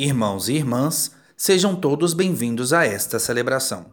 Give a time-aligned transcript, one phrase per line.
[0.00, 3.90] Irmãos e irmãs, sejam todos bem-vindos a esta celebração.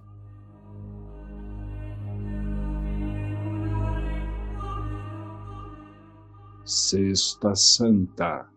[6.64, 8.48] Sexta Santa.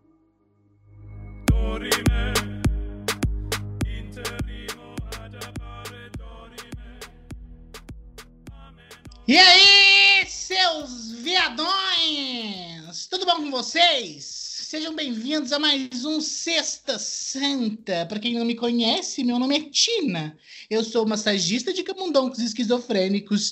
[9.27, 13.07] E aí, seus viadões?
[13.07, 14.38] Tudo bom com vocês?
[14.69, 18.05] Sejam bem-vindos a mais um Sexta Santa.
[18.05, 20.37] Para quem não me conhece, meu nome é Tina.
[20.69, 23.51] Eu sou massagista de camundongos esquizofrênicos,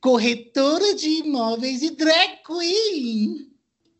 [0.00, 3.48] corretora de imóveis e drag queen.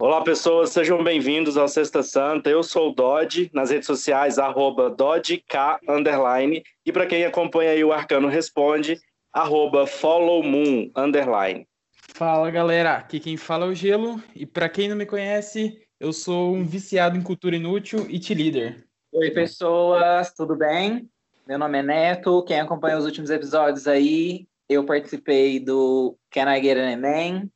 [0.01, 2.51] Olá, pessoas, sejam bem-vindos ao Sexta Santa.
[2.51, 6.65] Eu sou o Dodge, nas redes sociais, arroba DodgeK, underline.
[6.85, 8.99] E para quem acompanha aí o Arcano Responde,
[9.33, 11.65] arroba followmoon, underline.
[12.13, 12.95] Fala, galera.
[12.95, 14.21] Aqui quem fala é o Gelo.
[14.35, 18.35] E para quem não me conhece, eu sou um viciado em cultura inútil e te
[18.35, 18.87] líder.
[19.13, 21.09] Oi, pessoas, tudo bem?
[21.47, 22.43] Meu nome é Neto.
[22.43, 27.51] Quem acompanha os últimos episódios aí, eu participei do Can I Get an Amen?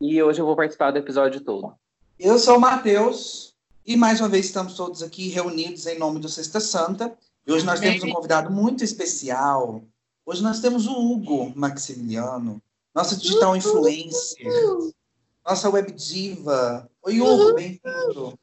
[0.00, 1.74] E hoje eu vou participar do episódio todo.
[2.18, 3.54] Eu sou o Matheus
[3.86, 7.16] e mais uma vez estamos todos aqui reunidos em nome do Sexta Santa.
[7.46, 9.82] E hoje nós temos um convidado muito especial.
[10.26, 12.60] Hoje nós temos o Hugo Maximiliano,
[12.94, 14.46] nosso digital influencer,
[15.46, 16.90] nossa web diva.
[17.08, 18.38] Oi, Hugo, bem-vindo.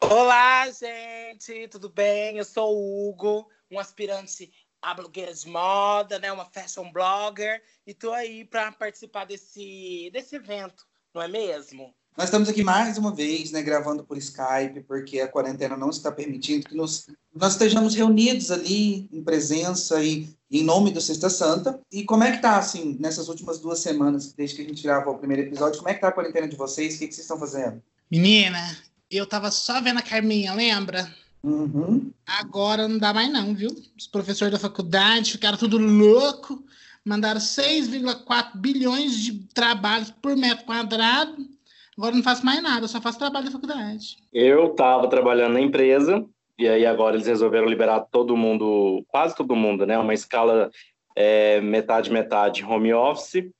[0.00, 2.38] Olá, gente, tudo bem?
[2.38, 6.30] Eu sou o Hugo, um aspirante a blogueira de moda, né?
[6.30, 11.92] Uma fashion blogger, e tô aí para participar desse, desse evento, não é mesmo?
[12.18, 16.10] Nós estamos aqui mais uma vez, né, gravando por Skype, porque a quarentena não está
[16.10, 21.78] permitindo que nos, nós estejamos reunidos ali em presença e em nome do Sexta Santa.
[21.92, 25.14] E como é que tá, assim, nessas últimas duas semanas, desde que a gente gravou
[25.14, 26.96] o primeiro episódio, como é que tá a quarentena de vocês?
[26.96, 27.80] O que, que vocês estão fazendo?
[28.10, 28.76] Menina,
[29.08, 31.08] eu tava só vendo a Carminha, lembra?
[31.40, 32.10] Uhum.
[32.26, 33.70] Agora não dá mais não, viu?
[33.96, 36.64] Os professores da faculdade ficaram tudo louco,
[37.04, 41.56] mandaram 6,4 bilhões de trabalhos por metro quadrado.
[41.98, 44.18] Agora não faço mais nada, só faço trabalho da faculdade.
[44.32, 46.24] Eu estava trabalhando na empresa,
[46.56, 49.98] e aí agora eles resolveram liberar todo mundo, quase todo mundo, né?
[49.98, 50.70] Uma escala
[51.16, 53.50] é, metade, metade home office,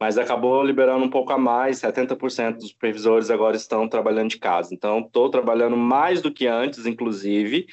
[0.00, 4.72] mas acabou liberando um pouco a mais, 70% dos supervisores agora estão trabalhando de casa.
[4.72, 7.66] Então, estou trabalhando mais do que antes, inclusive,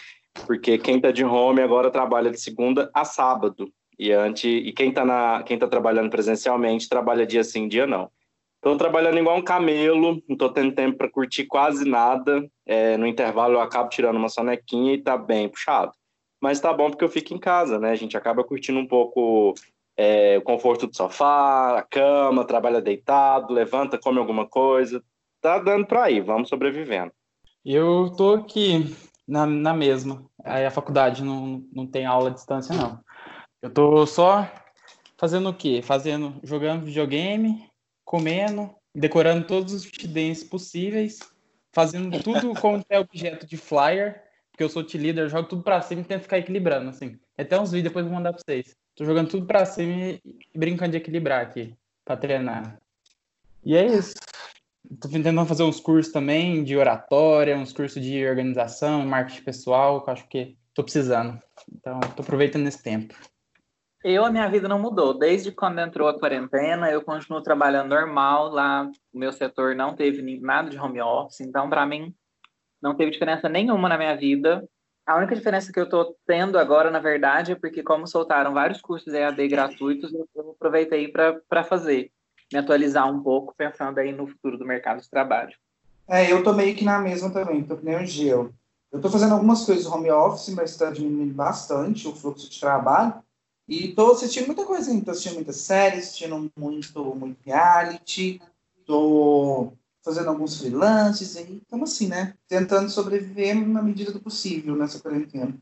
[0.47, 3.71] porque quem está de home agora trabalha de segunda a sábado.
[3.97, 8.09] E, antes, e quem está quem tá trabalhando presencialmente trabalha dia sim, dia não.
[8.65, 12.49] Estou trabalhando igual um camelo, não estou tendo tempo para curtir quase nada.
[12.65, 15.91] É, no intervalo eu acabo tirando uma sonequinha e está bem puxado.
[16.41, 17.91] Mas tá bom porque eu fico em casa, né?
[17.91, 19.53] A gente acaba curtindo um pouco
[19.95, 24.99] é, o conforto do sofá, a cama, trabalha deitado, levanta, come alguma coisa.
[25.39, 27.11] Tá dando para ir, vamos sobrevivendo.
[27.63, 28.95] Eu tô aqui
[29.27, 30.25] na, na mesma.
[30.43, 32.99] Aí a faculdade não, não tem aula à distância, não.
[33.61, 34.51] Eu tô só
[35.19, 35.83] fazendo o quê?
[35.83, 37.63] Fazendo, jogando videogame,
[38.05, 41.19] comendo, decorando todos os dentes possíveis,
[41.73, 45.81] fazendo tudo com é objeto de flyer, porque eu sou te líder, jogo tudo pra
[45.81, 47.19] cima e tento ficar equilibrando, assim.
[47.37, 48.73] Até uns vídeos depois vou mandar pra vocês.
[48.95, 50.21] Tô jogando tudo pra cima e
[50.55, 52.79] brincando de equilibrar aqui, pra treinar.
[53.61, 54.13] E é isso.
[55.01, 60.09] Tô tentando fazer uns cursos também de oratória, uns cursos de organização, marketing pessoal, que
[60.09, 61.37] eu acho que tô precisando.
[61.73, 63.15] Então, tô aproveitando esse tempo.
[64.07, 65.17] Eu, a minha vida não mudou.
[65.17, 68.49] Desde quando entrou a quarentena, eu continuo trabalhando normal.
[68.49, 71.39] Lá, o meu setor não teve nada de home office.
[71.39, 72.13] Então, para mim,
[72.79, 74.63] não teve diferença nenhuma na minha vida.
[75.07, 78.79] A única diferença que eu estou tendo agora, na verdade, é porque, como soltaram vários
[78.79, 82.11] cursos EAD gratuitos, eu aproveitei para fazer,
[82.53, 85.55] me atualizar um pouco, pensando aí no futuro do mercado de trabalho.
[86.07, 88.53] É, eu tô meio que na mesma também, tô que nem o Geo.
[88.91, 93.24] Eu tô fazendo algumas coisas home office, mas está diminuindo bastante o fluxo de trabalho.
[93.67, 94.91] E tô assistindo muita coisa?
[95.03, 98.39] Tô assistindo muitas séries, assistindo muito, muito reality,
[98.85, 102.35] tô fazendo alguns freelances aí, estamos assim, né?
[102.47, 105.59] Tentando sobreviver na medida do possível nessa quarentena.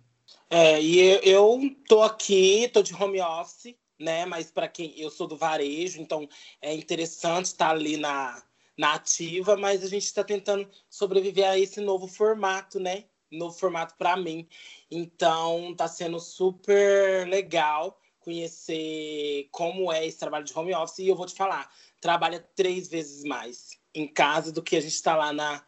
[0.49, 4.25] É, e eu, eu tô aqui, tô de home office, né?
[4.25, 6.27] Mas para quem eu sou do varejo, então
[6.61, 8.43] é interessante estar ali na,
[8.77, 13.05] na ativa, mas a gente está tentando sobreviver a esse novo formato, né?
[13.37, 14.47] Novo formato para mim.
[14.89, 21.15] Então tá sendo super legal conhecer como é esse trabalho de home office e eu
[21.15, 21.69] vou te falar,
[21.99, 25.61] trabalha três vezes mais em casa do que a gente está lá na,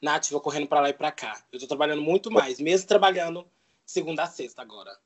[0.00, 1.42] na ativa correndo para lá e para cá.
[1.50, 3.46] Eu estou trabalhando muito mais, mesmo trabalhando
[3.86, 4.96] segunda a sexta agora.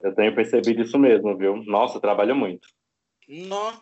[0.00, 1.56] Eu tenho percebido isso mesmo, viu?
[1.64, 2.68] Nossa, trabalho muito.
[3.26, 3.80] Não.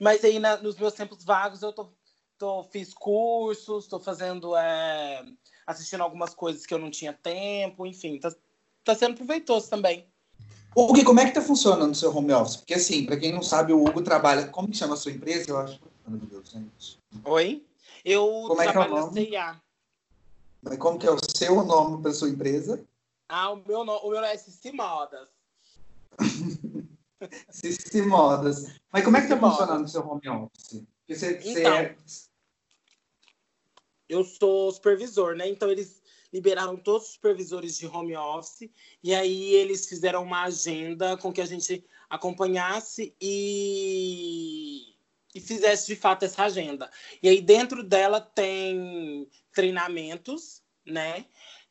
[0.00, 1.92] Mas aí na, nos meus tempos vagos eu tô,
[2.38, 5.24] tô fiz cursos, estou fazendo é,
[5.66, 8.32] assistindo algumas coisas que eu não tinha tempo, enfim, tá,
[8.84, 10.06] tá sendo proveitoso também.
[10.74, 12.56] Hugo, como é que tá funcionando o seu home office?
[12.56, 14.48] Porque assim, para quem não sabe, o Hugo trabalha.
[14.48, 15.50] Como que chama a sua empresa?
[15.50, 15.78] Eu acho.
[16.08, 16.98] Meu Deus, gente.
[17.24, 17.66] Oi?
[18.04, 19.26] Eu Como é que é o trabalho na nome?
[19.26, 19.60] CIA.
[20.62, 22.82] Mas como que é o seu nome para sua empresa?
[23.28, 25.28] Ah, o meu, no- o meu é SC Modas.
[27.50, 28.66] System Modas.
[28.92, 29.56] Mas como é que tá Modas.
[29.58, 30.82] funcionando o seu home office?
[31.00, 31.76] Porque você, você Então.
[31.76, 31.96] é-
[34.12, 35.48] eu sou supervisor, né?
[35.48, 38.70] Então eles liberaram todos os supervisores de home office
[39.02, 44.88] e aí eles fizeram uma agenda com que a gente acompanhasse e
[45.34, 46.90] e fizesse de fato essa agenda.
[47.22, 51.24] E aí dentro dela tem treinamentos, né?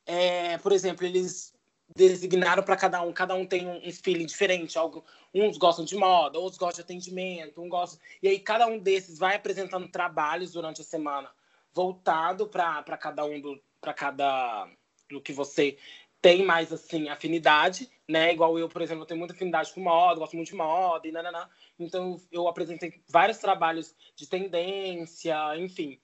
[0.03, 1.53] É, por exemplo, eles
[1.95, 4.79] designaram para cada um, cada um tem um, um feeling diferente.
[4.79, 7.99] Algo, uns gostam de moda, outros gostam de atendimento, um gosta.
[8.23, 11.29] E aí cada um desses vai apresentando trabalhos durante a semana
[11.73, 14.69] voltado para cada um do para cada
[15.09, 15.77] do que você
[16.21, 18.31] tem mais assim afinidade, né?
[18.31, 21.11] Igual eu, por exemplo, eu tenho muita afinidade com moda, gosto muito de moda e
[21.11, 21.49] nananã.
[21.79, 25.99] Então eu apresentei vários trabalhos de tendência, enfim.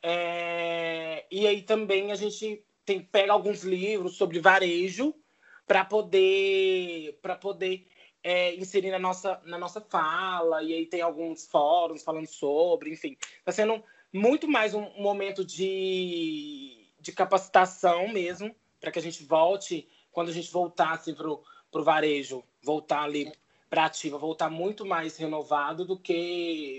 [0.00, 5.12] É, E aí também a gente tem pega alguns livros sobre varejo
[5.66, 7.86] para poder para poder
[8.22, 13.16] é, inserir na nossa na nossa fala e aí tem alguns fóruns falando sobre, enfim,
[13.40, 13.82] está sendo
[14.12, 20.32] muito mais um momento de, de capacitação mesmo, para que a gente volte, quando a
[20.32, 23.32] gente voltar assim, para o varejo, voltar ali
[23.68, 26.78] para ativa, voltar muito mais renovado do que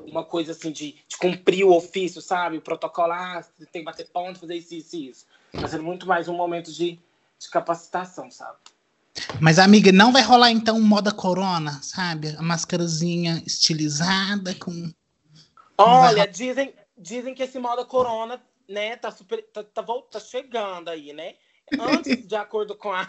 [0.00, 2.58] uma coisa assim de, de cumprir o ofício, sabe?
[2.58, 5.26] O protocolo, ah, tem que bater ponto, fazer isso, isso, isso.
[5.52, 6.98] Está sendo muito mais um momento de,
[7.38, 8.56] de capacitação, sabe?
[9.40, 12.34] Mas, amiga, não vai rolar então moda corona, sabe?
[12.36, 14.92] A máscarazinha estilizada com.
[15.78, 21.12] Olha, dizem, dizem que esse moda corona, né, tá super, tá, tá, tá chegando aí,
[21.12, 21.36] né?
[21.78, 23.06] Antes, de acordo com a,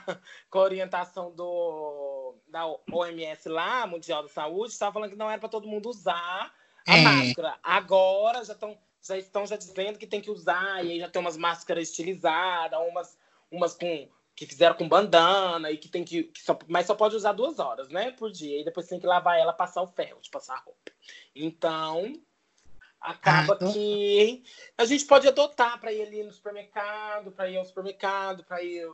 [0.50, 5.40] com a orientação do, da OMS lá, Mundial da Saúde, estava falando que não era
[5.40, 6.54] para todo mundo usar
[6.88, 7.02] a É.
[7.02, 7.60] máscara.
[7.64, 8.78] Agora já estão
[9.08, 12.80] já estão já dizendo que tem que usar, e aí já tem umas máscaras estilizadas,
[12.90, 13.18] umas,
[13.52, 17.16] umas com que fizeram com bandana e que tem que, que só, mas só pode
[17.16, 18.60] usar duas horas, né, por dia.
[18.60, 20.92] E depois tem que lavar ela, passar o ferro de passar a roupa.
[21.36, 22.14] Então,
[23.06, 24.44] acaba que
[24.78, 28.90] a gente pode adotar para ir ali no supermercado, para ir ao supermercado, para ir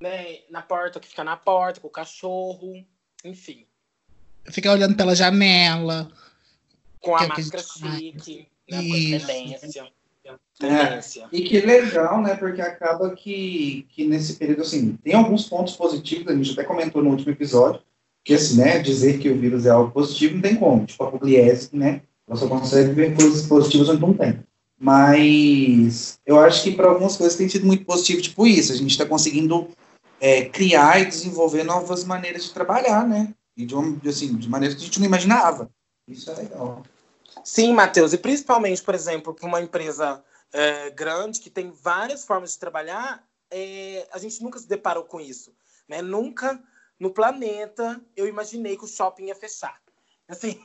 [0.00, 2.84] né, na porta, que fica na porta, com o cachorro,
[3.24, 3.66] enfim.
[4.46, 6.10] Ficar olhando pela janela.
[7.00, 9.92] Com a Que é que a máscara gente chique, né, com tendência.
[10.58, 11.28] Tendência.
[11.32, 12.36] E que legal, né?
[12.36, 17.02] Porque acaba que, que nesse período, assim, tem alguns pontos positivos, a gente até comentou
[17.02, 17.80] no último episódio,
[18.24, 21.10] que assim, né, dizer que o vírus é algo positivo não tem como, tipo a
[21.10, 22.02] pugliese, né?
[22.28, 24.44] Você só consegue ver coisas positivas onde não tem.
[24.78, 28.90] Mas eu acho que para algumas coisas tem sido muito positivo, tipo isso, a gente
[28.90, 29.68] está conseguindo
[30.20, 33.34] é, criar e desenvolver novas maneiras de trabalhar, né?
[33.56, 35.68] E de, uma, assim, de maneiras que a gente não imaginava.
[36.06, 36.84] Isso é legal.
[37.42, 40.22] Sim, Matheus, e principalmente, por exemplo, para uma empresa
[40.52, 45.20] é, grande que tem várias formas de trabalhar, é, a gente nunca se deparou com
[45.20, 45.52] isso.
[45.88, 46.02] Né?
[46.02, 46.60] Nunca
[47.00, 49.80] no planeta eu imaginei que o shopping ia fechar.
[50.28, 50.60] Assim,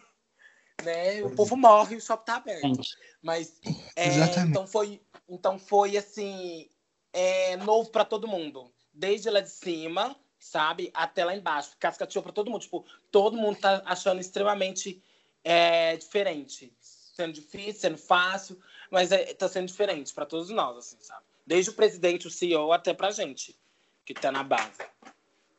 [0.81, 1.23] né?
[1.23, 2.61] o povo morre e o shopping tá aberto.
[2.61, 3.59] Gente, Mas
[3.95, 4.09] é,
[4.47, 6.69] então foi, então foi assim
[7.11, 12.33] é, novo para todo mundo, desde lá de cima, sabe, até lá embaixo, cascateou para
[12.33, 12.61] todo mundo.
[12.61, 15.01] Tipo, todo mundo tá achando extremamente
[15.43, 20.97] é, diferente, sendo difícil, sendo fácil, mas é, tá sendo diferente para todos nós, assim,
[20.99, 21.23] sabe?
[21.45, 23.57] Desde o presidente, o CEO, até pra gente
[24.05, 24.79] que tá na base.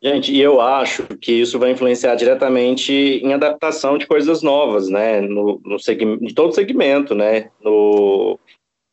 [0.06, 5.22] Gente, e eu acho que isso vai influenciar diretamente em adaptação de coisas novas, né?
[5.22, 7.50] No, no segmento, de todo segmento, né?
[7.62, 8.38] No,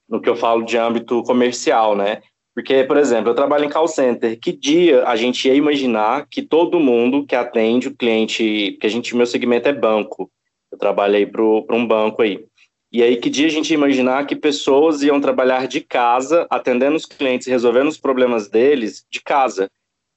[0.07, 2.21] no que eu falo de âmbito comercial, né?
[2.55, 4.39] Porque, por exemplo, eu trabalho em call center.
[4.39, 8.89] Que dia a gente ia imaginar que todo mundo que atende o cliente, que a
[8.89, 10.31] gente, meu segmento é banco.
[10.71, 12.45] Eu trabalhei para um banco aí.
[12.89, 16.95] E aí, que dia a gente ia imaginar que pessoas iam trabalhar de casa, atendendo
[16.95, 19.69] os clientes, resolvendo os problemas deles de casa?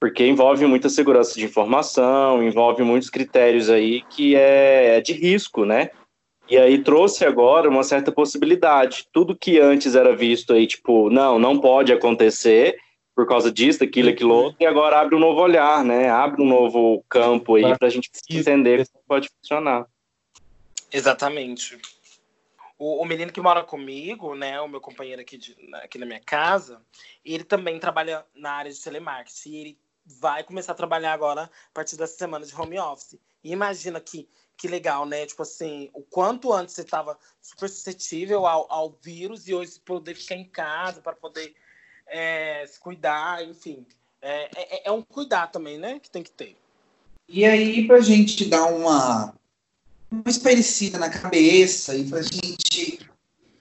[0.04, 5.64] Porque envolve muita segurança de informação, envolve muitos critérios aí que é, é de risco,
[5.64, 5.88] né?
[6.46, 9.08] E aí trouxe agora uma certa possibilidade.
[9.11, 12.76] Tudo que antes era visto aí, tipo, não, não pode acontecer
[13.16, 16.11] por causa disso, daquilo, aquilo outro, e agora abre um novo olhar, né?
[16.11, 19.87] Abre um novo campo aí para a gente entender como pode funcionar.
[20.92, 21.78] Exatamente.
[22.78, 26.20] O, o menino que mora comigo, né, o meu companheiro aqui, de, aqui na minha
[26.20, 26.82] casa,
[27.25, 29.50] ele também trabalha na área de telemarketing.
[29.50, 33.18] E ele vai começar a trabalhar agora a partir dessa semana de home office.
[33.42, 35.26] E imagina que, que legal, né?
[35.26, 40.14] Tipo assim, o quanto antes você estava super suscetível ao, ao vírus e hoje poder
[40.14, 41.54] ficar em casa para poder
[42.06, 43.87] é, se cuidar, enfim.
[44.20, 45.99] É, é, é um cuidar também, né?
[45.99, 46.56] Que tem que ter.
[47.28, 49.34] E aí, pra gente dar uma,
[50.11, 52.99] uma espairecida na cabeça e pra gente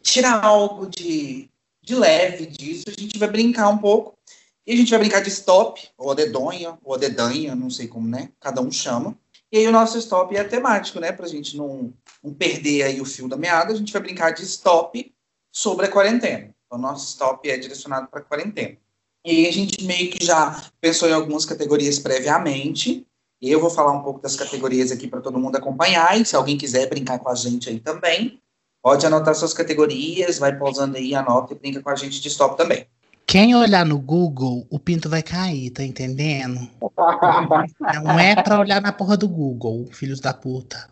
[0.01, 1.49] tirar algo de,
[1.81, 4.17] de leve disso, a gente vai brincar um pouco.
[4.65, 7.87] E a gente vai brincar de stop, ou a dedonha, ou a dedanha, não sei
[7.87, 8.29] como, né?
[8.39, 9.17] Cada um chama.
[9.51, 11.11] E aí o nosso stop é temático, né?
[11.11, 11.93] Pra gente não,
[12.23, 15.13] não perder aí o fio da meada, a gente vai brincar de stop
[15.51, 16.53] sobre a quarentena.
[16.65, 18.77] Então, o nosso stop é direcionado para a quarentena.
[19.25, 23.05] E aí a gente meio que já pensou em algumas categorias previamente.
[23.41, 26.19] E eu vou falar um pouco das categorias aqui para todo mundo acompanhar.
[26.19, 28.41] E se alguém quiser brincar com a gente aí também,
[28.81, 32.57] pode anotar suas categorias, vai pausando aí, anota e brinca com a gente de stop
[32.57, 32.87] também.
[33.25, 36.69] Quem olhar no Google, o pinto vai cair, tá entendendo?
[38.03, 40.89] Não é pra olhar na porra do Google, filhos da puta.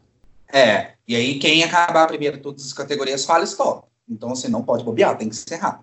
[0.52, 3.88] É, e aí quem acabar primeiro todas as categorias fala stop.
[4.10, 5.82] Então você não pode bobear, tem que encerrar.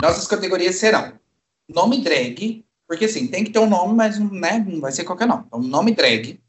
[0.00, 1.14] Nossas categorias serão
[1.68, 5.26] nome drag, porque assim, tem que ter um nome, mas né, não vai ser qualquer
[5.26, 5.44] nome.
[5.46, 6.40] Então, nome drag,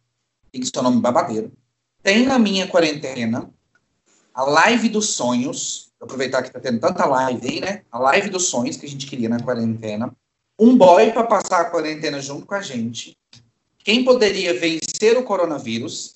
[0.52, 1.52] tem que ser um nome babadeiro.
[2.04, 3.50] Tem na minha quarentena
[4.34, 7.82] a live dos sonhos, aproveitar que tá tendo tanta live aí, né?
[7.92, 10.16] A live dos sonhos que a gente queria na quarentena.
[10.58, 13.18] Um boy para passar a quarentena junto com a gente.
[13.80, 16.16] Quem poderia vencer o coronavírus?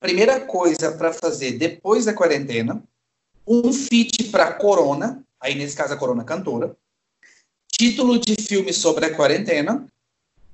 [0.00, 2.82] Primeira coisa para fazer depois da quarentena.
[3.46, 6.76] Um feat para Corona, aí nesse caso a Corona cantora.
[7.70, 9.86] Título de filme sobre a quarentena.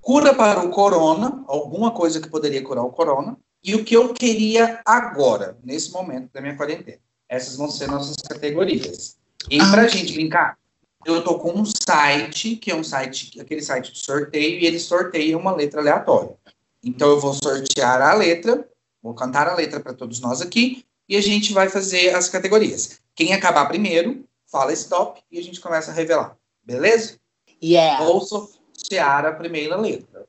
[0.00, 3.38] Cura para o corona, alguma coisa que poderia curar o corona.
[3.62, 7.00] E o que eu queria agora, nesse momento da minha quarentena.
[7.28, 9.16] Essas vão ser nossas categorias.
[9.50, 9.71] E Ah.
[9.71, 10.59] pra gente brincar,
[11.04, 14.78] eu tô com um site, que é um site, aquele site de sorteio, e ele
[14.78, 16.37] sorteia uma letra aleatória.
[16.83, 18.69] Então eu vou sortear a letra,
[19.02, 23.00] vou cantar a letra para todos nós aqui, e a gente vai fazer as categorias.
[23.14, 26.37] Quem acabar primeiro, fala stop, e a gente começa a revelar.
[26.64, 27.19] Beleza?
[27.62, 28.04] Yeah.
[28.04, 30.26] Vou sortear a primeira letra.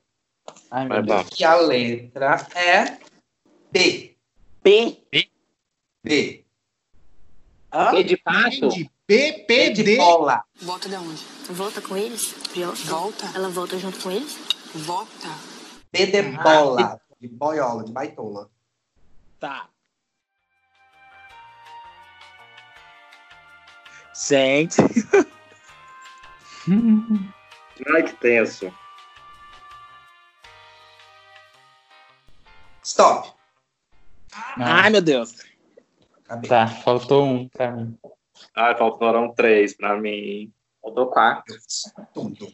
[0.70, 1.26] Ai, meu Deus.
[1.38, 2.98] E a letra é
[3.72, 4.14] B.
[4.62, 4.98] P.
[6.04, 6.45] B.
[7.76, 7.92] Hã?
[7.94, 8.68] E de pato?
[8.68, 9.96] De B de PPD.
[9.98, 10.42] bola.
[10.62, 11.22] Volta de onde?
[11.50, 12.34] Volta com eles?
[12.86, 13.30] Volta?
[13.34, 14.38] Ela volta junto com eles?
[14.74, 15.28] Volta.
[15.92, 16.98] B de bola.
[17.20, 18.50] De boiola, de baitola.
[19.38, 19.68] Tá.
[24.26, 24.80] Gente.
[27.94, 28.72] Ai, que tenso.
[32.82, 33.34] Stop.
[34.56, 35.34] Ai, meu Deus.
[36.26, 36.50] Acabei.
[36.50, 37.96] Tá, faltou um pra mim.
[38.54, 40.52] Ai, faltaram três pra mim.
[40.82, 41.56] Faltou quatro.
[42.12, 42.52] Tudo.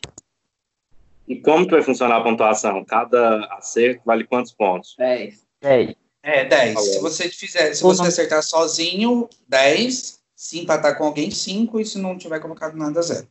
[1.26, 2.84] E como que vai funcionar a pontuação?
[2.84, 4.94] Cada acerto vale quantos pontos?
[4.98, 5.46] Dez.
[5.62, 6.74] Ei, É, 10.
[6.74, 6.88] Falou.
[6.88, 8.08] Se você fizer, se você não.
[8.08, 10.20] acertar sozinho, 10.
[10.34, 11.80] Se empatar com alguém, 5.
[11.80, 13.26] E se não tiver colocado nada, 0.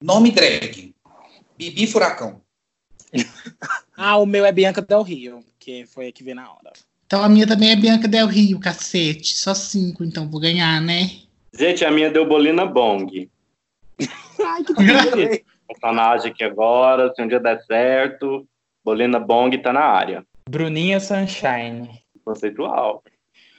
[0.00, 0.94] Nome drag.
[1.58, 2.40] Bibi Furacão.
[4.02, 6.72] Ah, o meu é Bianca Del Rio, que foi a que veio na hora.
[7.10, 9.36] Então a minha também é Bianca Del Rio, cacete.
[9.36, 11.10] Só cinco, então vou ganhar, né?
[11.52, 13.28] Gente, a minha deu Bolina Bong.
[14.40, 15.42] Ai, que delícia.
[15.66, 18.46] Personagem aqui agora, se um dia der certo,
[18.84, 20.24] Bolina Bong tá na área.
[20.48, 21.90] Bruninha Sunshine.
[22.24, 23.02] Conceitual.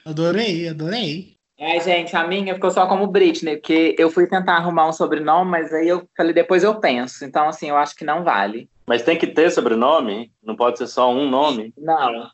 [0.06, 1.36] Adorei, adorei.
[1.60, 5.52] Ai, gente, a minha ficou só como Britney, porque eu fui tentar arrumar um sobrenome,
[5.52, 7.26] mas aí eu falei, depois eu penso.
[7.26, 8.70] Então, assim, eu acho que não vale.
[8.88, 10.32] Mas tem que ter sobrenome?
[10.42, 11.74] Não pode ser só um nome?
[11.78, 12.32] Não.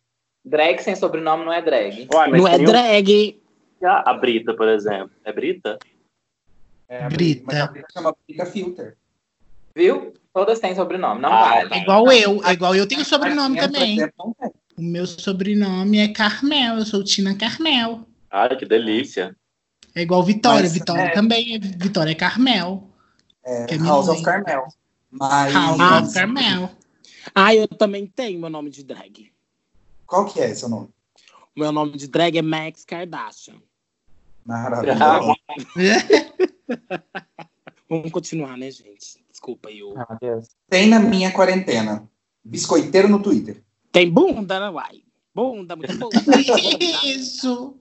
[0.47, 2.07] Drag sem sobrenome não é drag.
[2.13, 3.41] Uai, Não é tem um- drag.
[3.83, 5.11] a Brita, por exemplo.
[5.25, 5.77] É Brita?
[6.87, 7.43] É, a Brita.
[7.45, 8.97] Mas a Brita chama Brita Filter.
[9.75, 10.13] Viu?
[10.33, 11.73] Todas têm sobrenome, não Ah, vale.
[11.73, 13.97] É igual eu, é igual eu tenho sobrenome por também.
[14.77, 18.07] O meu sobrenome é Carmel, eu sou Tina Carmel.
[18.31, 19.35] Ai, que delícia.
[19.95, 21.09] É igual Vitória, Mas, Vitória é.
[21.09, 22.87] também é Vitória é Carmel.
[23.43, 24.67] É, é House of Carmel.
[25.11, 26.69] Mas House of Carmel.
[27.33, 29.31] Ah, eu também tenho meu nome de drag.
[30.07, 30.89] Qual que é seu nome?
[31.55, 33.55] O meu nome de drag é Max Kardashian.
[34.45, 35.35] Maravilhoso.
[37.89, 39.23] Vamos continuar, né, gente?
[39.29, 39.81] Desculpa aí.
[39.83, 40.17] o- Ah.
[40.69, 42.07] Tem na minha quarentena.
[42.43, 43.61] Biscoiteiro no Twitter.
[43.91, 45.03] Tem bunda, né, uai?
[45.33, 46.17] Bunda, muita bunda.
[47.05, 47.77] Isso.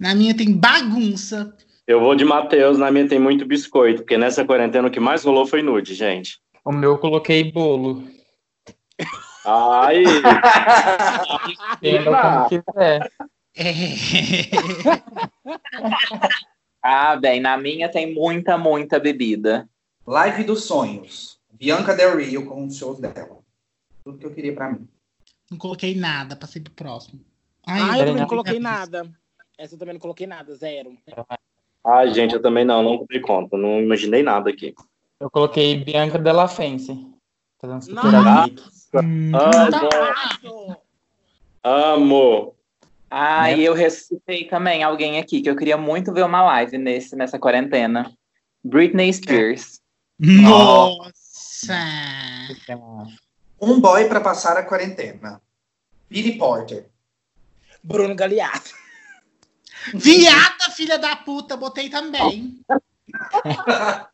[0.00, 1.56] Na minha tem bagunça.
[1.86, 5.24] Eu vou de Matheus, na minha tem muito biscoito, porque nessa quarentena o que mais
[5.24, 6.38] rolou foi nude, gente.
[6.64, 8.04] O meu eu coloquei bolo.
[9.50, 10.04] Ai,
[11.76, 13.10] Entenda como quiser.
[13.56, 13.72] É.
[16.80, 19.68] Ah, bem, na minha tem muita, muita bebida.
[20.06, 21.40] Live dos sonhos.
[21.52, 23.40] Bianca Del Rio com os shows dela.
[24.04, 24.88] Tudo que eu queria pra mim.
[25.50, 27.20] Não coloquei nada, passei pro próximo.
[27.66, 29.10] Ah, Ai, eu também não coloquei nada.
[29.58, 30.96] Essa eu também não coloquei nada, zero.
[31.84, 34.72] ai, gente, eu também não, não dei conta, não imaginei nada aqui.
[35.18, 36.96] Eu coloquei Bianca Della Fence.
[37.60, 38.77] Fazendo Nossa.
[38.94, 40.76] Hum, Amo.
[41.62, 42.54] Amo.
[43.10, 47.16] Ah, e eu ressuscitei também alguém aqui que eu queria muito ver uma live nesse,
[47.16, 48.12] nessa quarentena.
[48.62, 49.80] Britney Spears.
[50.18, 51.74] Nossa!
[53.60, 55.40] Um boy pra passar a quarentena.
[56.08, 56.88] Billy Porter.
[57.82, 58.74] Bruno Galeato.
[59.94, 62.60] Viada, filha da puta, botei também.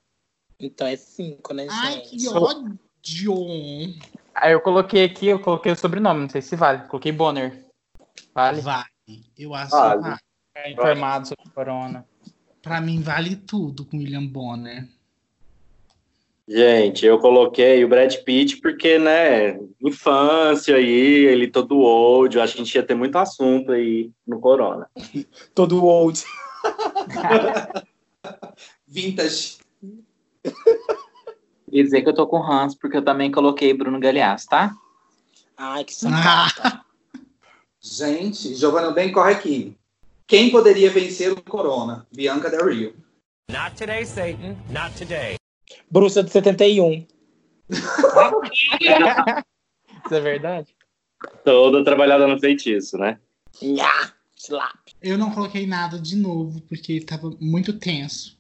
[0.60, 1.74] Então é cinco, né, gente?
[1.74, 2.78] Ai, que ódio.
[4.34, 6.86] Aí eu coloquei aqui, eu coloquei o sobrenome, não sei se vale.
[6.88, 7.64] Coloquei Bonner.
[8.34, 8.60] Vale?
[8.60, 8.86] Vale.
[9.38, 10.02] Eu acho Vale.
[10.02, 10.20] que vale.
[10.54, 12.06] Ficar informado sobre corona.
[12.62, 14.88] Pra mim vale tudo com William Bonner.
[16.46, 22.54] Gente, eu coloquei o Brad Pitt porque, né, infância aí, ele todo old, eu acho
[22.54, 24.88] que a gente ia ter muito assunto aí no Corona.
[25.54, 26.22] Todo old.
[28.86, 29.58] Vintage.
[31.74, 34.72] E dizer que eu tô com Hans, porque eu também coloquei Bruno Galeasso, tá?
[35.56, 36.84] Ai, que sacada.
[37.82, 39.76] Gente, Giovanna bem corre aqui.
[40.24, 42.06] Quem poderia vencer o Corona?
[42.14, 42.94] Bianca Del Rio.
[43.50, 44.54] Not today, Satan.
[44.70, 45.34] Not today.
[45.90, 47.04] Bruxa de 71.
[50.04, 50.76] Isso é verdade?
[51.44, 53.18] Toda trabalhada no feitiço, né?
[55.02, 58.33] Eu não coloquei nada de novo, porque tava muito tenso.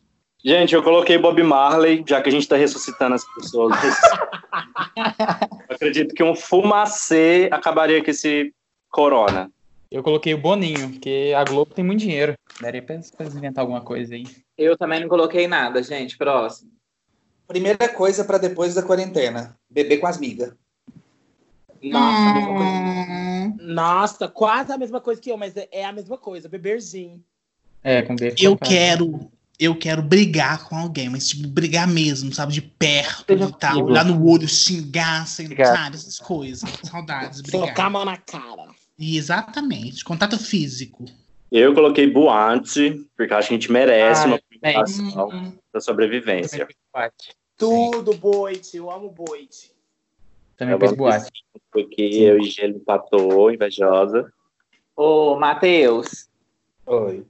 [0.44, 3.74] Gente, eu coloquei Bob Marley, já que a gente tá ressuscitando as pessoas.
[5.70, 8.52] Acredito que um fumacê acabaria com esse
[8.90, 9.50] Corona.
[9.90, 12.34] Eu coloquei o Boninho, porque a Globo tem muito dinheiro.
[12.60, 14.24] Daria pra, pra inventar alguma coisa aí.
[14.58, 16.18] Eu também não coloquei nada, gente.
[16.18, 16.70] Próximo.
[17.46, 19.56] Primeira coisa pra depois da quarentena.
[19.70, 20.52] Beber com as migas.
[21.82, 22.70] Nossa, a mesma coisa.
[22.70, 26.48] Hum, Nossa, quase a mesma coisa que eu, mas é- é a mesma coisa.
[26.48, 27.22] Beberzinho.
[27.82, 28.34] É, com B.
[28.40, 29.30] eu quero.
[29.58, 32.52] Eu quero brigar com alguém, mas tipo, brigar mesmo, sabe?
[32.52, 33.84] De perto Seja e tal.
[33.84, 35.76] Olhar no olho, xingar, sem, Obrigado.
[35.76, 35.96] sabe?
[35.96, 36.68] Essas coisas.
[36.82, 37.90] Saudades, Colocar a brigar.
[37.90, 38.68] mão na cara.
[38.98, 40.04] E exatamente.
[40.04, 41.04] Contato físico.
[41.52, 46.66] Eu coloquei Boate, porque acho que a gente merece Ah, uma comemoração Hum, da sobrevivência.
[47.56, 48.76] Tudo, boite.
[48.76, 49.70] Eu amo boite.
[50.56, 51.30] Também vou- boate.
[51.70, 54.32] Porque eu e Gelo empatou, invejosa.
[54.96, 56.28] Ô, Matheus,
[56.86, 57.24] Oi.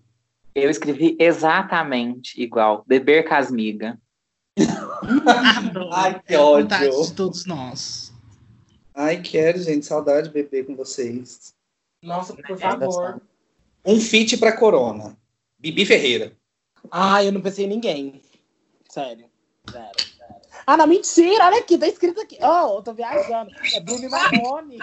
[0.55, 2.85] Eu escrevi exatamente igual.
[2.87, 3.99] Beber casmiga.
[5.93, 7.05] Ai, que vontade ódio.
[7.05, 8.13] de todos nós.
[8.95, 9.85] Ai, quero, gente.
[9.85, 11.53] Saudade de beber com vocês.
[12.03, 13.21] Nossa, por favor.
[13.85, 15.19] Um feat pra Corona.
[15.59, 16.33] Bibi Ferreira.
[16.91, 18.23] Ah, eu não pensei em ninguém.
[18.89, 19.27] Sério.
[19.71, 20.37] Sério, sério.
[20.67, 21.47] Ah, não, mentira.
[21.47, 22.39] Olha aqui, tá escrito aqui.
[22.41, 23.51] Oh, eu tô viajando.
[23.75, 24.79] É Bruno Marrone.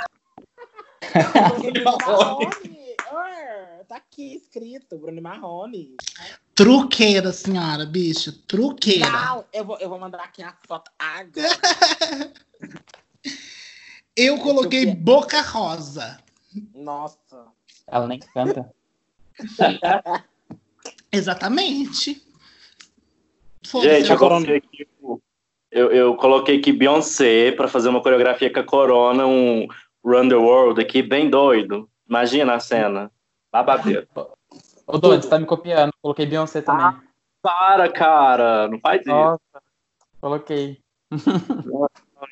[1.60, 2.81] Bruno Marrone.
[3.14, 5.96] Ah, tá aqui escrito, Bruno Marrone.
[6.56, 8.32] Truqueira, senhora, bicho.
[8.48, 9.10] Truqueira.
[9.10, 12.32] Não, eu vou, eu vou mandar aqui a foto agora.
[14.16, 15.00] Eu coloquei Truqueira.
[15.00, 16.20] Boca Rosa.
[16.76, 17.46] Nossa.
[17.88, 18.70] Ela nem canta.
[21.12, 22.22] Exatamente.
[23.64, 24.88] Gente, eu agora- coloquei aqui,
[25.72, 29.66] eu, eu coloquei aqui Beyoncé pra fazer uma coreografia com a Corona, um
[30.04, 31.90] Run the World aqui, bem doido.
[32.12, 33.10] Imagina a cena.
[33.50, 34.06] Babadeiro.
[34.86, 35.94] Ô, Doni, você tá me copiando.
[36.02, 37.02] Coloquei Beyoncé também.
[37.42, 39.10] Para, cara, não faz isso.
[39.10, 39.40] Nossa,
[40.20, 40.82] coloquei.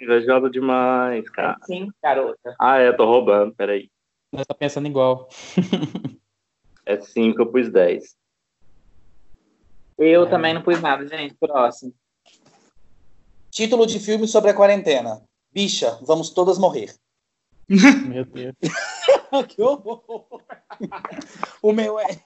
[0.02, 1.58] Invejosa demais, cara.
[1.64, 2.58] Sim, garota.
[2.60, 3.90] Ah, é, tô roubando, peraí.
[4.34, 5.30] Nós tá pensando igual.
[6.86, 8.16] É 5, eu pus 10.
[9.96, 11.36] Eu também não pus nada, gente.
[11.36, 11.94] Próximo.
[13.52, 15.22] Título de filme sobre a quarentena.
[15.54, 16.96] Bicha, vamos todas morrer.
[17.70, 18.56] Meu Deus.
[19.48, 20.42] que horror.
[21.62, 22.24] O meu é,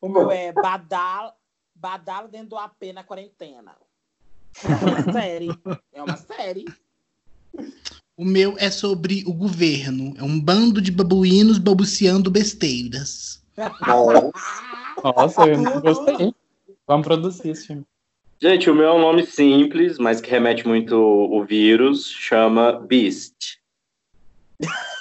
[0.00, 1.32] o meu é badalo,
[1.74, 3.76] badalo dentro do AP na quarentena.
[4.64, 5.48] É uma série.
[5.92, 6.64] É uma série.
[8.16, 10.14] O meu é sobre o governo.
[10.18, 13.42] É um bando de babuínos babuceando besteiras.
[15.02, 16.34] Nossa, eu não gostei.
[16.86, 17.86] Vamos produzir esse filme.
[18.42, 23.58] Gente, o meu é um nome simples, mas que remete muito o vírus, chama Beast.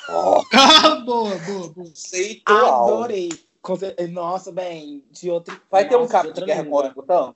[0.54, 1.74] Ah, boa, boa, boa.
[1.74, 2.88] Conceitual.
[2.94, 3.30] Adorei.
[3.62, 5.60] Conce- Nossa, bem, de outro.
[5.70, 6.80] Vai ter um cabo de guerra com língua.
[6.86, 7.36] orangotão?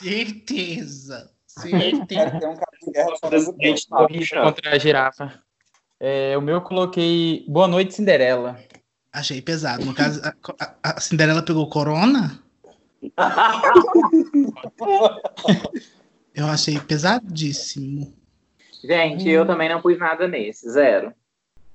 [0.00, 1.30] Certeza.
[1.46, 2.30] Certeza.
[2.30, 4.42] Vai ter um cabo de guerra com bicha.
[4.42, 5.42] contra a girafa.
[6.00, 8.58] É, o meu eu coloquei Boa Noite, Cinderela.
[9.12, 9.84] Achei pesado.
[9.84, 10.32] No caso, a,
[10.64, 12.40] a- a Cinderela pegou corona?
[16.34, 18.14] Eu achei pesadíssimo.
[18.82, 20.70] Gente, eu também não pus nada nesse.
[20.70, 21.12] Zero.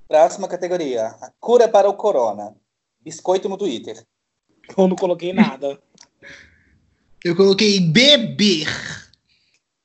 [0.08, 1.08] Próxima categoria.
[1.22, 2.56] A cura para o corona.
[3.02, 4.06] Biscoito no Twitter.
[4.78, 5.80] Eu não coloquei nada.
[7.24, 8.68] Eu coloquei beber.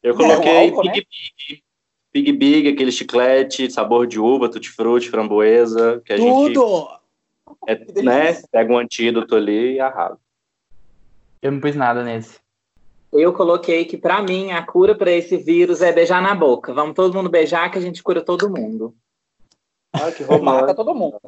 [0.03, 0.93] Eu É, coloquei o álcool, né?
[0.93, 1.65] Big Big.
[2.13, 6.89] Big Big, aquele chiclete, sabor de uva, tutti-frutti, framboesa, que a gente Tudo!
[7.69, 10.19] é, né, pega um antídoto ali e arrasa.
[11.41, 12.41] Eu não pus nada nesse.
[13.13, 16.75] Eu coloquei que, pra mim, a cura pra esse vírus é beijar na boca.
[16.75, 18.95] Vamos todo mundo beijar que a gente cura todo mundo.
[19.93, 20.75] Ah, que Mata romântico.
[20.75, 21.19] todo mundo.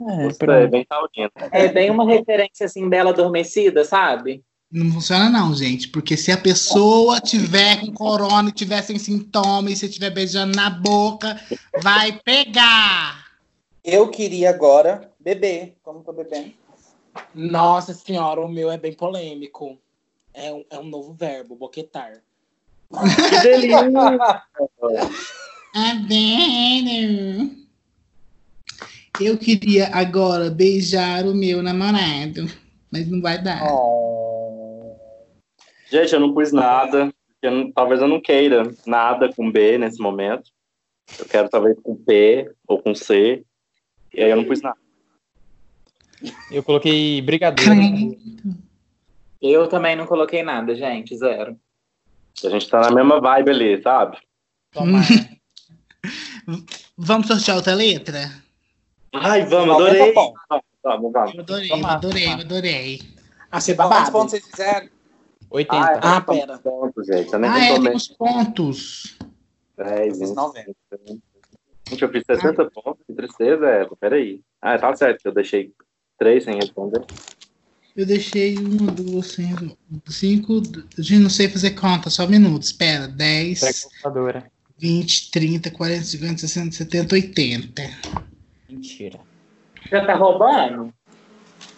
[0.00, 1.30] É, Gostei, bem taurino.
[1.52, 4.42] É bem uma referência, assim, bela adormecida, sabe?
[4.70, 9.70] Não funciona não, gente, porque se a pessoa tiver com corona e tiver sem sintoma
[9.70, 11.38] e você estiver beijando na boca,
[11.82, 13.26] vai pegar.
[13.84, 15.76] Eu queria agora beber.
[15.82, 16.54] Como tô bebendo?
[17.34, 19.78] Nossa senhora, o meu é bem polêmico.
[20.34, 22.22] É um, é um novo verbo, boquetar.
[22.90, 24.42] Que delícia!
[25.74, 27.62] Adendo.
[29.20, 32.46] Eu queria agora beijar o meu namorado,
[32.90, 33.60] mas não vai dar.
[35.90, 37.12] Gente, eu não pus nada.
[37.42, 40.50] eu não- talvez eu não queira nada com B nesse momento.
[41.18, 43.44] Eu quero talvez com P ou com C.
[44.14, 44.78] E aí eu não pus nada.
[46.50, 47.70] Eu coloquei brigadeiro.
[49.42, 51.58] Eu também não coloquei nada, gente, zero.
[52.44, 54.16] A gente tá na mesma vibe ali, sabe?
[56.96, 58.30] Vamos sortear outra letra?
[59.14, 60.12] Ai, vamos, adorei.
[60.82, 61.38] Vamos, vamos.
[61.38, 63.00] Adorei, eu Tomar, adorei, adorei.
[63.50, 64.12] Quantos babado.
[64.12, 64.88] pontos vocês fizeram?
[65.50, 66.00] 80.
[66.02, 66.58] Ah, pera.
[66.58, 67.32] Pontos, gente.
[67.32, 69.18] Eu nem Ah, é, tem os pontos.
[69.76, 70.34] 10, 20.
[70.34, 70.74] 90.
[71.88, 73.04] Gente, eu fiz 60 pontos.
[73.06, 73.86] Que tristeza é?
[74.00, 74.40] Peraí.
[74.60, 75.20] Ah, tá certo.
[75.20, 75.72] que Eu deixei
[76.18, 77.04] três sem responder.
[77.94, 79.76] Eu deixei uma, duas, cinco,
[80.08, 80.62] cinco.
[80.98, 82.68] Gente, não sei fazer conta, só minutos.
[82.68, 84.52] Espera, 10, Pega a calculadora.
[84.78, 87.82] 20, 30, 40, 50, 60, 70, 80.
[88.68, 89.20] Mentira.
[89.90, 90.92] Já tá roubando?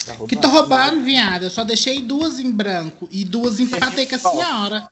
[0.07, 1.45] Tá Que tô roubando, viado.
[1.45, 4.89] Eu só deixei duas em branco e duas empatei com a senhora.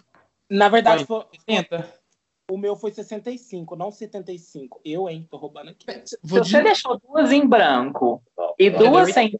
[0.50, 1.06] Na verdade, Vai.
[1.06, 2.02] foi- 80.
[2.50, 4.80] o meu foi 65, não 75.
[4.84, 5.86] Eu, hein, tô roubando aqui.
[6.22, 8.22] Vou Se você de deixou duas em branco
[8.58, 9.38] e duas sem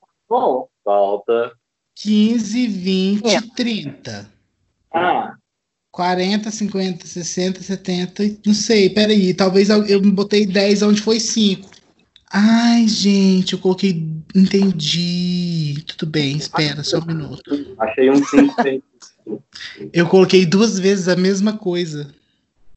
[0.85, 1.53] Volta.
[1.95, 4.31] 15, 20, 30.
[4.95, 5.35] ah,
[5.91, 11.71] 40, 50, 60, 70, e- não sei, peraí, talvez eu, botei 10 onde foi 5.
[12.33, 14.03] Ai, gente, eu coloquei,
[14.35, 15.85] entendi.
[15.87, 17.77] Tudo bem, espera só um minuto.
[17.79, 18.83] Achei um 5 sem.
[19.93, 22.13] Eu coloquei duas vezes a mesma coisa.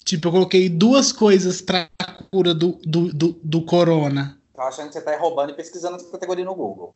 [0.03, 1.89] Tipo, eu coloquei duas coisas pra
[2.29, 4.37] cura do, do, do, do corona.
[4.53, 6.95] Tô achando que você tá roubando e pesquisando essa categoria no Google.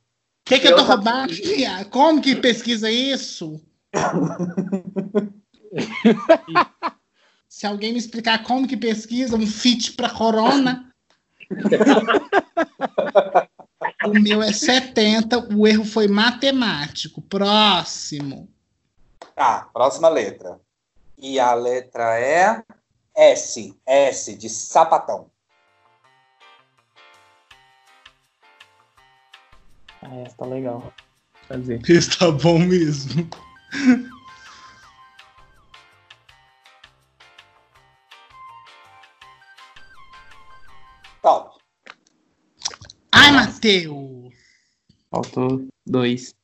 [0.50, 1.32] O que, que eu tô roubando?
[1.32, 1.86] fia?
[1.86, 3.62] Como que pesquisa isso?
[7.48, 10.92] Se alguém me explicar como que pesquisa um fit pra corona.
[14.04, 17.22] o meu é 70, o erro foi matemático.
[17.22, 18.50] Próximo.
[19.36, 20.60] Tá, próxima letra.
[21.16, 22.64] E a letra é
[23.16, 23.78] S.
[23.86, 25.30] S de sapatão.
[30.02, 30.94] Ah, essa tá legal.
[31.48, 31.82] Fazer.
[31.90, 33.28] Está bom mesmo.
[41.22, 41.58] Top.
[43.12, 44.34] Ai, Matheus!
[45.12, 46.36] Faltou dois.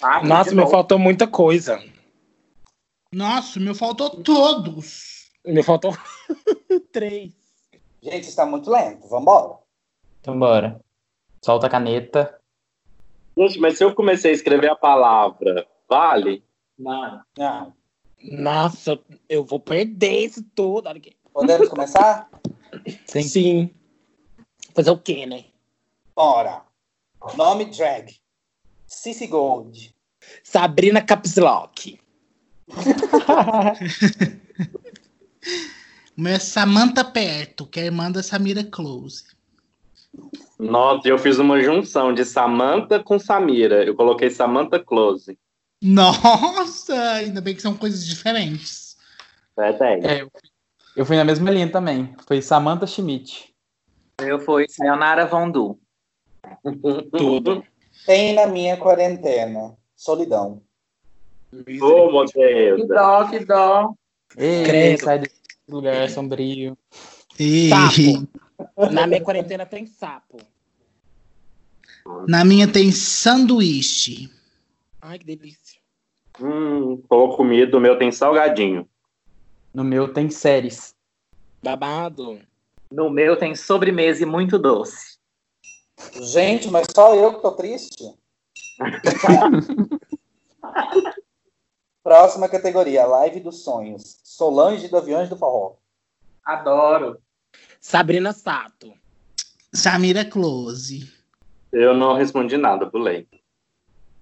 [0.00, 0.70] ah, Nossa, de me novo.
[0.70, 1.82] faltou muita coisa.
[3.12, 5.30] Nossa, meu faltou todos.
[5.44, 5.94] Me faltou
[6.92, 7.32] três.
[8.00, 9.06] Gente, está muito lento.
[9.08, 9.58] Vambora.
[10.20, 10.80] Então bora.
[11.44, 12.38] Solta a caneta.
[13.36, 16.44] Gente, mas se eu comecei a escrever a palavra vale,
[16.78, 17.20] Não.
[17.36, 17.74] Não.
[18.22, 20.88] Nossa, eu vou perder isso tudo.
[21.32, 22.30] Podemos começar?
[23.06, 23.22] Sim.
[23.22, 23.74] Sim.
[24.74, 25.46] Fazer o quê, né?
[26.14, 26.62] Bora.
[27.36, 28.16] Nome drag.
[28.86, 29.94] Cici Gold.
[30.44, 31.98] Sabrina Caps Lock.
[32.68, 32.72] O
[36.16, 39.24] meu é Samantha Perto, que é a irmã da Samira Close.
[40.62, 43.84] Nossa, eu fiz uma junção de Samantha com Samira.
[43.84, 45.38] Eu coloquei Samantha Close.
[45.82, 48.96] Nossa, ainda bem que são coisas diferentes.
[49.58, 50.04] É 10.
[50.04, 50.40] É, eu fui-
[50.96, 52.14] eu fui na mesma linha também.
[52.26, 53.52] Foi Samantha Schmidt.
[54.20, 55.78] Eu fui Sayonara Vondu.
[57.16, 57.64] Tudo.
[58.06, 59.76] Tem na minha quarentena.
[59.96, 60.62] Solidão.
[61.80, 62.88] Ô, Que Deus.
[62.88, 63.94] dó, que dó.
[64.36, 65.00] Ei, Credo.
[65.04, 65.34] sai desse
[65.68, 66.76] lugar sombrio.
[67.38, 68.28] E Sapo.
[68.92, 70.38] Na minha quarentena tem sapo.
[72.26, 74.30] Na minha tem sanduíche.
[75.00, 75.80] Ai, que delícia.
[76.40, 78.88] Hum, falou comida, o meu tem salgadinho.
[79.72, 80.94] No meu tem séries.
[81.62, 82.40] Babado.
[82.90, 85.18] No meu tem sobremesa e muito doce.
[86.20, 88.04] Gente, mas só eu que tô triste?
[92.02, 94.18] Próxima categoria, Live dos Sonhos.
[94.24, 95.76] Solange do Aviões do Forró.
[96.44, 97.20] Adoro.
[97.80, 98.92] Sabrina Sato.
[99.72, 101.21] Samira Close.
[101.72, 103.26] Eu não respondi nada, pulei.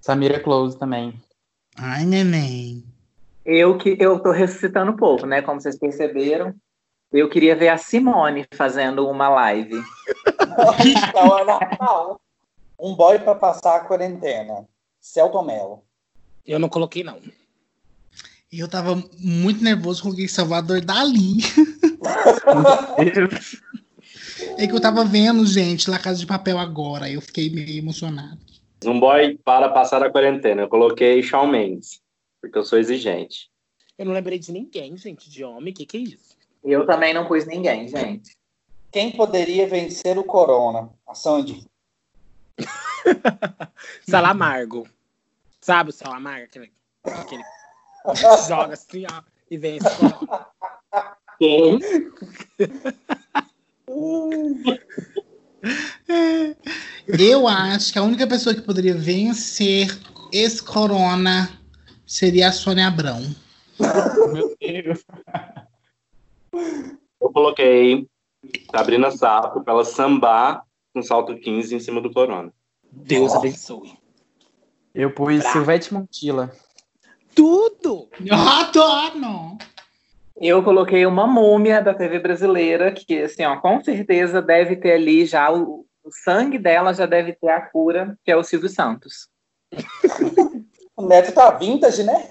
[0.00, 1.20] Samira Close também.
[1.76, 2.84] Ai, neném.
[3.44, 5.42] Eu que eu tô ressuscitando o povo, né?
[5.42, 6.54] Como vocês perceberam.
[7.12, 9.82] Eu queria ver a Simone fazendo uma live.
[10.86, 12.20] Então é normal.
[12.78, 14.64] Um boy pra passar a quarentena.
[15.00, 15.82] Celton Mello.
[16.46, 17.18] Eu não coloquei, não.
[18.52, 21.38] Eu tava muito nervoso, coloquei Salvador Dali.
[24.58, 27.10] É que eu tava vendo, gente, La Casa de Papel agora.
[27.10, 28.38] Eu fiquei meio emocionado.
[28.84, 30.62] Um boy para passar a quarentena.
[30.62, 32.00] Eu coloquei Shawn Mendes,
[32.40, 33.50] porque eu sou exigente.
[33.98, 35.72] Eu não lembrei de ninguém, gente, de homem.
[35.72, 36.36] O que, que é isso?
[36.64, 38.36] Eu também não pus ninguém, gente.
[38.90, 40.90] Quem poderia vencer o Corona?
[41.06, 41.66] A Sandy.
[44.08, 44.86] Salamargo.
[45.60, 46.44] Sabe o Salamargo?
[46.44, 46.72] Aquele,
[47.04, 47.42] aquele
[48.48, 49.86] joga assim, ó, e vence.
[51.38, 51.78] Quem?
[57.06, 59.98] Eu acho que a única pessoa que poderia vencer
[60.32, 61.50] esse corona
[62.06, 63.20] seria a Sônia Abrão.
[64.32, 65.04] Meu Deus.
[67.20, 68.06] Eu coloquei
[68.70, 72.52] Sabrina Sato pra ela sambar com salto 15 em cima do Corona.
[72.90, 73.98] Deus abençoe.
[74.94, 75.44] Eu pus.
[75.44, 76.52] Silvete Montilla.
[77.34, 78.08] Tudo!
[78.24, 79.58] Eu adoro!
[80.40, 85.26] Eu coloquei uma múmia da TV brasileira, que, assim, ó, com certeza deve ter ali
[85.26, 89.28] já o, o sangue dela já deve ter a cura, que é o Silvio Santos.
[90.96, 92.28] O Neto tá vintage, né?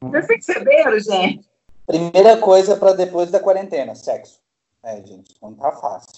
[0.00, 1.48] Vocês perceberam, gente?
[1.86, 4.40] Primeira coisa pra depois da quarentena, sexo.
[4.82, 6.10] É, gente, não tá fácil.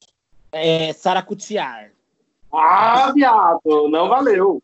[0.50, 1.92] É, Saracutiar.
[2.50, 4.62] Ah, viado, não valeu.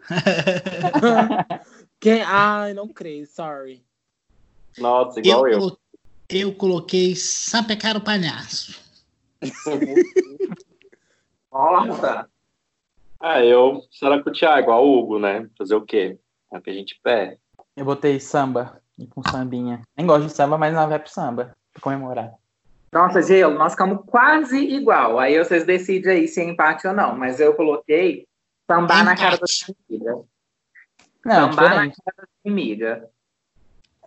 [1.98, 2.20] Quem?
[2.20, 3.85] Ai, não creio, sorry.
[4.78, 5.58] Nossa, Eu, igual eu.
[5.58, 5.78] colo-
[6.28, 8.78] eu coloquei Sapecar o Palhaço.
[11.52, 12.28] Nossa!
[13.20, 15.48] Ah, eu saracutiar, igual o Hugo, né?
[15.56, 16.18] Fazer o quê?
[16.52, 17.38] É o que a gente pede.
[17.76, 19.82] Eu botei samba e com sambinha.
[19.96, 21.56] Nem gosto de samba, mas não vai pro samba.
[21.72, 22.32] Pra comemorar.
[22.92, 25.18] Nossa, Gelo, nós ficamos quase igual.
[25.18, 27.16] Aí vocês decidem aí se é empate ou não.
[27.16, 28.26] Mas eu coloquei
[28.70, 29.44] sambar na cara da
[29.88, 30.24] amiga.
[31.24, 31.96] Não, Sambar na diferente.
[32.04, 33.10] cara da amiga.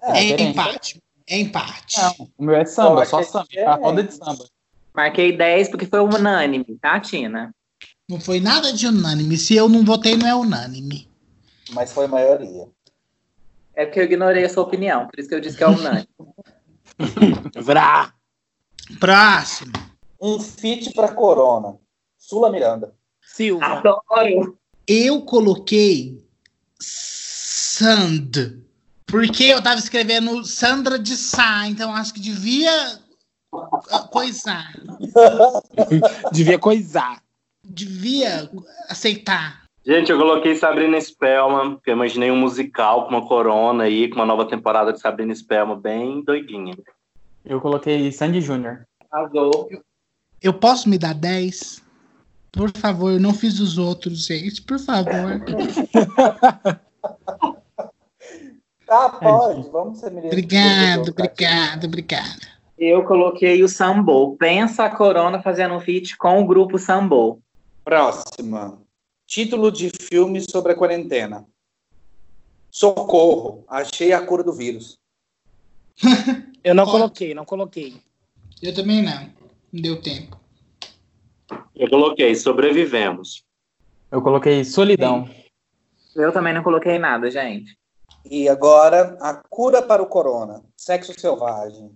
[0.01, 0.43] É, É diferente.
[0.43, 1.03] empate.
[1.27, 1.97] É empate.
[1.99, 3.71] Não, o meu é samba, só Pode ser samba.
[3.71, 4.45] A roda de samba.
[4.93, 7.53] Marquei 10 porque foi unânime, tá, Tina?
[8.09, 9.37] Não foi nada de unânime.
[9.37, 11.07] Se eu não votei, não é unânime.
[11.71, 12.67] Mas foi maioria.
[13.75, 16.07] É porque eu ignorei a sua opinião, por isso que eu disse que é unânime.
[17.55, 18.13] Vrá!
[18.99, 19.71] Próximo.
[20.19, 21.77] Um fit pra Corona.
[22.17, 22.93] Sula Miranda.
[23.21, 23.65] Silva.
[23.65, 24.57] Adoro!
[24.87, 26.25] Eu coloquei
[26.79, 28.59] Sand.
[29.09, 32.99] Porque eu tava escrevendo Sandra de Sá, então acho que devia
[33.91, 34.71] ah, coisar.
[36.31, 37.21] Devia coisar.
[37.63, 38.49] Devia
[38.87, 39.63] aceitar.
[39.85, 44.17] Gente, eu coloquei Sabrina Spellman, porque eu imaginei um musical com uma corona aí, com
[44.17, 46.77] uma nova temporada de Sabrina Spellman, bem doidinha.
[47.43, 48.85] Eu coloquei Sandy Júnior.
[49.11, 49.69] Arrasou.
[50.41, 51.81] Eu posso me dar 10?
[52.51, 54.61] Por favor, eu não fiz os outros, gente.
[54.61, 55.41] Por favor.
[58.89, 59.69] Tá, pode.
[59.69, 60.31] Vamos ser meninos.
[60.31, 62.47] Obrigado, obrigado, obrigado.
[62.75, 64.35] Eu coloquei o Sambo.
[64.35, 67.39] Pensa a Corona fazendo um feat com o grupo Sambo.
[67.85, 68.81] Próxima.
[69.27, 71.45] Título de filme sobre a quarentena.
[72.71, 73.63] Socorro.
[73.67, 74.97] Achei a cura do vírus.
[76.63, 78.01] Eu não coloquei, não coloquei.
[78.59, 79.29] Eu também não.
[79.71, 80.35] Não deu tempo.
[81.75, 83.43] Eu coloquei Sobrevivemos.
[84.11, 85.29] Eu coloquei Solidão.
[86.15, 87.77] Eu também não coloquei nada, gente.
[88.25, 90.63] E agora, a cura para o corona.
[90.77, 91.91] Sexo selvagem.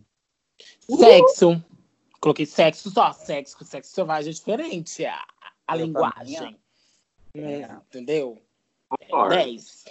[0.79, 1.63] Sexo.
[2.19, 3.11] Coloquei sexo só.
[3.11, 5.05] Sexo, sexo selvagem é diferente.
[5.05, 5.23] A,
[5.67, 6.57] a linguagem.
[7.35, 8.41] Hum, entendeu?
[8.89, 9.35] Concordo.
[9.35, 9.83] 10.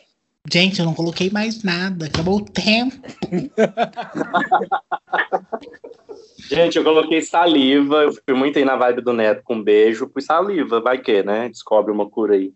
[0.50, 2.06] Gente, eu não coloquei mais nada.
[2.06, 2.96] Acabou o tempo.
[6.48, 8.02] Gente, eu coloquei saliva.
[8.02, 10.10] Eu fui muito aí na vibe do Neto com beijo.
[10.12, 11.48] Fui saliva, vai que, né?
[11.48, 12.52] Descobre uma cura aí.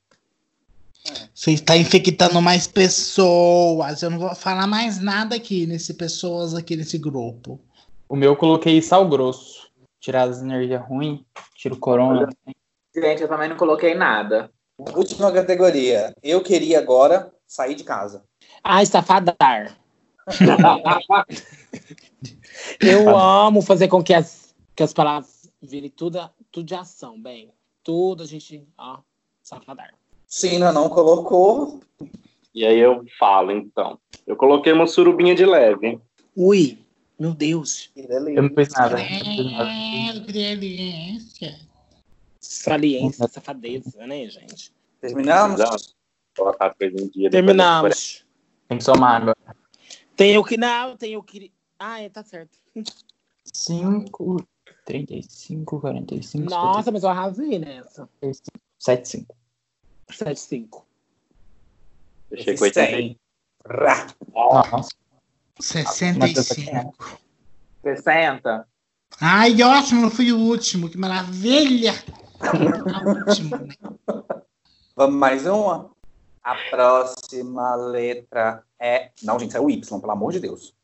[1.35, 4.03] Você está infectando mais pessoas.
[4.03, 7.61] Eu não vou falar mais nada aqui nesse pessoas aqui nesse grupo.
[8.09, 9.67] O meu eu coloquei Sal Grosso.
[10.01, 11.21] Tirar as energias ruins.
[11.55, 12.29] Tira o corona.
[12.95, 14.51] Gente, eu também não coloquei nada.
[14.79, 16.15] Última categoria.
[16.23, 18.23] Eu queria agora sair de casa.
[18.63, 19.77] Ai, safadar.
[22.81, 26.19] Eu amo fazer com que as, que as palavras virem tudo,
[26.51, 27.53] tudo de ação, bem.
[27.83, 28.99] Tudo a gente, ó,
[29.43, 29.95] safadar.
[30.27, 31.81] Sina não colocou.
[32.55, 33.99] E aí eu falo, então.
[34.27, 36.01] Eu coloquei uma surubinha de leve.
[36.35, 36.79] Ui,
[37.19, 37.91] meu Deus.
[37.95, 38.97] Eu não fiz nada.
[40.27, 41.59] Delícia.
[42.41, 44.73] Saliência, safadeza, né, gente?
[45.01, 45.95] Terminamos?
[46.37, 47.31] Colocar coisa em dia.
[47.31, 48.25] Terminamos.
[48.69, 49.37] Tem que somar agora.
[50.17, 51.53] Tem o que não, tem o que.
[51.79, 52.59] Ah, é, tá certo.
[53.53, 54.37] 5,
[54.85, 58.09] 35, 45, Nossa, mas eu arrasei nessa.
[58.79, 59.37] 7, 5.
[60.11, 60.83] 7,5.
[62.31, 62.91] Deixei com 80.
[62.91, 63.19] Tem.
[63.65, 64.07] Rá.
[64.33, 64.89] Nossa.
[65.61, 67.21] 65.
[67.83, 68.69] 60.
[69.21, 70.89] Ai, ótimo, eu fui o último.
[70.89, 71.93] Que maravilha.
[72.41, 73.75] A última, né?
[74.95, 75.91] Vamos mais uma?
[76.43, 79.11] A próxima letra é.
[79.23, 80.75] Não, gente, isso é o Y, pelo amor de Deus.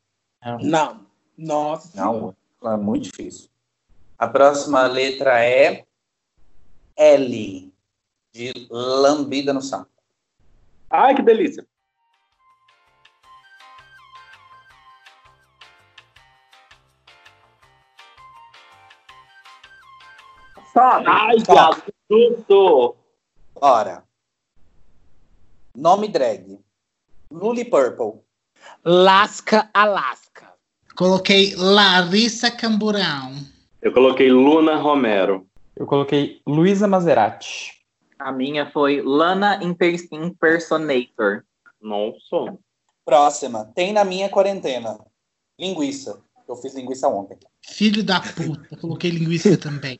[0.60, 1.06] Não.
[1.36, 1.90] Nossa.
[1.94, 3.48] Não, é muito difícil.
[4.18, 5.84] A próxima letra é
[6.96, 7.71] L,
[8.32, 9.90] de lambida no saco.
[10.88, 11.66] Ai, que delícia.
[21.84, 22.96] Que susto.
[23.54, 24.04] Ora.
[25.74, 26.58] Nome drag.
[27.30, 28.22] Luli Purple.
[28.84, 30.54] Lasca Alaska.
[30.96, 33.34] Coloquei Larissa Camburão.
[33.80, 35.46] Eu coloquei Luna Romero.
[35.76, 37.81] Eu coloquei Luísa Maserati.
[38.24, 41.42] A minha foi Lana Imper- Impersonator.
[41.80, 42.56] Nossa.
[43.04, 43.70] Próxima.
[43.74, 44.96] Tem na minha quarentena.
[45.58, 46.20] Linguiça.
[46.48, 47.36] Eu fiz linguiça ontem.
[47.66, 48.76] Filho da puta.
[48.76, 49.98] Coloquei linguiça também.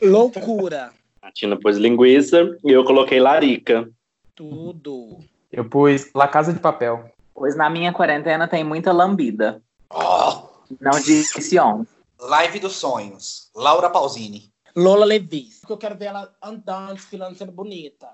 [0.00, 0.92] Loucura.
[1.20, 3.90] A Tina pôs linguiça e eu coloquei larica.
[4.34, 5.18] Tudo.
[5.52, 7.10] Eu pus La Casa de Papel.
[7.34, 9.62] Pois na minha quarentena tem muita lambida.
[9.90, 10.48] Ó,
[10.80, 11.84] Não disse on.
[12.20, 13.50] Live dos sonhos.
[13.54, 14.50] Laura Pausini.
[14.78, 15.58] Lola Levis.
[15.60, 18.10] Porque eu quero ver ela andando, desfilando, sendo bonita.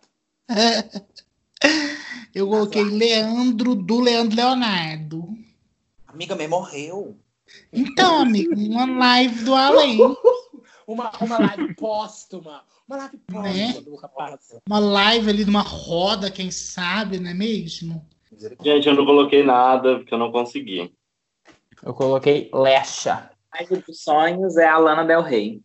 [2.34, 5.28] Eu coloquei Leandro do Leandro Leonardo.
[6.06, 7.16] Amiga, me morreu.
[7.72, 9.98] Então, amigo, uma live do além.
[10.86, 12.62] Uma, uma live póstuma.
[12.86, 13.72] Uma live póstuma Né?
[13.80, 14.54] do rapaz.
[14.68, 18.06] Uma live ali numa roda, quem sabe, não é mesmo?
[18.62, 20.94] Gente, eu não coloquei nada porque eu não consegui.
[21.82, 23.30] Eu coloquei Lecha.
[23.54, 25.62] Live dos sonhos é a Lana Del Rey.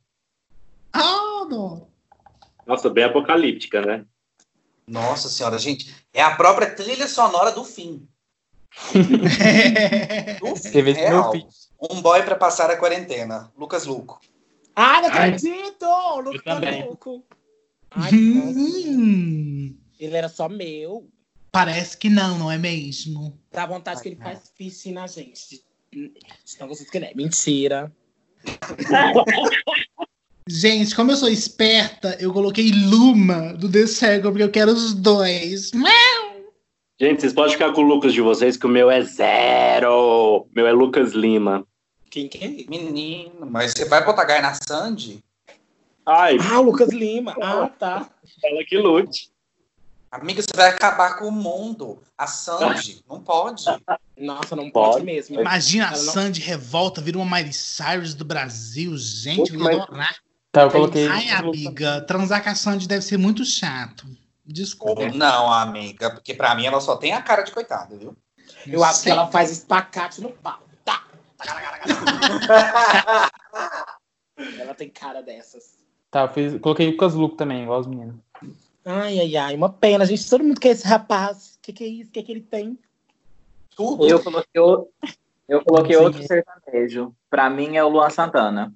[0.94, 1.88] Ah, não.
[2.66, 4.06] Nossa, bem apocalíptica, né?
[4.88, 5.94] Nossa senhora, gente.
[6.14, 8.08] É a própria trilha sonora do fim.
[10.40, 11.34] Do fim, real.
[11.82, 13.52] Um boy pra passar a quarentena.
[13.58, 14.22] Lucas Luco.
[14.76, 15.86] Ai, não acredito!
[16.24, 16.86] Lucas também.
[16.86, 17.24] Louco.
[17.92, 18.12] Ai.
[18.14, 21.10] Hum, ele era só meu.
[21.52, 23.38] parece que não, não é mesmo?
[23.52, 25.64] Dá vontade que ele faz piercing na gente.
[26.46, 27.16] Estão vocês querem.
[27.16, 27.92] Mentira.
[30.52, 34.96] Gente, como eu sou esperta, eu coloquei Luma do The Circle, porque eu quero os
[34.96, 35.70] dois.
[37.00, 39.92] Gente, vocês podem ficar com o Lucas de vocês, que o meu é zero.
[39.94, 41.64] O meu é Lucas Lima.
[42.10, 42.48] Quem que é?
[42.68, 45.24] Menino, mas você vai botar Gaia na Sandy?
[46.06, 47.36] Ai, Ah, Lucas Lima.
[47.40, 48.10] Ah, tá.
[48.44, 49.30] ela que lute.
[50.12, 52.00] Amiga, você vai acabar com o mundo.
[52.18, 53.64] A Sandy, não pode.
[54.18, 55.06] Nossa, não pode, Pode.
[55.06, 55.40] mesmo.
[55.40, 58.98] Imagina a Ela não- Sandy revolta, vira uma Miley Cyrus do Brasil.
[58.98, 59.60] Gente, ia
[59.92, 60.16] Mas-.
[60.52, 61.08] Tá, eu coloquei.
[61.08, 64.06] Ai, amiga, transar com a Sandy deve ser muito chato.
[64.46, 65.08] Desculpa.
[65.10, 68.16] Não, amiga, porque pra mim ela só tem a cara de coitada, viu?
[68.66, 70.60] Eu acho que ela faz espacate no pau.
[70.84, 71.04] Tá.
[74.60, 75.78] ela tem cara dessas.
[76.10, 78.16] Tá, eu fiz, coloquei Lucas Luco também, igual os meninos.
[78.84, 79.56] Ai, ai, ai.
[79.56, 80.28] Uma pena, gente.
[80.28, 81.56] Todo mundo quer esse rapaz.
[81.58, 82.10] O que, que é isso?
[82.10, 82.80] O que, que ele tem?
[83.76, 84.08] Tudo.
[84.08, 84.88] Eu coloquei, o-
[85.48, 87.14] eu coloquei outro sertanejo.
[87.30, 88.74] Pra mim é o Luan Santana.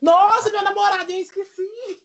[0.00, 2.02] Nossa, meu namorado, eu esqueci.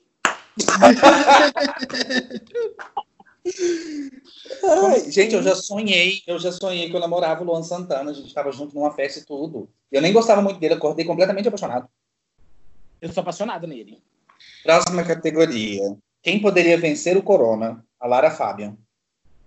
[4.64, 8.14] Ai, gente, eu já sonhei, eu já sonhei que eu namorava o Luan Santana, a
[8.14, 9.70] gente tava junto numa festa e tudo.
[9.92, 11.88] Eu nem gostava muito dele, acordei completamente apaixonado.
[13.02, 14.02] Eu sou apaixonado nele.
[14.64, 15.98] Próxima categoria.
[16.22, 17.86] Quem poderia vencer o Corona?
[18.00, 18.78] A Lara Fabian.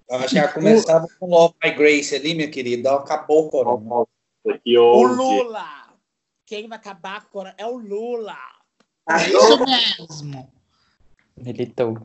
[0.09, 2.95] Eu acho que ela começava com Love by Grace ali, minha querida.
[2.95, 3.85] Acabou o Corona.
[3.85, 5.03] Nossa, que O.
[5.03, 5.80] Lula.
[6.51, 8.37] Quem vai acabar com o corona é o Lula.
[9.25, 10.51] Isso mesmo.
[11.37, 12.05] Militou.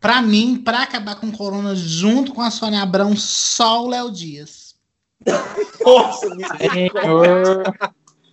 [0.00, 4.10] Pra mim, pra acabar com o Corona junto com a Sônia Abrão, só o Léo
[4.10, 4.74] Dias.
[5.84, 6.26] Nossa,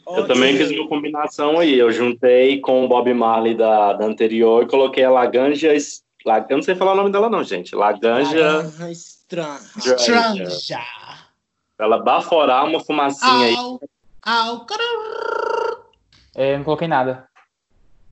[0.07, 1.77] Eu também fiz uma combinação aí.
[1.77, 5.73] Eu juntei com o Bob Marley da, da anterior e coloquei a Laganja.
[6.25, 7.75] La- Eu não sei falar o nome dela, não, gente.
[7.75, 8.57] Laganja.
[8.57, 9.59] Laranja estranha.
[9.77, 9.97] Stranja.
[9.97, 10.79] Stranja.
[11.75, 13.55] Pra ela baforar uma fumacinha aí.
[14.23, 15.83] Caruru.
[16.35, 17.27] É, não coloquei nada.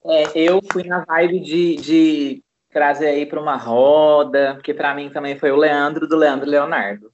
[0.05, 5.09] É, eu fui na vibe de, de trazer aí pra uma roda, porque pra mim
[5.09, 7.11] também foi o Leandro do Leandro Leonardo.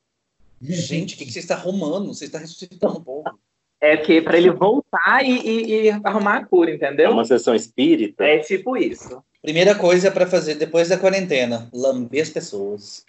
[0.61, 2.07] Gente, o que, que você está arrumando?
[2.07, 3.37] Você está ressuscitando um pouco.
[3.79, 7.11] É que para ele voltar e, e- e arrumar a cura, É entendeu?
[7.11, 8.23] uma sessão espírita.
[8.23, 9.23] É tipo isso.
[9.39, 13.05] Primeira coisa para fazer depois da quarentena: lamber as pessoas.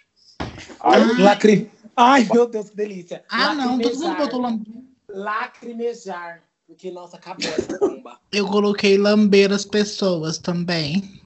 [1.19, 1.71] Lacri...
[1.95, 3.23] Ai, meu Deus, que delícia.
[3.29, 4.83] Ah, não, todo mundo botou lamber.
[5.09, 6.41] Lacrimejar.
[6.67, 8.19] Porque, nossa, acabou essa bomba.
[8.31, 11.19] Eu coloquei lamber as pessoas também.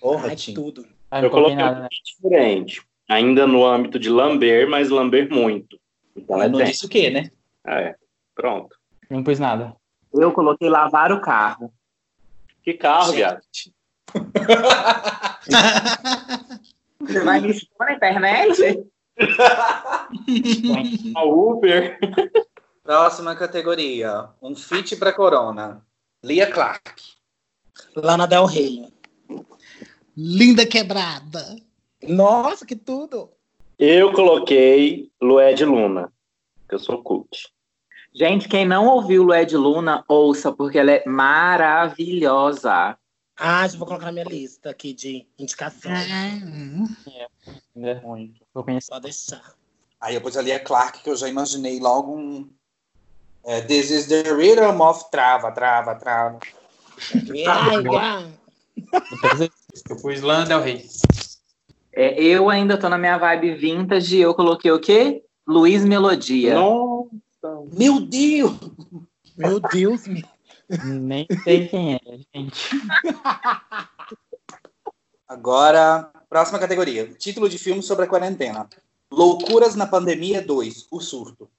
[0.00, 0.54] Porra, Ai, Tim.
[0.54, 0.86] tudo.
[1.10, 1.88] Ah, Eu coloquei nada, um né?
[2.04, 2.82] diferente.
[3.08, 5.78] Ainda no âmbito de lamber, mas lamber muito.
[6.16, 7.30] Então é Não disse o quê, né?
[7.66, 7.94] É,
[8.34, 8.76] pronto.
[9.10, 9.74] Não pus nada.
[10.12, 11.72] Eu coloquei lavar o carro.
[12.62, 13.40] Que carro, viado?
[17.00, 18.86] Você vai me expor na internet?
[21.14, 21.98] A Uber.
[22.82, 25.86] Próxima categoria: um fit para Corona.
[26.24, 27.02] Lia Clark.
[27.94, 28.92] Lana Del Rey.
[30.16, 31.56] Linda quebrada.
[32.02, 33.30] Nossa, que tudo.
[33.78, 36.12] Eu coloquei Lué de Luna,
[36.68, 37.48] que eu sou cult.
[38.14, 42.98] Gente, quem não ouviu Lué de Luna, ouça, porque ela é maravilhosa.
[43.36, 46.10] Ah, já vou colocar na minha lista aqui de indicações.
[47.74, 48.34] Ainda é ruim.
[48.54, 48.88] Eu conheci.
[48.88, 49.54] Pode deixar.
[50.00, 52.50] Aí eu pus a Lia Clark, que eu já imaginei logo um.
[53.44, 56.38] É, This is the rhythm of trava, trava, trava.
[59.90, 60.86] Eu pus Lana Del Rey.
[61.92, 65.22] É, eu ainda tô na minha vibe vintage, eu coloquei o quê?
[65.46, 66.54] Luiz Melodia.
[66.54, 67.10] Nossa.
[67.76, 68.56] Meu Deus!
[69.36, 70.24] Meu Deus, me...
[70.84, 72.00] Nem sei quem é,
[72.34, 72.70] gente.
[75.28, 78.68] Agora, próxima categoria: título de filme sobre a quarentena.
[79.10, 81.50] Loucuras na Pandemia 2, O Surto.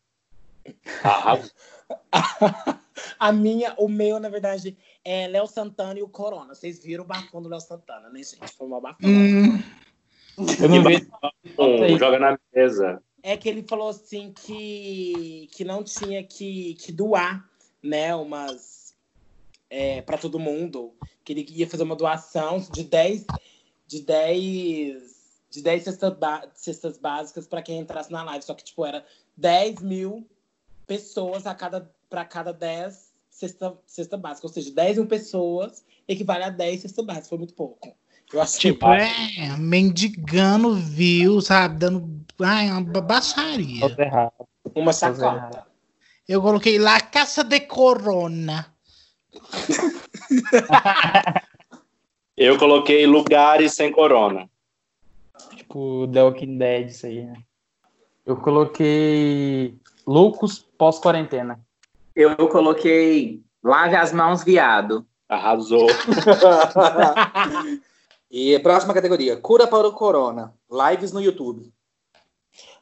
[1.03, 1.51] Arrasou.
[3.19, 6.53] A minha, o meu, na verdade, é Léo Santana e o Corona.
[6.53, 8.53] Vocês viram o bafão do Léo Santana, né, gente?
[8.55, 9.09] Foi uma bafão.
[9.09, 9.59] Hum,
[10.59, 10.83] Eu não
[11.87, 11.97] vi.
[11.97, 13.01] Joga na mesa.
[13.21, 17.49] É que ele falou assim que, que não tinha que, que doar,
[17.81, 18.93] né, umas
[19.69, 23.25] é, para todo mundo, que ele ia fazer uma doação de 10
[23.87, 25.13] de 10
[25.49, 26.13] de 10 cestas,
[26.55, 29.05] cestas básicas para quem entrasse na live, só que tipo era
[29.37, 30.27] 10 mil
[30.93, 36.43] pessoas a cada para cada 10 cesta, cesta básica, ou seja, 10 mil pessoas equivale
[36.43, 37.95] a 10 cestas básicas, foi muito pouco.
[38.31, 41.79] Eu achei tipo, é, mendigando viu, sabe?
[41.79, 42.23] Dando.
[42.41, 43.85] Ai, uma ba- baixaria.
[43.97, 44.31] Errado.
[44.75, 45.25] uma chacota.
[45.25, 45.65] errado.
[46.27, 48.71] Eu coloquei lá Caça de Corona.
[52.35, 54.49] Eu coloquei lugares sem corona.
[55.55, 57.35] Tipo, The Walking Dead, isso aí, né?
[58.25, 61.59] Eu coloquei Loucos pós-quarentena.
[62.15, 65.07] Eu coloquei Lave as mãos, viado.
[65.29, 65.87] Arrasou.
[68.35, 70.55] E a próxima categoria: Cura para o Corona.
[70.67, 71.71] Lives no YouTube.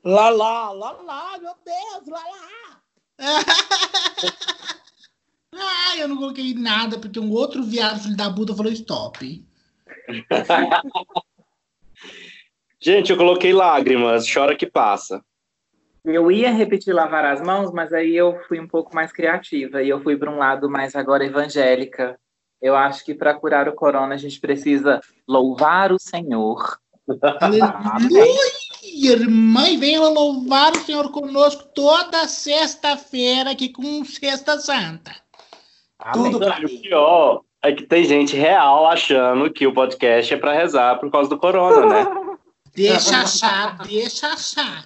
[0.02, 2.82] Lá, lá, lá, lá, meu Deus, lá, lá.
[5.54, 9.46] Ah, eu não coloquei nada, porque um outro viado filho da puta falou stop.
[12.80, 15.22] Gente, eu coloquei lágrimas, chora que passa.
[16.04, 19.90] Eu ia repetir lavar as mãos, mas aí eu fui um pouco mais criativa e
[19.90, 22.18] eu fui para um lado mais agora evangélica.
[22.62, 26.78] Eu acho que para curar o corona a gente precisa louvar o Senhor.
[27.40, 28.42] Aleluia,
[29.12, 35.12] irmã, e venha louvar o Senhor conosco toda sexta-feira aqui com Sexta Santa.
[36.14, 36.78] Tudo pra E o mim.
[36.82, 41.30] pior é que tem gente real achando que o podcast é pra rezar por causa
[41.30, 42.06] do corona, né?
[42.74, 44.86] Deixa achar, deixa achar.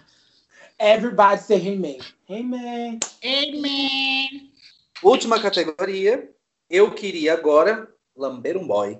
[0.78, 1.99] Everybody say He-Man.
[2.28, 2.99] He-Man.
[3.23, 4.51] Amen.
[5.01, 6.30] Última categoria:
[6.69, 8.99] Eu queria agora lamber um boy.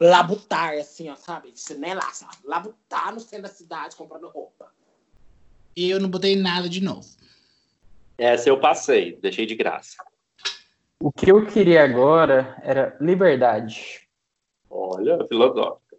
[0.00, 1.52] Labutar, assim, ó, sabe?
[1.56, 2.36] Chinela, sabe?
[2.44, 4.72] Labutar no centro da cidade comprando roupa.
[5.76, 7.08] E eu não botei nada de novo.
[8.16, 9.96] Essa eu passei, deixei de graça.
[11.00, 14.08] O que eu queria agora era liberdade.
[14.70, 15.96] Olha, filosófica.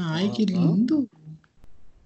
[0.00, 1.08] Ai, que lindo.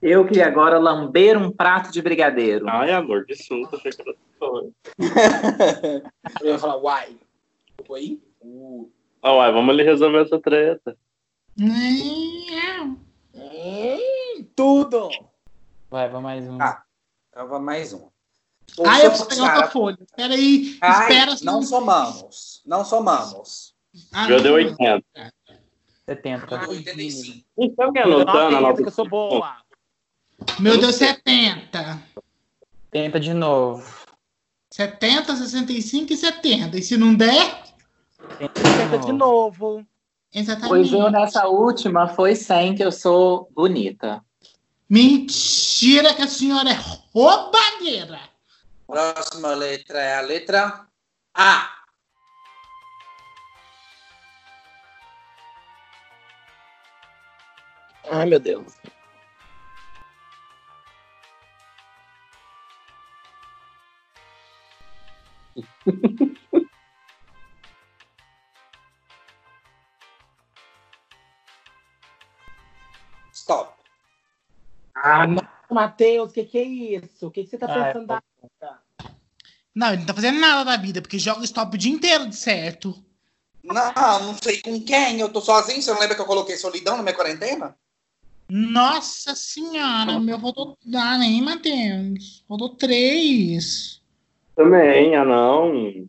[0.06, 2.68] Eu queria agora lamber um prato de brigadeiro.
[2.68, 3.90] Ai, amor, susto, que
[4.38, 4.72] foi.
[6.40, 7.16] Eu ia falar, uai.
[7.88, 8.22] Oi?
[8.40, 8.88] Uh.
[9.20, 10.96] Ah, uai, vamos ali resolver essa treta.
[11.58, 12.96] Hum,
[14.54, 15.08] tudo!
[15.90, 16.62] Vai, vai mais um.
[16.62, 16.84] Ah.
[17.60, 18.08] Mais um.
[18.86, 19.98] Ah, eu preciso pegar outra folha.
[20.00, 20.78] Espera aí.
[20.82, 21.34] Ai, Espera.
[21.42, 22.62] não somamos.
[22.64, 23.74] Não somamos.
[24.12, 25.04] Ah, Já deu 80.
[26.06, 26.68] 70.
[26.68, 27.44] 85.
[27.58, 29.65] Então, alguém Tudo anotando a que eu sou boa.
[30.58, 32.02] Meu Deus, 70.
[32.90, 34.06] Tenta de novo.
[34.70, 36.78] 70, 65 e 70.
[36.78, 37.64] E se não der,
[38.38, 39.86] Tenta Tenta de novo.
[40.34, 40.68] exatamente.
[40.68, 44.22] Pois eu, nessa última, foi 100 que eu sou bonita.
[44.88, 46.78] Mentira que a senhora é
[47.12, 48.20] roubadeira.
[48.86, 50.86] Próxima letra é a letra
[51.34, 51.70] A.
[58.10, 58.74] Ai, meu Deus.
[73.32, 73.74] Stop.
[74.94, 77.26] Ah, não, Matheus, o que, que é isso?
[77.26, 78.82] O que, que você tá Ah, é pensando da vida?
[79.74, 82.34] Não, ele não tá fazendo nada da vida, porque joga stop o dia inteiro de
[82.34, 82.94] certo.
[83.62, 85.20] Não, não sei com quem.
[85.20, 85.82] Eu tô sozinho.
[85.82, 87.76] Você não lembra que eu coloquei solidão na minha quarentena?
[88.48, 90.78] Nossa senhora, meu faltou.
[90.94, 92.44] Ah, nem Matheus.
[92.48, 94.00] Faltou três.
[94.56, 96.08] Também, ah não.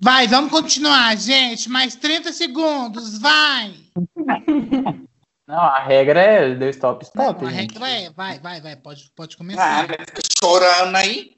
[0.00, 1.68] Vai, vamos continuar, gente.
[1.68, 3.74] Mais 30 segundos, vai.
[5.48, 7.46] Não, a regra é deu stop, Não, stop.
[7.46, 7.72] a gente.
[7.72, 9.88] regra é, vai, vai, vai, pode, pode Ah, começar.
[9.88, 11.36] fica chorando aí.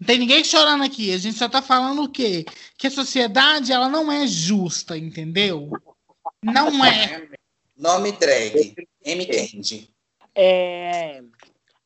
[0.00, 1.12] Não tem ninguém chorando aqui.
[1.12, 2.44] A gente só tá falando o quê?
[2.78, 5.68] Que a sociedade, ela não é justa, entendeu?
[6.44, 7.28] Não é.
[7.76, 8.76] Nome drag.
[9.04, 9.26] M.
[9.26, 9.90] Candy.
[10.32, 11.20] É...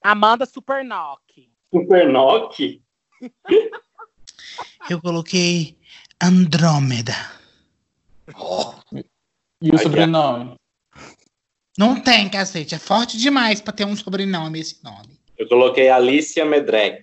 [0.04, 1.50] Amanda Supernock.
[1.72, 2.82] Super Nock?
[4.90, 5.76] Eu coloquei
[6.20, 7.14] Andrômeda.
[8.34, 8.74] Ó,
[9.60, 10.54] E o sobrenome?
[11.76, 12.74] Não tem, cacete.
[12.74, 15.18] É forte demais pra ter um sobrenome esse nome.
[15.36, 17.02] Eu coloquei Alicia Medrek.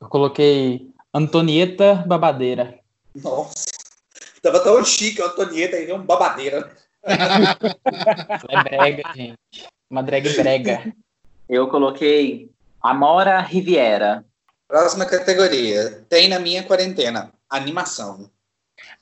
[0.00, 2.78] Eu coloquei Antonieta Babadeira.
[3.14, 3.66] nossa.
[4.40, 6.70] Tava tão chique, a Antonieta aí, um babadeira.
[7.02, 7.56] Ela
[8.48, 9.38] é brega, gente.
[9.90, 10.94] Uma drag brega.
[11.48, 12.48] Eu coloquei
[12.80, 14.24] Amora Riviera.
[14.68, 16.04] Próxima categoria.
[16.10, 17.32] Tem na minha quarentena.
[17.48, 18.30] Animação.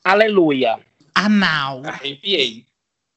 [0.05, 0.79] Aleluia.
[1.13, 1.83] Anal.
[1.85, 2.65] Arrepiei.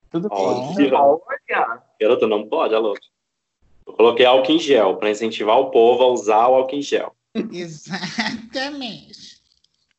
[0.09, 0.73] Tudo bom.
[0.75, 1.83] Olha.
[2.01, 2.97] Garota, não pode, alô.
[3.85, 7.15] Eu coloquei álcool em gel, para incentivar o povo a usar o álcool em gel.
[7.53, 9.39] Exatamente.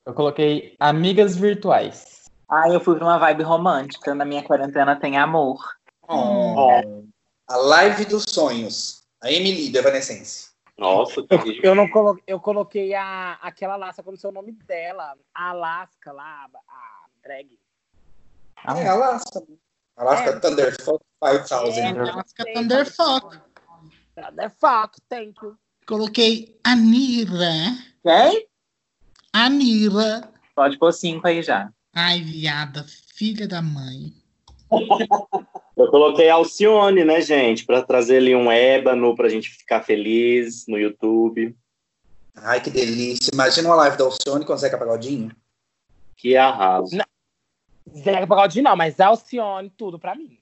[0.05, 2.25] Eu coloquei amigas virtuais.
[2.49, 4.13] Ah, eu fui pra uma vibe romântica.
[4.13, 5.61] Na minha quarentena tem amor.
[6.09, 7.05] Oh.
[7.47, 9.05] A live dos sonhos.
[9.23, 10.50] A Emily do Evanescence.
[10.81, 11.61] Nossa, que horrível.
[11.63, 15.15] Eu não coloquei, eu coloquei a, aquela laça como seu nome dela.
[15.35, 17.61] A Alaska lá, a drag.
[18.57, 19.43] Ah, É, Alaska.
[19.95, 20.41] Alaska É.
[20.41, 22.01] Thunderfuck 5000.
[22.01, 23.39] Alaska Thunderfuck.
[24.37, 25.55] The fuck, thank you.
[25.87, 27.77] Coloquei Anira.
[28.03, 28.49] Quem?
[29.35, 30.33] Anira.
[30.55, 31.71] Pode pôr cinco aí já.
[31.95, 34.15] Ai, viada, filha da mãe.
[35.77, 37.65] Eu coloquei Alcione, né, gente?
[37.65, 41.57] Para trazer ali um ébano pra gente ficar feliz no YouTube.
[42.37, 43.31] Ai, que delícia.
[43.33, 45.31] Imagina uma live da Alcione com o Zeca Pagodinho.
[46.17, 46.97] Que arraso.
[47.97, 50.39] Zeca Pagodinho não, mas Alcione, tudo pra mim.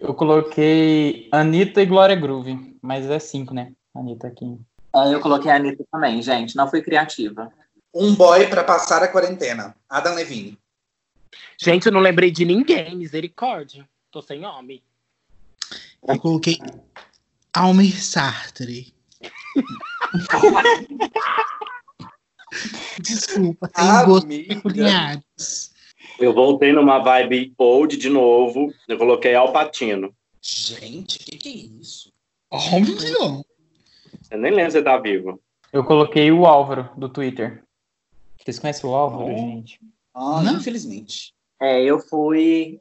[0.00, 2.76] Eu coloquei Anitta e Glória Groove.
[2.82, 3.72] Mas é cinco, né?
[3.94, 4.58] Anitta aqui.
[4.92, 6.56] Ah, Eu coloquei a Anitta também, gente.
[6.56, 7.50] Não fui criativa.
[7.94, 9.76] Um boy pra passar a quarentena.
[9.88, 10.58] Adam Levine.
[11.60, 13.88] Gente, eu não lembrei de ninguém, misericórdia.
[14.10, 14.82] Tô sem homem.
[16.06, 16.58] Eu coloquei
[17.52, 18.92] Almir Sartre.
[23.00, 24.54] Desculpa, tem gostos Amiga.
[24.54, 25.74] peculiares.
[26.18, 28.72] Eu voltei numa vibe old de novo.
[28.86, 30.14] Eu coloquei Alpatino.
[30.40, 32.12] Gente, o que, que é isso?
[32.50, 33.44] Óbvio.
[34.30, 35.40] Eu nem lembro se você tá vivo.
[35.72, 37.64] Eu coloquei o Álvaro, do Twitter.
[38.38, 39.36] Vocês conhecem o Álvaro, Oh.
[39.36, 39.80] gente?
[40.14, 40.56] Ah, Não.
[40.58, 41.34] infelizmente.
[41.60, 42.78] É, eu fui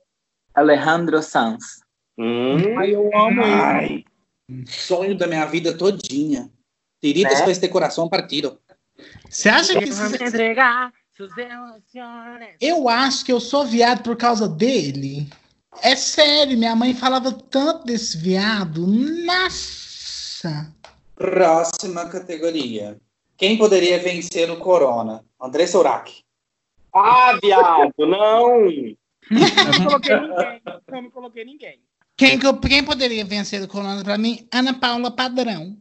[0.54, 1.82] Alejandro Sanz.
[2.18, 3.54] Hum, Ai, eu amo ele.
[3.54, 4.04] Ai,
[4.68, 6.52] sonho da minha vida todinha.
[7.02, 7.46] Tiritas Né?
[7.46, 8.60] com este coração partido.
[9.30, 9.88] Você acha que.
[11.16, 12.56] Sus emociones.
[12.60, 15.30] Eu acho que eu sou viado por causa dele.
[15.82, 18.86] É sério, minha mãe falava tanto desse viado.
[18.88, 20.74] Nossa.
[21.16, 22.98] Próxima categoria.
[23.38, 25.24] Quem poderia vencer o Corona?
[25.40, 26.24] André Sourac.
[26.94, 28.70] Ah, viado, não!
[28.70, 28.96] Eu
[29.80, 30.62] não coloquei ninguém.
[30.88, 31.80] Eu não coloquei ninguém.
[32.16, 34.48] Quem, quem poderia vencer o corona pra mim?
[34.54, 35.76] Ana Paula Padrão.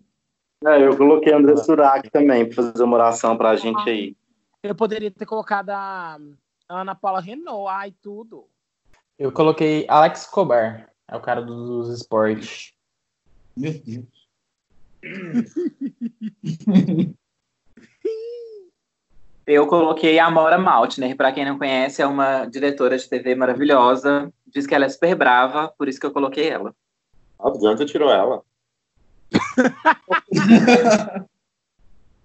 [0.65, 4.17] É, eu coloquei André Surak também pra fazer uma oração pra gente aí.
[4.63, 6.19] Eu poderia ter colocado a
[6.69, 7.69] Ana Paula Renault.
[7.69, 8.47] Ai, tudo.
[9.19, 10.89] Eu coloquei Alex Cobar.
[11.09, 12.73] É o cara dos esportes.
[13.57, 14.07] Meu Deus.
[19.47, 21.17] Eu coloquei a Amora Maltner.
[21.17, 24.33] Pra quem não conhece, é uma diretora de TV maravilhosa.
[24.47, 26.75] Diz que ela é super brava, por isso que eu coloquei ela.
[27.39, 28.43] Ah, de onde você tirou ela?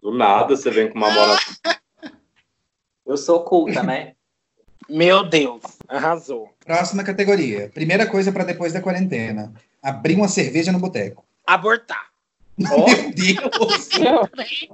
[0.01, 1.38] Do nada você vem com uma moral.
[3.05, 4.13] Eu sou culta, né?
[4.89, 6.49] Meu Deus, arrasou.
[6.65, 7.70] Próxima categoria.
[7.74, 9.53] Primeira coisa para depois da quarentena.
[9.82, 11.26] Abrir uma cerveja no boteco.
[11.45, 12.07] Abortar.
[12.58, 13.88] Meu Deus!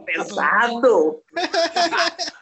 [0.06, 1.22] Pesado.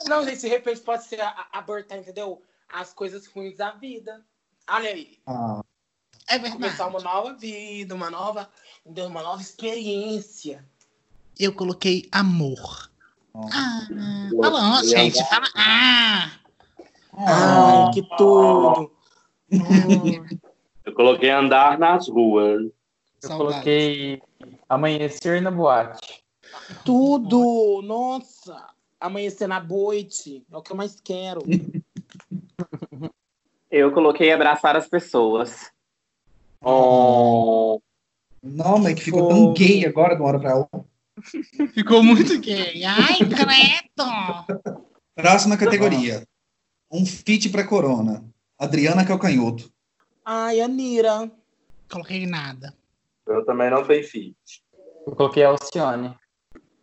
[0.07, 1.19] Não, gente, de repente pode ser
[1.51, 2.41] abortar, entendeu?
[2.71, 4.23] As coisas ruins da vida.
[4.69, 5.17] Olha aí.
[5.27, 5.61] Ah,
[6.27, 6.53] É verdade.
[6.63, 8.49] Começar uma nova vida, uma nova,
[8.85, 10.63] uma nova experiência.
[11.39, 12.89] Eu coloquei amor.
[13.33, 13.47] Ó.
[13.51, 13.87] Ah,
[14.31, 15.23] Eu- fala, gente.
[15.27, 16.31] Fala, ah.
[17.17, 18.91] ah, Ai, que tudo.
[20.85, 22.61] Eu coloquei andar nas ruas.
[22.61, 22.71] Eu
[23.29, 23.51] Saudades.
[23.53, 24.21] coloquei
[24.71, 26.23] amanhecer na boate.
[26.85, 27.81] Tudo!
[27.83, 28.69] Nossa!
[28.99, 30.45] Amanhecer na boite.
[30.49, 31.41] É o que eu mais quero.
[33.69, 35.71] Eu coloquei abraçar as pessoas.
[36.61, 37.79] Oh,
[38.43, 40.85] Não, mas que ficou tão gay agora de uma hora pra outra.
[41.73, 42.83] Ficou muito gay.
[42.83, 44.75] Ai, credo.
[45.15, 46.27] Próxima categoria.
[46.91, 48.25] Um fit pra Corona.
[48.59, 49.71] Adriana Calcanhoto.
[50.25, 51.31] Ai, Anira.
[51.89, 52.75] Coloquei nada.
[53.33, 54.35] Eu também não fui fit.
[55.05, 56.15] Eu coloquei Alcione.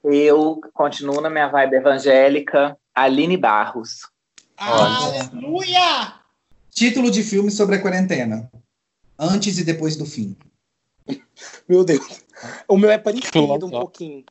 [0.02, 2.76] Eu continuo na minha vibe evangélica.
[2.94, 4.00] Aline Barros.
[4.56, 6.20] Aleluia!
[6.70, 8.50] Título de filme sobre a quarentena.
[9.18, 10.36] Antes e depois do fim.
[11.68, 12.24] Meu Deus.
[12.68, 14.24] O meu é parecido um pouquinho.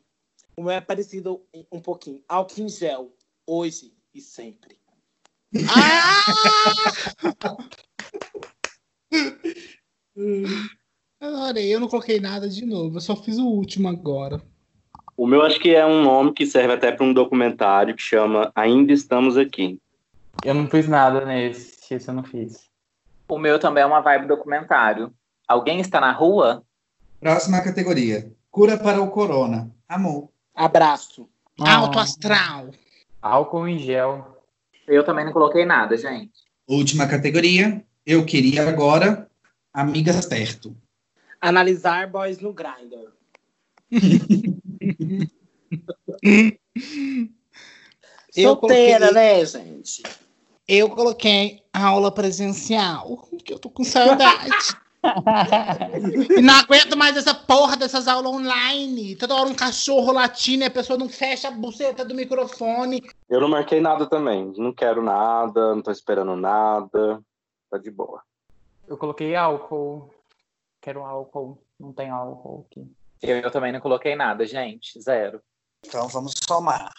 [0.55, 2.23] O meu é parecido um pouquinho.
[2.27, 3.13] Álcool em gel.
[3.45, 4.77] Hoje e sempre.
[5.69, 6.27] Ah!
[11.19, 14.41] Adorei, eu não coloquei nada de novo, eu só fiz o último agora.
[15.15, 18.51] O meu acho que é um nome que serve até para um documentário que chama
[18.55, 19.79] Ainda Estamos Aqui.
[20.45, 22.67] Eu não fiz nada nesse, esse eu não fiz.
[23.27, 25.11] O meu também é uma vibe documentário.
[25.47, 26.63] Alguém está na rua?
[27.19, 28.31] Próxima categoria.
[28.51, 29.71] Cura para o corona.
[29.89, 30.29] Amor.
[30.53, 31.27] Abraço.
[31.59, 32.69] Alto astral.
[33.19, 34.37] Álcool em gel.
[34.87, 36.45] Eu também não coloquei nada, gente.
[36.67, 37.83] Última categoria.
[38.05, 39.27] Eu queria agora
[39.73, 40.75] amigas perto.
[41.47, 43.11] Analisar boys no Grindr.
[48.35, 50.03] Eu Solteira, coloquei- né, gente?
[50.67, 54.51] Eu coloquei aula presencial, que eu tô com saudade.
[56.37, 59.15] e não aguento mais essa porra dessas aulas online.
[59.15, 63.01] Toda hora um cachorro latindo e a pessoa não fecha a buceta do microfone.
[63.29, 64.51] Eu não marquei nada também.
[64.57, 67.21] Não quero nada, não tô esperando nada.
[67.71, 68.21] Tá de boa.
[68.87, 70.09] Eu coloquei álcool.
[70.87, 71.61] Quero álcool.
[71.77, 72.89] Não tem álcool aqui.
[73.21, 74.97] Eu, eu também não coloquei nada, gente.
[75.01, 75.41] Zero.
[75.85, 76.93] Então vamos somar.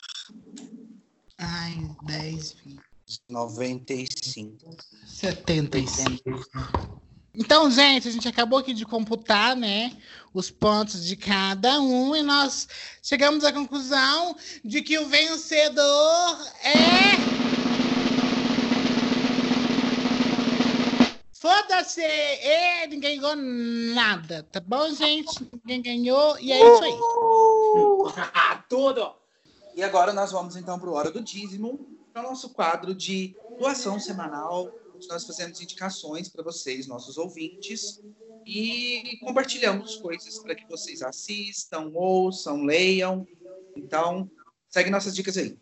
[1.38, 1.72] Ai,
[2.02, 2.82] 10, 20,
[3.30, 4.76] 95.
[5.06, 7.00] 75.
[7.34, 9.96] Então, gente, a gente acabou aqui de computar, né,
[10.34, 12.68] os pontos de cada um e nós
[13.02, 17.67] chegamos à conclusão de que o vencedor é.
[21.40, 22.02] Foda-se!
[22.02, 23.36] É, ninguém ganhou
[23.94, 25.48] nada, tá bom, gente?
[25.64, 26.98] Ninguém ganhou e é isso aí.
[28.34, 29.14] Ah, tudo!
[29.76, 31.78] E agora nós vamos então para o Hora do Dízimo,
[32.12, 38.02] para o nosso quadro de doação semanal, onde nós fazemos indicações para vocês, nossos ouvintes,
[38.44, 43.24] e compartilhamos coisas para que vocês assistam, ouçam, leiam.
[43.76, 44.28] Então,
[44.68, 45.56] segue nossas dicas aí.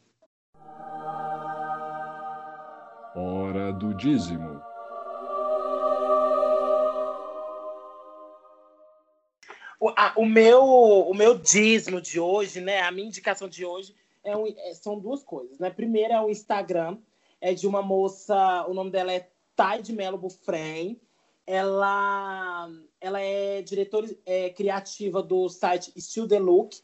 [3.15, 4.66] Hora do dízimo.
[9.81, 12.81] O, a- o meu, o meu dízimo de hoje, né?
[12.83, 15.71] A minha indicação de hoje é um- é- são duas coisas, né?
[15.71, 16.99] Primeiro é o Instagram,
[17.41, 21.01] é de uma moça, o nome dela é Thay de Melo Bufrem.
[21.47, 22.69] Ela,
[23.01, 26.77] ela é diretora é, criativa do site Still the Look.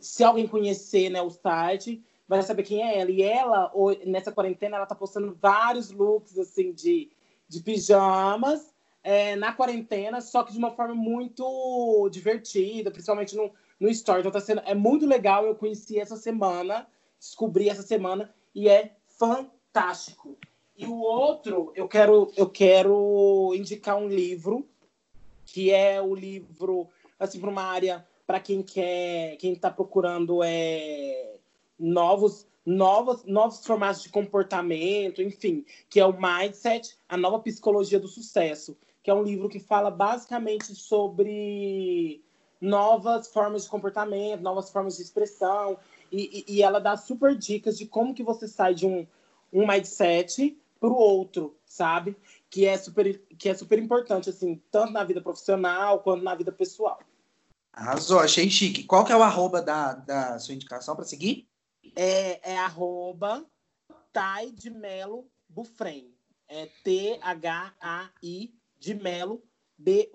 [0.00, 3.10] Se alguém conhecer né, o site, vai saber quem é ela.
[3.10, 3.72] E ela,
[4.06, 7.10] nessa quarentena, ela tá postando vários looks assim de,
[7.48, 8.71] de pijamas
[9.02, 14.20] é, na quarentena, só que de uma forma muito divertida, principalmente no, no story.
[14.20, 15.44] Então tá sendo, é muito legal.
[15.46, 16.86] Eu conheci essa semana,
[17.18, 20.36] descobri essa semana e é fantástico.
[20.76, 24.66] E o outro, eu quero, eu quero indicar um livro
[25.44, 26.88] que é o livro
[27.18, 31.34] assim para uma área para quem quer, quem está procurando é
[31.78, 38.08] novos novos novos formatos de comportamento, enfim, que é o Mindset, a nova psicologia do
[38.08, 42.22] sucesso, que é um livro que fala basicamente sobre
[42.60, 45.76] novas formas de comportamento, novas formas de expressão,
[46.10, 49.06] e, e- e ela dá super dicas de como que você sai de um,
[49.52, 52.16] um mindset para o outro, sabe?
[52.48, 56.52] Que é, super, que é super importante, assim, tanto na vida profissional quanto na vida
[56.52, 57.00] pessoal.
[57.72, 58.84] Arrasou, achei chique.
[58.84, 61.48] Qual que é o arroba da, da sua indicação para seguir?
[61.96, 63.44] É, é arroba
[64.12, 66.14] Thay de Melo Bufrem.
[66.48, 69.40] É T-H-A-I de Melo
[69.78, 70.12] B-U-F-R-E-M.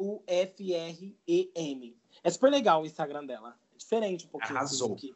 [2.22, 3.58] É super legal o Instagram dela.
[3.74, 4.58] É diferente um pouquinho.
[4.58, 4.96] Arrasou.
[4.96, 5.14] Assim,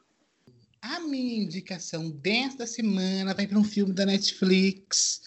[0.82, 5.24] A minha indicação desta semana vai para um filme da Netflix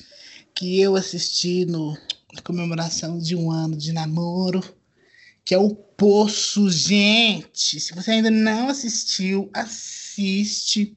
[0.55, 1.93] que eu assisti no,
[2.33, 4.63] na comemoração de um ano de namoro,
[5.45, 6.71] que é o Poço.
[6.71, 10.97] Gente, se você ainda não assistiu, assiste.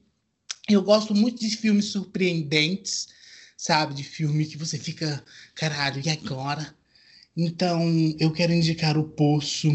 [0.68, 3.08] Eu gosto muito de filmes surpreendentes,
[3.56, 3.94] sabe?
[3.94, 5.24] De filme que você fica,
[5.54, 6.77] caralho, e agora?
[7.40, 9.68] Então, eu quero indicar o Poço,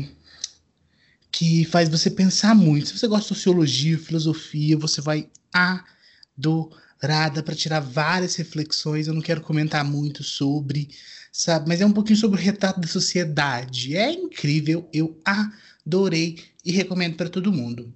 [1.32, 2.90] que faz você pensar muito.
[2.90, 9.08] Se você gosta de sociologia, filosofia, você vai adorada para tirar várias reflexões.
[9.08, 10.90] Eu não quero comentar muito sobre,
[11.32, 11.70] sabe?
[11.70, 13.96] Mas é um pouquinho sobre o retrato da sociedade.
[13.96, 17.94] É incrível, eu adorei e recomendo para todo mundo.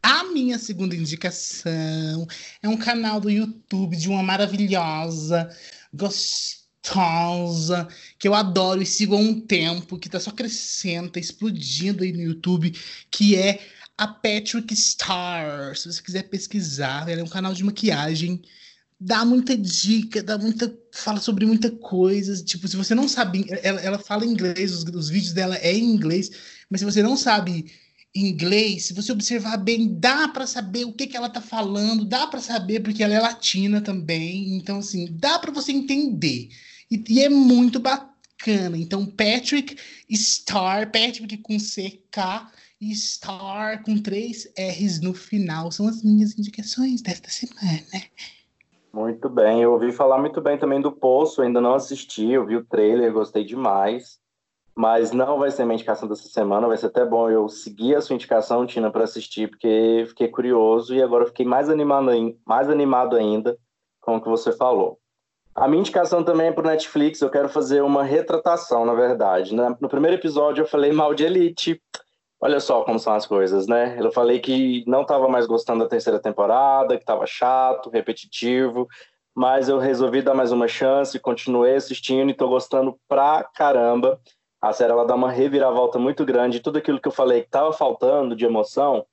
[0.00, 2.24] A minha segunda indicação
[2.62, 5.50] é um canal do YouTube de uma maravilhosa,
[5.92, 6.57] gostosa,
[8.18, 12.12] que eu adoro e sigo há um tempo, que tá só crescendo, tá explodindo aí
[12.12, 12.72] no YouTube,
[13.10, 13.60] que é
[13.96, 15.76] a Patrick Star.
[15.76, 18.42] Se você quiser pesquisar, ela é um canal de maquiagem,
[19.00, 20.72] dá muita dica, dá muita.
[20.92, 22.42] fala sobre muita coisa.
[22.44, 23.46] Tipo, se você não sabe.
[23.62, 26.30] Ela, ela fala inglês, os, os vídeos dela é em inglês,
[26.70, 27.70] mas se você não sabe
[28.14, 32.26] inglês, se você observar bem, dá para saber o que, que ela tá falando, dá
[32.26, 36.48] para saber porque ela é latina também, então assim, dá para você entender.
[36.90, 38.76] E, e, é muito bacana.
[38.76, 39.76] Então, Patrick
[40.12, 42.48] Star, Patrick com CK
[42.80, 47.82] e Star com três R's no final, são as minhas indicações desta semana.
[48.92, 52.56] Muito bem, eu ouvi falar muito bem também do Poço, ainda não assisti, eu vi
[52.56, 54.18] o trailer, gostei demais
[54.78, 56.68] mas não vai ser minha indicação dessa semana.
[56.68, 60.94] Vai ser até bom eu seguir a sua indicação, Tina, para assistir, porque fiquei curioso
[60.94, 62.06] e agora fiquei mais animado,
[62.46, 63.58] mais animado ainda
[64.00, 65.00] com o que você falou.
[65.58, 67.20] A minha indicação também é para o Netflix.
[67.20, 69.54] Eu quero fazer uma retratação, na verdade.
[69.54, 71.82] No primeiro episódio eu falei mal de Elite.
[72.40, 73.96] Olha só como são as coisas, né?
[73.98, 78.86] Eu falei que não estava mais gostando da terceira temporada, que estava chato, repetitivo,
[79.34, 84.20] mas eu resolvi dar mais uma chance, continuei assistindo e estou gostando pra caramba
[84.60, 86.60] a série ela dá uma reviravolta muito grande.
[86.60, 89.06] Tudo aquilo que eu falei que estava faltando de emoção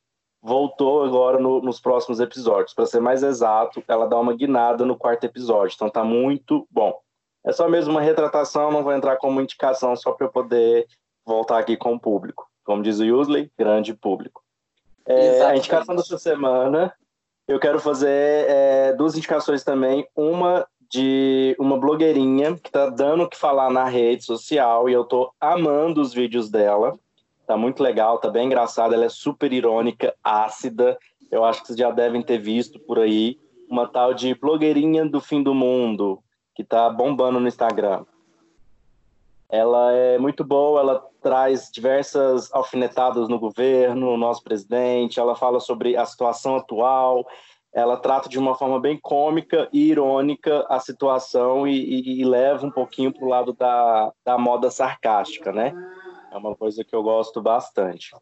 [0.46, 2.74] voltou agora no, nos próximos episódios.
[2.74, 5.74] Para ser mais exato, ela dá uma guinada no quarto episódio.
[5.74, 6.96] Então tá muito bom.
[7.44, 10.86] É só mesmo uma retratação, não vou entrar como indicação só para eu poder
[11.26, 12.48] voltar aqui com o público.
[12.64, 14.44] Como diz o Usley, grande público.
[15.08, 16.94] É, a indicação dessa semana,
[17.48, 20.08] eu quero fazer é, duas indicações também.
[20.16, 25.04] Uma de uma blogueirinha que tá dando o que falar na rede social e eu
[25.04, 26.98] tô amando os vídeos dela.
[27.48, 30.98] Tá muito legal, tá bem engraçada, ela é super irônica, ácida.
[31.32, 33.38] Eu acho que vocês já devem ter visto por aí
[33.70, 36.20] uma tal de blogueirinha do fim do mundo
[36.56, 38.06] que tá bombando no Instagram.
[39.50, 45.60] Ela é muito boa, ela traz diversas alfinetadas no governo, no nosso presidente, ela fala
[45.60, 47.26] sobre a situação atual,
[47.72, 52.66] ela trata de uma forma bem cômica e irônica a situação e, e, e leva
[52.66, 55.74] um pouquinho para o lado da, da moda sarcástica, né?
[56.36, 58.14] É uma coisa que eu gosto bastante.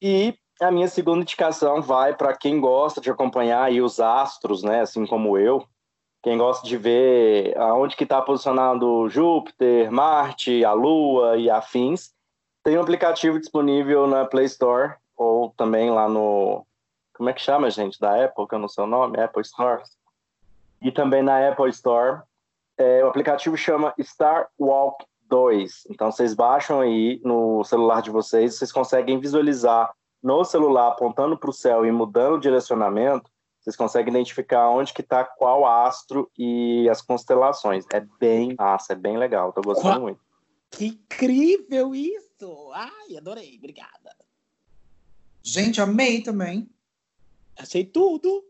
[0.00, 4.80] E a minha segunda indicação vai para quem gosta de acompanhar aí os astros, né?
[4.80, 5.66] Assim como eu,
[6.22, 12.14] quem gosta de ver aonde que está posicionado Júpiter, Marte, a Lua e afins,
[12.62, 16.66] tem um aplicativo disponível na Play Store ou também lá no,
[17.12, 19.82] como é que chama, gente, da Apple, que eu não sei o nome, Apple Store.
[20.80, 22.22] E também na Apple Store.
[22.78, 25.86] É, o aplicativo chama Star Walk 2.
[25.88, 29.90] Então vocês baixam aí no celular de vocês, vocês conseguem visualizar
[30.22, 35.00] no celular apontando para o céu e mudando o direcionamento, vocês conseguem identificar onde que
[35.00, 37.84] está qual astro e as constelações.
[37.92, 40.00] É bem massa, é bem legal, tô gostando Uau.
[40.00, 40.20] muito.
[40.70, 42.70] Que incrível isso!
[42.74, 44.16] Ai, adorei, obrigada.
[45.42, 46.68] Gente, amei também.
[47.58, 48.44] Achei tudo.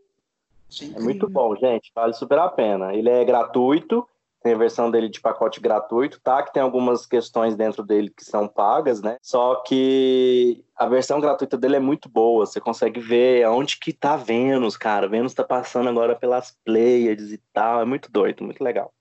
[0.69, 1.91] Achei É muito bom, gente.
[1.93, 2.93] Vale super a pena.
[2.93, 4.07] Ele é gratuito,
[4.41, 6.41] tem a versão dele de pacote gratuito, tá?
[6.41, 9.17] Que tem algumas questões dentro dele que são pagas, né?
[9.21, 12.45] Só que a versão gratuita dele é muito boa.
[12.45, 15.07] Você consegue ver aonde que tá Vênus, cara.
[15.07, 17.81] Vênus tá passando agora pelas Pleiades e tal.
[17.81, 18.91] É muito doido, muito legal.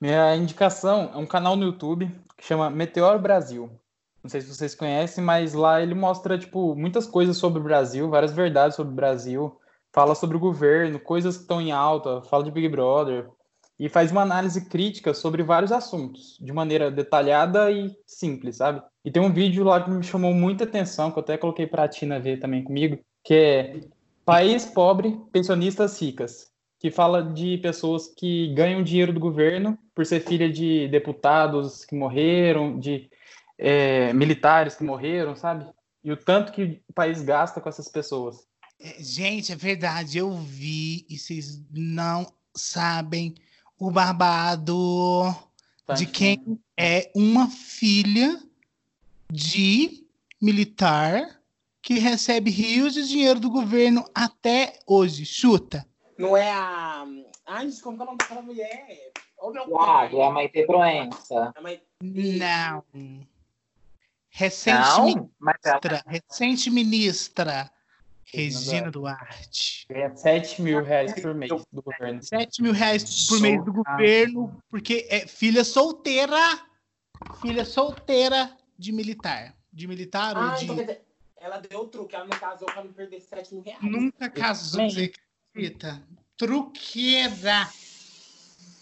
[0.00, 3.70] Minha indicação é um canal no YouTube que chama Meteoro Brasil.
[4.22, 8.10] Não sei se vocês conhecem, mas lá ele mostra tipo muitas coisas sobre o Brasil,
[8.10, 9.58] várias verdades sobre o Brasil,
[9.92, 13.30] fala sobre o governo, coisas que estão em alta, fala de Big Brother
[13.80, 18.82] e faz uma análise crítica sobre vários assuntos, de maneira detalhada e simples, sabe?
[19.02, 21.84] E tem um vídeo lá que me chamou muita atenção, que eu até coloquei para
[21.84, 23.80] a Tina ver também comigo, que é
[24.22, 30.20] País Pobre, Pensionistas Ricas, que fala de pessoas que ganham dinheiro do governo por ser
[30.20, 33.08] filha de deputados que morreram, de
[33.56, 35.66] é, militares que morreram, sabe?
[36.04, 38.46] E o tanto que o país gasta com essas pessoas.
[38.78, 43.34] É, Gente, é verdade, eu vi e vocês não sabem
[43.80, 45.34] o babado
[45.86, 48.40] Tá de quem é uma filha
[49.32, 50.06] de
[50.40, 51.40] militar
[51.82, 55.24] que recebe rios de dinheiro do governo até hoje.
[55.24, 55.84] Chuta.
[56.18, 57.04] Não é a.
[57.46, 59.12] Ai, gente, como que é o nome daquela mulher?
[59.38, 60.14] Ô, meu Ah, pai.
[60.16, 61.52] é a Maite Proença.
[61.56, 61.60] A
[62.02, 62.84] Não.
[64.28, 64.78] Recente
[65.16, 67.70] Não, mas ela ministra, recente ministra
[68.32, 69.86] Regina Duarte.
[69.88, 72.22] Ganha 7 mil reais por mês do governo.
[72.22, 76.36] 7 mil reais por mês do governo, porque é filha solteira.
[77.42, 79.54] Filha solteira de militar.
[79.72, 80.64] De militar ou Ah, de.
[80.64, 80.96] então
[81.36, 83.80] ela deu o truque, ela não casou pra não perder 7 mil reais.
[83.82, 84.90] Nunca casou, Bem.
[84.90, 85.12] você
[85.54, 86.02] acredita?
[86.36, 87.68] Truqueira.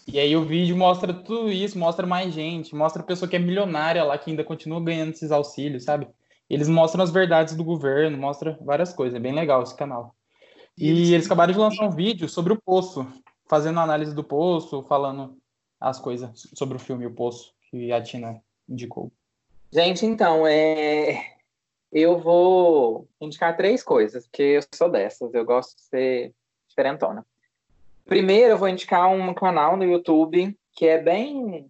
[0.07, 3.39] E aí o vídeo mostra tudo isso, mostra mais gente, mostra a pessoa que é
[3.39, 6.07] milionária lá, que ainda continua ganhando esses auxílios, sabe?
[6.49, 10.15] Eles mostram as verdades do governo, mostra várias coisas, é bem legal esse canal.
[10.77, 13.05] E eles acabaram de lançar um vídeo sobre o Poço,
[13.47, 15.37] fazendo análise do Poço, falando
[15.79, 19.11] as coisas sobre o filme O Poço, que a Tina indicou.
[19.71, 21.35] Gente, então, é...
[21.91, 26.33] eu vou indicar três coisas, porque eu sou dessas, eu gosto de ser
[26.67, 27.25] diferentona.
[28.05, 31.69] Primeiro, eu vou indicar um canal no YouTube que é bem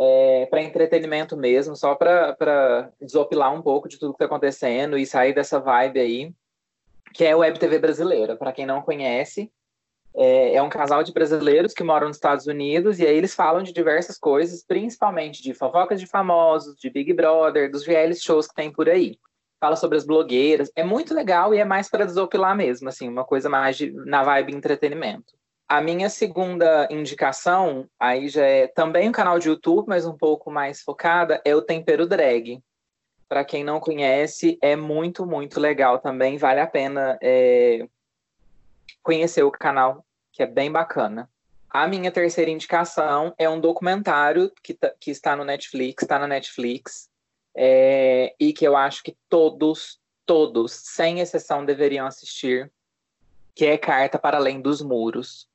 [0.00, 5.06] é, para entretenimento mesmo, só para desopilar um pouco de tudo que está acontecendo e
[5.06, 6.32] sair dessa vibe aí,
[7.12, 8.36] que é o Web TV Brasileira.
[8.36, 9.50] Para quem não conhece,
[10.14, 13.62] é, é um casal de brasileiros que moram nos Estados Unidos e aí eles falam
[13.62, 18.54] de diversas coisas, principalmente de fofocas de famosos, de Big Brother, dos reality shows que
[18.54, 19.18] tem por aí.
[19.60, 23.24] Fala sobre as blogueiras, é muito legal e é mais para desopilar mesmo, assim, uma
[23.24, 25.37] coisa mais de, na vibe entretenimento.
[25.68, 30.50] A minha segunda indicação, aí já é também um canal de YouTube, mas um pouco
[30.50, 32.62] mais focada, é o Tempero Drag.
[33.28, 37.86] Para quem não conhece, é muito, muito legal também, vale a pena é,
[39.02, 41.28] conhecer o canal, que é bem bacana.
[41.68, 46.26] A minha terceira indicação é um documentário que, tá- que está no Netflix, está na
[46.26, 47.10] Netflix,
[47.54, 52.72] é, e que eu acho que todos, todos, sem exceção, deveriam assistir,
[53.54, 55.47] que é Carta para Além dos Muros.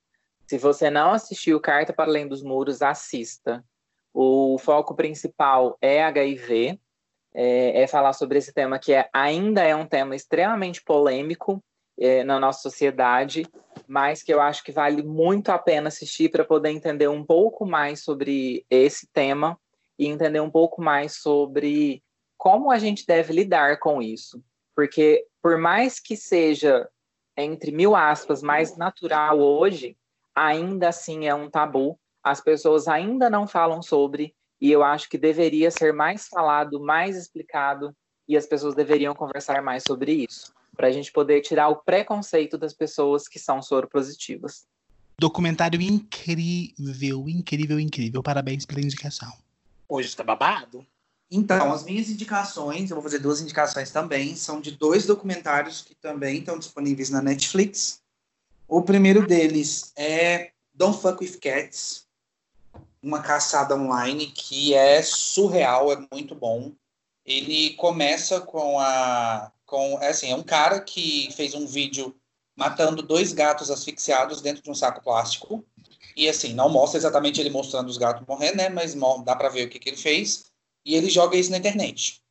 [0.47, 3.63] Se você não assistiu Carta para Além dos Muros, assista.
[4.13, 6.79] O foco principal é HIV,
[7.33, 11.63] é, é falar sobre esse tema que é, ainda é um tema extremamente polêmico
[11.97, 13.45] é, na nossa sociedade,
[13.87, 17.65] mas que eu acho que vale muito a pena assistir para poder entender um pouco
[17.65, 19.59] mais sobre esse tema
[19.97, 22.03] e entender um pouco mais sobre
[22.37, 24.43] como a gente deve lidar com isso.
[24.75, 26.89] Porque, por mais que seja,
[27.37, 29.95] entre mil aspas, mais natural hoje,
[30.35, 31.99] ainda assim é um tabu.
[32.23, 37.17] As pessoas ainda não falam sobre, e eu acho que deveria ser mais falado, mais
[37.17, 37.95] explicado,
[38.27, 42.57] e as pessoas deveriam conversar mais sobre isso, para a gente poder tirar o preconceito
[42.57, 44.65] das pessoas que são soropositivas.
[45.19, 48.23] Documentário incrível, incrível, incrível.
[48.23, 49.31] Parabéns pela indicação.
[49.87, 50.85] Hoje tá babado?
[51.29, 55.95] Então, as minhas indicações, eu vou fazer duas indicações também, são de dois documentários que
[55.95, 58.02] também estão disponíveis na Netflix.
[58.75, 62.07] O primeiro deles é Don't Fuck With Cats,
[63.03, 66.71] uma caçada online que é surreal, é muito bom.
[67.23, 69.51] Ele começa com a.
[69.63, 72.15] Com, é assim, é um cara que fez um vídeo
[72.55, 75.63] matando dois gatos asfixiados dentro de um saco plástico.
[76.17, 78.69] E assim, não mostra exatamente ele mostrando os gatos morrendo, né?
[78.69, 80.45] Mas dá pra ver o que, que ele fez.
[80.83, 82.23] E ele joga isso na internet.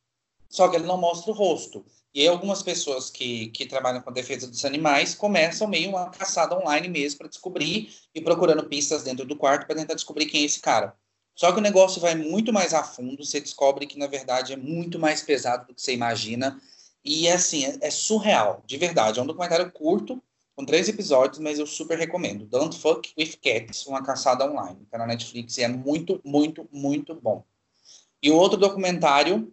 [0.49, 1.85] Só que ele não mostra o rosto.
[2.13, 6.55] E aí algumas pessoas que, que trabalham com defesa dos animais começam meio uma caçada
[6.55, 10.45] online mesmo para descobrir e procurando pistas dentro do quarto para tentar descobrir quem é
[10.45, 10.95] esse cara.
[11.35, 14.55] Só que o negócio vai muito mais a fundo, você descobre que na verdade é
[14.55, 16.61] muito mais pesado do que você imagina.
[17.03, 19.19] E assim, é, é surreal, de verdade.
[19.19, 20.21] É um documentário curto,
[20.55, 22.45] com três episódios, mas eu super recomendo.
[22.45, 24.85] Don't Fuck With Cats, uma caçada online.
[24.89, 27.43] Tá na Netflix e é muito, muito, muito bom.
[28.21, 29.51] E o outro documentário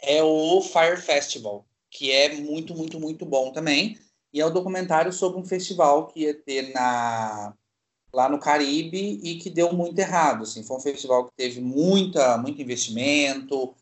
[0.00, 1.64] é o Fire Festival,
[1.96, 3.98] que é muito, muito, muito bom também.
[4.32, 7.54] E é o documentário sobre um festival que ia ter na,
[8.12, 10.42] lá no Caribe e que deu muito errado.
[10.42, 10.62] Assim.
[10.62, 13.74] Foi um festival que teve muita, muito investimento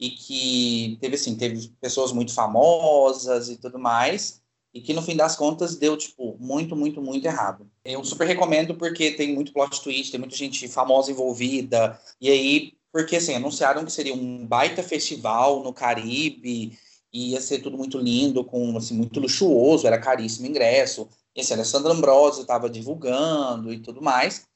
[0.00, 4.42] e que teve, assim, teve pessoas muito famosas e tudo mais.
[4.74, 7.70] E que no fim das contas deu, tipo, muito, muito, muito errado.
[7.84, 12.00] Eu super recomendo porque tem muito plot twist, tem muita gente famosa envolvida.
[12.20, 16.76] E aí, porque assim, anunciaram que seria um baita festival no Caribe,
[17.12, 21.08] e ia ser tudo muito lindo, com assim, muito luxuoso, era caríssimo o ingresso.
[21.34, 24.46] E assim, Alessandra Ambrosio estava divulgando e tudo mais.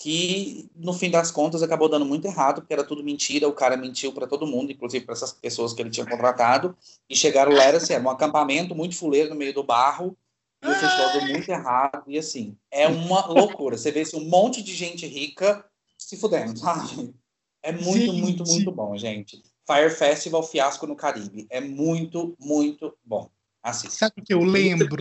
[0.00, 3.76] que no fim das contas acabou dando muito errado, porque era tudo mentira, o cara
[3.76, 6.76] mentiu para todo mundo, inclusive para essas pessoas que ele tinha contratado,
[7.10, 10.16] e chegaram lá, era assim, era um acampamento muito fuleiro no meio do barro,
[10.62, 13.76] e o festival deu muito errado, e assim, é uma loucura.
[13.76, 15.64] Você vê assim, um monte de gente rica
[15.96, 17.12] se fudendo, sabe?
[17.60, 18.20] É muito, Gente.
[18.22, 19.42] muito, muito bom, gente.
[19.68, 21.46] Fire Festival Fiasco no Caribe.
[21.50, 23.30] É muito, muito bom.
[23.62, 23.98] Assista.
[23.98, 24.96] Sabe o que eu lembro?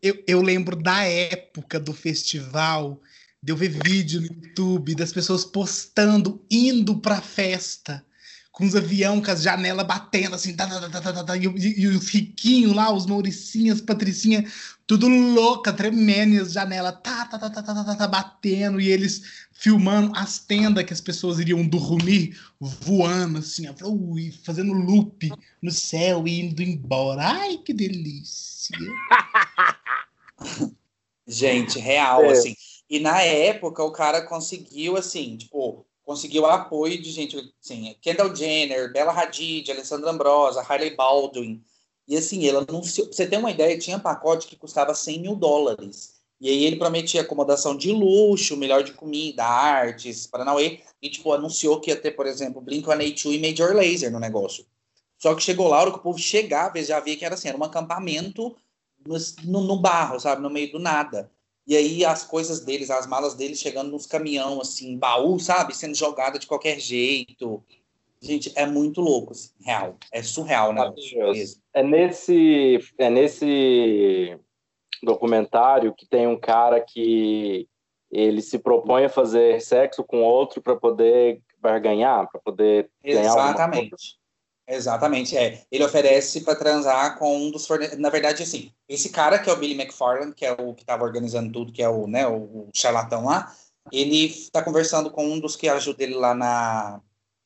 [0.00, 3.00] Eu, eu lembro da época do festival,
[3.42, 8.04] de eu ver vídeo no YouTube das pessoas postando, indo pra festa,
[8.52, 12.08] com os avião, com as janelas batendo assim, tá, tá, tá, tá, e- e os
[12.08, 14.44] riquinhos lá, os Mauricinhas, Patricinha,
[14.92, 18.90] tudo louca, tremendo, as janelas tá, tá, tá, tá, tá, tá, tá, tá, batendo, e
[18.90, 25.32] eles filmando as tendas que as pessoas iriam dormir, voando assim, ui, fazendo loop
[25.62, 27.22] no céu e indo embora.
[27.22, 28.76] Ai, que delícia!
[31.26, 32.32] Gente, real, é.
[32.32, 32.54] assim.
[32.90, 38.92] E na época o cara conseguiu, assim, tipo, conseguiu apoio de gente, assim, Kendall Jenner,
[38.92, 41.64] Bella Hadid, Alessandra Ambrosa, Harley Baldwin,
[42.12, 46.20] e assim, ele anunciou, você ter uma ideia, tinha pacote que custava 100 mil dólares.
[46.38, 50.80] E aí ele prometia acomodação de luxo, melhor de comida, artes, Paranauê.
[51.00, 54.66] E, tipo, anunciou que ia ter, por exemplo, Blink-182 e Major Lazer no negócio.
[55.16, 57.48] Só que chegou lá, a hora que o povo chegava, já via que era assim,
[57.48, 58.54] era um acampamento
[59.06, 60.42] no, no, no barro, sabe?
[60.42, 61.32] No meio do nada.
[61.66, 65.74] E aí as coisas deles, as malas deles chegando nos caminhão, assim, baú, sabe?
[65.74, 67.64] Sendo jogada de qualquer jeito.
[68.22, 69.96] Gente, é muito louco, assim, real.
[70.12, 70.92] É surreal, né?
[71.74, 74.38] É nesse, é nesse
[75.02, 77.68] documentário que tem um cara que
[78.12, 83.24] ele se propõe a fazer sexo com outro para poder barganhar, para poder ganhar.
[83.24, 84.20] Exatamente.
[84.68, 85.62] Exatamente, é.
[85.72, 88.00] Ele oferece para transar com um dos fornecedores.
[88.00, 91.02] Na verdade, assim, esse cara que é o Billy McFarland, que é o que estava
[91.02, 93.52] organizando tudo, que é o, né, o charlatão lá,
[93.90, 97.00] ele está conversando com um dos que ajuda ele lá na,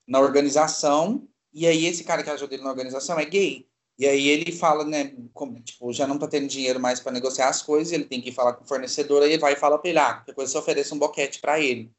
[0.07, 3.67] na organização, e aí esse cara que ajuda ele na organização é gay.
[3.99, 7.49] E aí ele fala, né, como, tipo, já não tá tendo dinheiro mais para negociar
[7.49, 9.89] as coisas, ele tem que falar com o fornecedor, aí ele vai e fala pra
[9.89, 11.91] ele, ah, coisa você oferece um boquete para ele.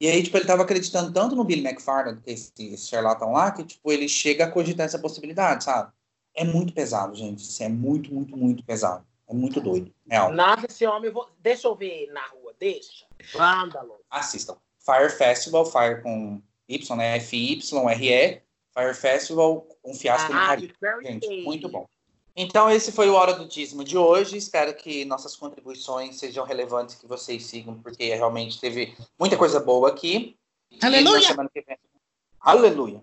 [0.00, 3.50] E aí, tipo, ele tava acreditando tanto no Billy McFarland, que esse, esse charlatão lá,
[3.50, 5.92] que, tipo, ele chega a cogitar essa possibilidade, sabe?
[6.34, 7.42] É muito pesado, gente.
[7.42, 9.06] Isso é muito, muito, muito pesado.
[9.28, 9.92] É muito doido.
[10.06, 10.32] Real.
[10.32, 11.10] Nada esse homem.
[11.10, 13.06] vou- Deixa eu ver na rua, deixa.
[13.32, 13.94] Vândalo.
[14.10, 14.56] Assistam.
[14.80, 17.16] Fire Festival, Fire com Y, né?
[17.16, 18.42] F-Y-R-E.
[18.76, 20.74] Fire Festival, um fiasco no Ah, Caribe.
[20.80, 21.86] very Gente, muito bom.
[22.34, 24.36] Então, esse foi o Hora do Dízimo de hoje.
[24.36, 29.88] Espero que nossas contribuições sejam relevantes, que vocês sigam, porque realmente teve muita coisa boa
[29.90, 30.36] aqui.
[30.72, 31.22] E na Aleluia!
[31.28, 31.78] semana que vem-
[32.40, 33.00] Aleluia!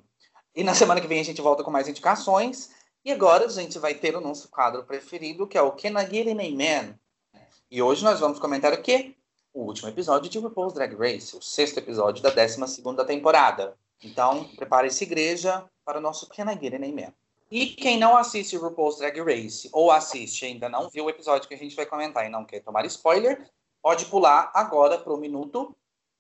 [0.54, 2.72] E na semana que vem a gente volta com mais indicações.
[3.06, 6.06] E agora a gente vai ter o nosso quadro preferido, que é o Can I
[6.14, 7.00] Get an Amen?
[7.72, 9.16] E hoje nós vamos comentar o quê?
[9.54, 13.76] O último episódio de RuPaul's Drag Race, o sexto episódio da 12ª temporada.
[14.04, 17.14] Então, prepare-se, igreja, para o nosso Can I Get an Amen?
[17.52, 21.48] E quem não assiste RuPaul's Drag Race, ou assiste e ainda não viu o episódio
[21.48, 23.46] que a gente vai comentar e não quer tomar spoiler,
[23.82, 25.76] pode pular agora para o minuto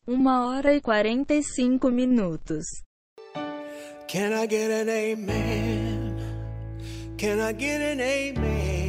[0.05, 2.65] Uma hora e 45 minutos.
[4.07, 6.17] Can I get an amen?
[7.17, 8.81] Can I get an amen?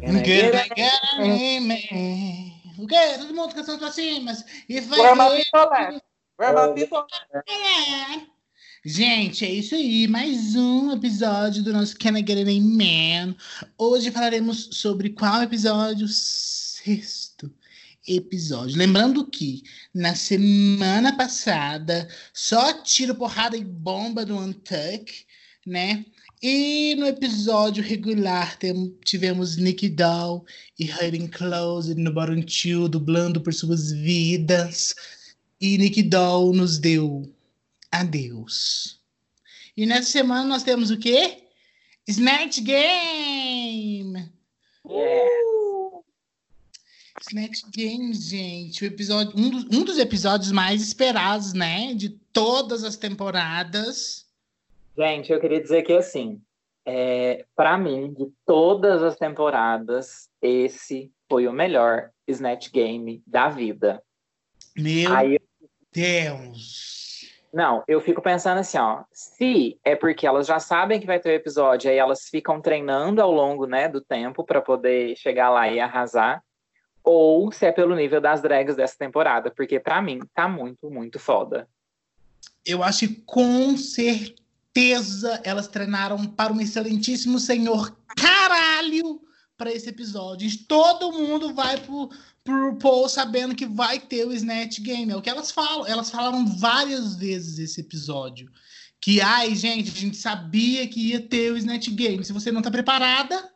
[0.00, 2.50] Get it, get it, amen.
[2.56, 3.18] O quê?
[3.18, 4.32] Todo mundo cantando pra cima.
[4.68, 6.02] E vai Where my ver-?
[6.38, 7.04] Where my people
[7.34, 8.26] É.
[8.84, 10.08] Gente, é isso aí.
[10.08, 13.36] Mais um episódio do nosso Can I Get It Man.
[13.76, 16.08] Hoje falaremos sobre qual episódio?
[16.08, 17.52] Sexto
[18.06, 18.76] episódio.
[18.76, 19.62] Lembrando que
[19.94, 25.26] na semana passada só tiro, porrada e bomba do Untuck,
[25.66, 26.04] né?
[26.42, 30.46] E no episódio regular tem- tivemos Nicky Doll
[30.78, 32.12] e Hiding Closet no
[32.46, 34.94] Two, dublando por suas vidas.
[35.60, 37.30] E Nicky Doll nos deu
[37.92, 38.98] adeus.
[39.76, 41.42] E nessa semana nós temos o quê?
[42.08, 44.30] Snatch Game!
[44.84, 46.02] Uh!
[47.28, 48.82] Snatch Game, gente.
[48.82, 51.92] O episódio, um, dos, um dos episódios mais esperados, né?
[51.92, 54.24] De todas as temporadas.
[54.96, 56.40] Gente, eu queria dizer que assim,
[56.84, 64.02] é, para mim, de todas as temporadas, esse foi o melhor Snatch Game da vida.
[64.76, 65.38] Meu Aí,
[65.92, 67.10] Deus!
[67.52, 71.30] não, eu fico pensando assim, ó, se é porque elas já sabem que vai ter
[71.30, 75.68] o episódio, aí elas ficam treinando ao longo, né, do tempo para poder chegar lá
[75.68, 76.42] e arrasar,
[77.02, 81.18] ou se é pelo nível das drags dessa temporada, porque pra mim tá muito, muito
[81.18, 81.68] foda.
[82.64, 84.39] Eu acho que com certeza
[85.44, 89.20] elas treinaram para um excelentíssimo senhor caralho
[89.56, 90.48] para esse episódio.
[90.66, 92.10] Todo mundo vai pro,
[92.42, 95.12] pro Paul sabendo que vai ter o Snatch Game.
[95.12, 95.86] É o que elas falam.
[95.86, 98.50] Elas falaram várias vezes esse episódio.
[99.00, 102.24] Que, ai, gente, a gente sabia que ia ter o Snatch Game.
[102.24, 103.50] Se você não tá preparada,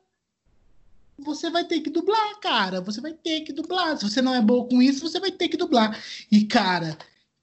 [1.18, 2.80] você vai ter que dublar, cara.
[2.80, 3.96] Você vai ter que dublar.
[3.96, 5.98] Se você não é boa com isso, você vai ter que dublar.
[6.30, 6.98] E, cara,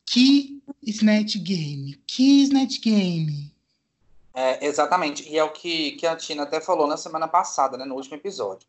[0.05, 1.99] que Snatch Game.
[2.05, 3.50] Que Snatch Game.
[4.33, 5.27] É, exatamente.
[5.29, 8.15] E é o que, que a Tina até falou na semana passada, né, no último
[8.15, 8.67] episódio.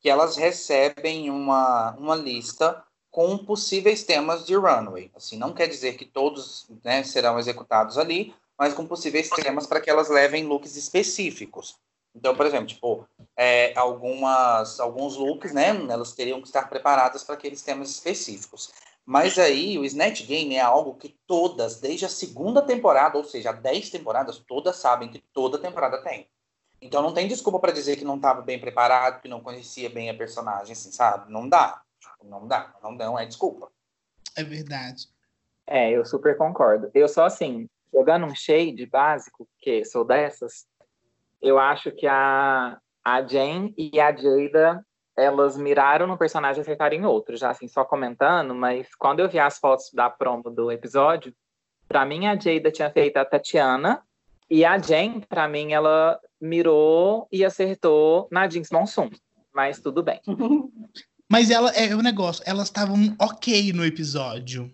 [0.00, 5.10] Que elas recebem uma, uma lista com possíveis temas de runway.
[5.14, 9.80] Assim, não quer dizer que todos né, serão executados ali, mas com possíveis temas para
[9.80, 11.76] que elas levem looks específicos.
[12.14, 17.34] Então, por exemplo, tipo, é, algumas, alguns looks, né, elas teriam que estar preparadas para
[17.34, 18.70] aqueles temas específicos.
[19.04, 23.52] Mas aí, o Snatch Game é algo que todas, desde a segunda temporada, ou seja,
[23.52, 26.28] 10 temporadas, todas sabem que toda temporada tem.
[26.80, 30.10] Então não tem desculpa para dizer que não estava bem preparado, que não conhecia bem
[30.10, 31.32] a personagem, assim, sabe?
[31.32, 31.82] Não dá.
[32.00, 32.74] Tipo, não dá.
[32.82, 33.70] Não, não é desculpa.
[34.36, 35.08] É verdade.
[35.66, 36.90] É, eu super concordo.
[36.92, 40.66] Eu só, assim, jogando um shade básico, que sou dessas,
[41.40, 44.84] eu acho que a, a Jen e a Jada
[45.16, 49.28] elas miraram no personagem e acertaram em outro, já assim, só comentando, mas quando eu
[49.28, 51.34] vi as fotos da promo do episódio,
[51.86, 54.02] para mim a Jada tinha feito a Tatiana
[54.50, 59.10] e a Jen, para mim, ela mirou e acertou na Jinx Monsoon,
[59.54, 60.20] mas tudo bem.
[61.30, 64.70] Mas ela é o negócio, elas estavam ok no episódio.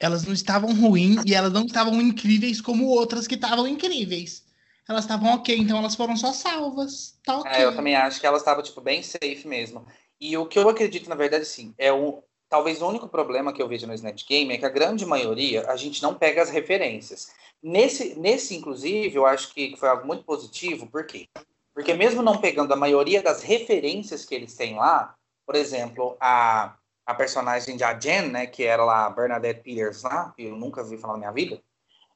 [0.00, 4.45] Elas não estavam ruins e elas não estavam incríveis como outras que estavam incríveis
[4.88, 7.18] elas estavam ok, então elas foram só salvas.
[7.24, 7.50] Tá ok.
[7.50, 9.86] É, eu também acho que elas estavam, tipo, bem safe mesmo.
[10.20, 12.22] E o que eu acredito, na verdade, sim, é o.
[12.48, 15.68] Talvez o único problema que eu vejo no Snatch Game é que a grande maioria
[15.68, 17.32] a gente não pega as referências.
[17.60, 21.28] Nesse, nesse inclusive, eu acho que foi algo muito positivo, por quê?
[21.74, 26.76] Porque mesmo não pegando a maioria das referências que eles têm lá, por exemplo, a,
[27.04, 30.56] a personagem de a Jen, né, que era lá a Bernadette Peters lá, que eu
[30.56, 31.60] nunca vi falar na minha vida,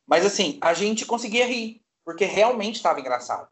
[0.06, 3.48] mas assim, a gente conseguia rir porque realmente estava engraçado.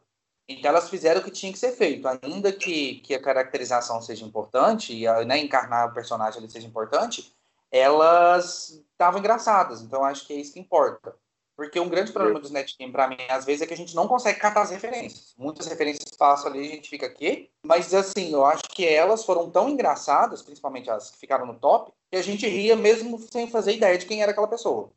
[0.47, 4.25] Então elas fizeram o que tinha que ser feito, ainda que, que a caracterização seja
[4.25, 7.35] importante e né, encarnar o personagem seja importante,
[7.71, 9.81] elas estavam engraçadas.
[9.81, 11.15] Então acho que é isso que importa.
[11.59, 14.07] Porque um grande problema dos netgame para mim, às vezes, é que a gente não
[14.07, 15.33] consegue catar as referências.
[15.37, 17.49] Muitas referências passam ali, a gente fica aqui.
[17.65, 21.91] Mas, assim, eu acho que elas foram tão engraçadas, principalmente as que ficaram no top,
[22.09, 24.89] que a gente ria mesmo sem fazer ideia de quem era aquela pessoa.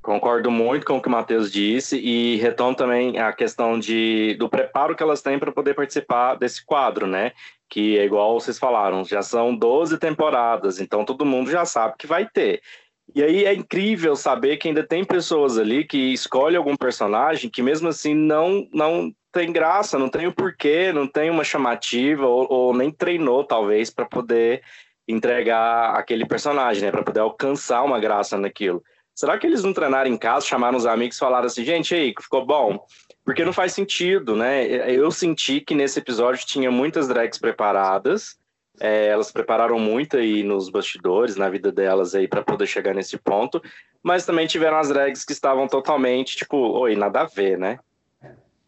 [0.00, 4.48] Concordo muito com o que o Matheus disse e retomo também a questão de, do
[4.48, 7.32] preparo que elas têm para poder participar desse quadro, né?
[7.68, 12.06] Que é igual vocês falaram, já são 12 temporadas, então todo mundo já sabe que
[12.06, 12.62] vai ter.
[13.14, 17.62] E aí é incrível saber que ainda tem pessoas ali que escolhem algum personagem que
[17.62, 22.26] mesmo assim não, não tem graça, não tem o um porquê, não tem uma chamativa
[22.26, 24.62] ou, ou nem treinou talvez para poder
[25.06, 26.90] entregar aquele personagem, né?
[26.90, 28.82] Para poder alcançar uma graça naquilo.
[29.18, 32.14] Será que eles não treinaram em casa, chamaram os amigos e falaram assim, gente, aí,
[32.22, 32.86] ficou bom?
[33.24, 34.64] Porque não faz sentido, né?
[34.64, 38.38] Eu senti que nesse episódio tinha muitas drags preparadas,
[38.78, 43.18] é, elas prepararam muito aí nos bastidores, na vida delas aí, para poder chegar nesse
[43.18, 43.60] ponto,
[44.04, 47.80] mas também tiveram as drags que estavam totalmente, tipo, oi, nada a ver, né?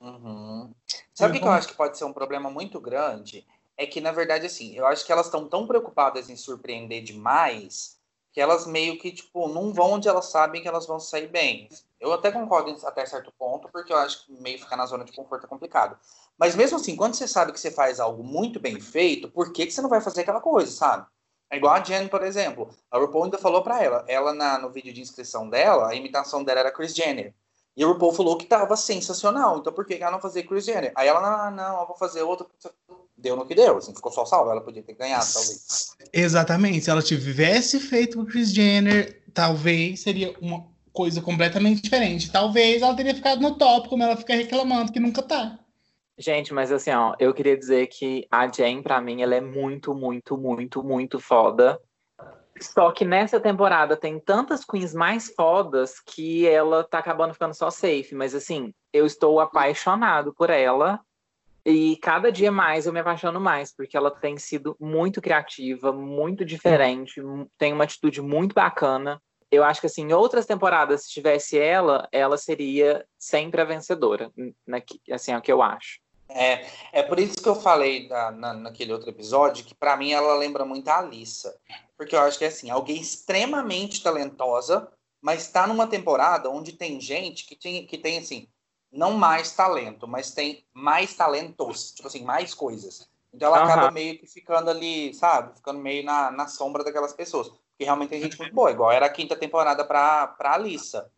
[0.01, 0.73] Uhum.
[1.15, 3.47] Sabe o que eu acho que pode ser um problema muito grande?
[3.77, 8.00] É que, na verdade, assim, eu acho que elas estão tão preocupadas em surpreender demais
[8.33, 11.69] que elas meio que, tipo, não vão onde elas sabem que elas vão sair bem.
[11.99, 15.13] Eu até concordo até certo ponto, porque eu acho que meio ficar na zona de
[15.13, 15.99] conforto é complicado.
[16.39, 19.67] Mas mesmo assim, quando você sabe que você faz algo muito bem feito, por que,
[19.67, 21.07] que você não vai fazer aquela coisa, sabe?
[21.51, 22.71] É igual a Jen, por exemplo.
[22.91, 24.05] A RuPaul ainda falou para ela.
[24.07, 27.35] Ela, na, no vídeo de inscrição dela, a imitação dela era Chris Jenner.
[27.77, 29.59] E a RuPaul falou que tava sensacional.
[29.59, 30.93] Então por que ela não fazer Chris Jenner?
[30.95, 32.47] Aí ela, não, não, eu vou fazer outra
[33.21, 35.97] deu no que deu, assim, ficou só salvo, ela podia ter ganhado, talvez.
[36.13, 42.31] Exatamente, se ela tivesse feito o Chris Jenner, talvez seria uma coisa completamente diferente.
[42.31, 45.59] Talvez ela teria ficado no top, como ela fica reclamando que nunca tá.
[46.19, 49.95] Gente, mas assim, ó, eu queria dizer que a Jen, pra mim, ela é muito,
[49.95, 51.81] muito, muito, muito foda.
[52.61, 57.71] Só que nessa temporada tem tantas queens mais fodas que ela tá acabando ficando só
[57.71, 58.15] safe.
[58.15, 61.01] Mas assim, eu estou apaixonado por ela.
[61.71, 66.45] E cada dia mais eu me apaixono mais, porque ela tem sido muito criativa, muito
[66.45, 67.23] diferente,
[67.57, 69.23] tem uma atitude muito bacana.
[69.51, 74.31] Eu acho que assim, em outras temporadas, se tivesse ela, ela seria sempre a vencedora.
[75.11, 76.01] Assim, é o que eu acho.
[76.29, 80.13] É, é por isso que eu falei na, na, naquele outro episódio que para mim
[80.13, 81.57] ela lembra muito a Alissa.
[81.97, 84.89] Porque eu acho que é assim, alguém extremamente talentosa,
[85.21, 88.49] mas está numa temporada onde tem gente que tem, que tem assim,
[88.93, 93.09] não mais talento, mas tem mais talentos, tipo assim, mais coisas.
[93.33, 93.91] Então ela acaba Aham.
[93.93, 95.55] meio que ficando ali, sabe?
[95.57, 97.49] Ficando meio na, na sombra daquelas pessoas.
[97.49, 101.11] Porque realmente tem gente muito boa, igual era a quinta temporada pra, pra Alissa.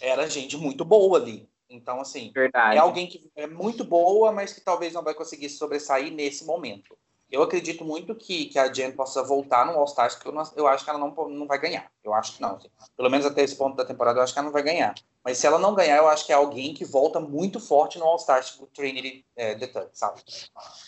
[0.00, 1.48] Era gente muito boa ali.
[1.68, 2.76] Então, assim, Verdade.
[2.76, 6.96] é alguém que é muito boa, mas que talvez não vai conseguir sobressair nesse momento.
[7.30, 10.66] Eu acredito muito que, que a Jen possa voltar no All-Stars, que eu, não- eu
[10.66, 11.92] acho que ela não, não vai ganhar.
[12.02, 12.56] Eu acho que não.
[12.56, 12.70] assim.
[12.96, 14.94] Pelo menos até esse ponto da temporada, eu acho que ela não vai ganhar.
[15.28, 18.06] Mas se ela não ganhar, eu acho que é alguém que volta muito forte no
[18.06, 20.22] All-Stars, tipo Trinity é, The Third, sabe?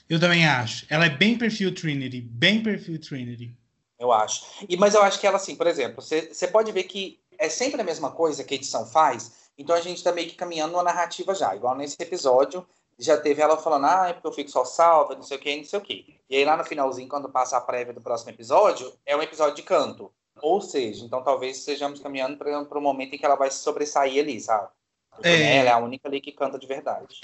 [0.09, 0.87] Eu também acho.
[0.89, 2.23] Ela é bem perfil Trinity.
[2.23, 3.55] Bem perfil Trinity.
[3.99, 4.47] Eu acho.
[4.67, 7.83] E, mas eu acho que ela, assim, por exemplo, você pode ver que é sempre
[7.83, 10.83] a mesma coisa que a edição faz, então a gente tá meio que caminhando uma
[10.83, 11.55] narrativa já.
[11.55, 12.67] Igual nesse episódio,
[12.99, 15.55] já teve ela falando, ah, é porque eu fico só salva, não sei o que,
[15.55, 16.19] não sei o que.
[16.31, 19.57] E aí lá no finalzinho, quando passa a prévia do próximo episódio, é um episódio
[19.57, 20.11] de canto.
[20.43, 24.23] Ou seja, então talvez estejamos caminhando para o momento em que ela vai se sobressair
[24.23, 24.69] ali, sabe?
[25.15, 25.39] Porque, É.
[25.39, 27.21] né, Ela é a única ali que canta de verdade.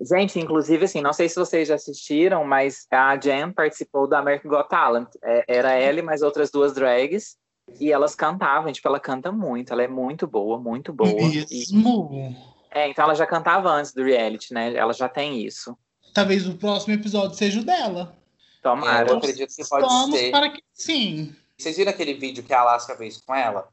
[0.00, 4.50] Gente, inclusive, assim, não sei se vocês já assistiram, mas a Jen participou do American
[4.50, 5.08] Got Talent.
[5.22, 7.36] É, era ela e mais outras duas drags.
[7.78, 11.10] E elas cantavam, tipo, ela canta muito, ela é muito boa, muito boa.
[11.10, 12.34] E- Mesmo.
[12.70, 14.74] é, então ela já cantava antes do reality, né?
[14.74, 15.76] Ela já tem isso.
[16.12, 18.16] Talvez o próximo episódio seja o dela.
[18.62, 19.08] Tomara.
[19.08, 20.30] É, eu acredito que pode Vamos ser.
[20.30, 21.34] para que sim.
[21.62, 23.68] Vocês viram aquele vídeo que a Alaska fez com ela?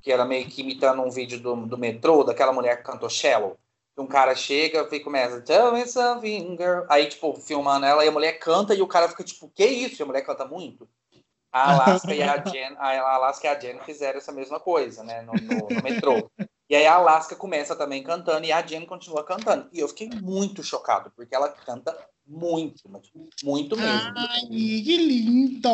[0.00, 3.58] Que era meio que imitando um vídeo do, do metrô, daquela mulher que cantou Shallow.
[3.98, 6.84] Um cara chega e começa, Tell me something, girl.
[6.88, 10.00] Aí, tipo, filmando ela e a mulher canta e o cara fica tipo, que isso?
[10.00, 10.88] E a mulher canta muito.
[11.52, 15.20] A Alaska e a Jen, a Alaska e a Jen fizeram essa mesma coisa, né?
[15.22, 16.30] No, no- no metrô.
[16.70, 19.68] E aí a Alaska começa também cantando e a Jen continua cantando.
[19.72, 21.94] E eu fiquei muito chocado, porque ela canta
[22.28, 22.82] muito,
[23.42, 24.12] muito mesmo.
[24.16, 25.68] Ai, que lindo.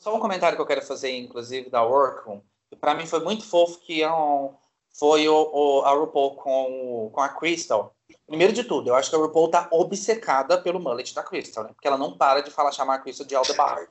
[0.00, 3.44] Só um comentário que eu quero fazer, inclusive, da Workroom, que pra mim foi muito
[3.44, 4.50] fofo, que é um-
[4.98, 7.94] foi o, o- a RuPaul com, com a Crystal.
[8.26, 11.70] Primeiro de tudo, eu acho que a RuPaul tá obcecada pelo mullet da Crystal, né?
[11.74, 13.88] Porque ela não para de falar, chamar a Crystal de Aldebard.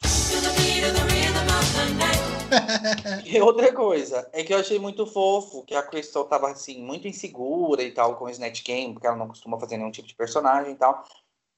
[3.26, 7.08] E outra coisa, é que eu achei muito fofo que a Crystal tava, assim, muito
[7.08, 10.16] insegura e tal com o Snatch Game, porque ela não costuma fazer nenhum tipo de
[10.16, 11.04] personagem e tal.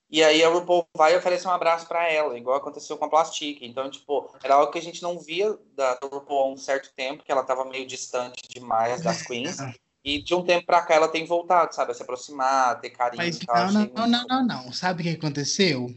[0.09, 3.09] E aí a RuPaul vai e oferece um abraço pra ela, igual aconteceu com a
[3.09, 3.65] Plastique.
[3.65, 7.23] Então, tipo, era algo que a gente não via da RuPaul há um certo tempo,
[7.23, 9.57] que ela tava meio distante demais das queens.
[10.03, 11.91] E de um tempo pra cá ela tem voltado, sabe?
[11.91, 13.71] A se aproximar, ter carinho Mas e tal.
[13.71, 14.71] não, não, não, não, não.
[14.71, 15.89] Sabe o que aconteceu?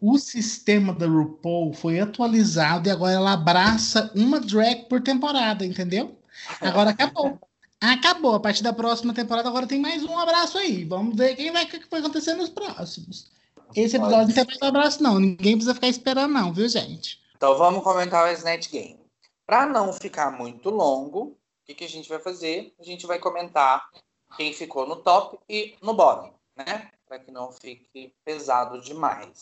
[0.00, 6.18] O sistema da RuPaul foi atualizado e agora ela abraça uma drag por temporada, entendeu?
[6.60, 7.38] Agora acabou.
[7.80, 8.34] Acabou.
[8.34, 10.84] A partir da próxima temporada agora tem mais um abraço aí.
[10.84, 13.30] Vamos ver quem vai, que vai acontecer nos próximos.
[13.74, 15.18] Esse episódio não tem mais um abraço, não.
[15.20, 17.20] Ninguém precisa ficar esperando, não, viu, gente?
[17.36, 18.98] Então vamos comentar o Snatch Game.
[19.46, 21.36] Para não ficar muito longo, o
[21.66, 22.74] que, que a gente vai fazer?
[22.80, 23.88] A gente vai comentar
[24.36, 26.90] quem ficou no top e no bottom, né?
[27.08, 29.40] Para que não fique pesado demais.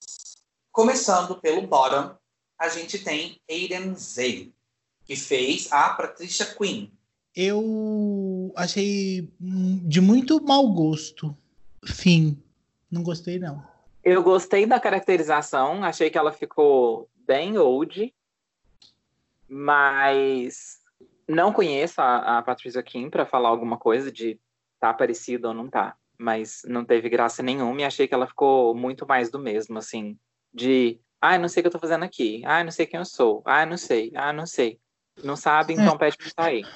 [0.71, 2.17] Começando pelo bottom,
[2.57, 4.55] a gente tem Aiden Zay,
[5.05, 6.89] que fez a Patricia Quinn.
[7.35, 11.37] Eu achei hum, de muito mau gosto.
[11.85, 12.41] Fim.
[12.89, 13.67] Não gostei, não.
[14.05, 18.15] Eu gostei da caracterização, achei que ela ficou bem old,
[19.49, 20.81] mas
[21.29, 24.39] não conheço a, a Patricia Kim para falar alguma coisa de
[24.79, 28.75] tá parecida ou não tá, mas não teve graça nenhuma e achei que ela ficou
[28.75, 30.19] muito mais do mesmo, assim,
[30.53, 33.05] de ai, não sei o que eu tô fazendo aqui, ai, não sei quem eu
[33.05, 34.79] sou, ai, não sei, ai, não sei.
[35.25, 36.67] Não sabe, então pede pra sair.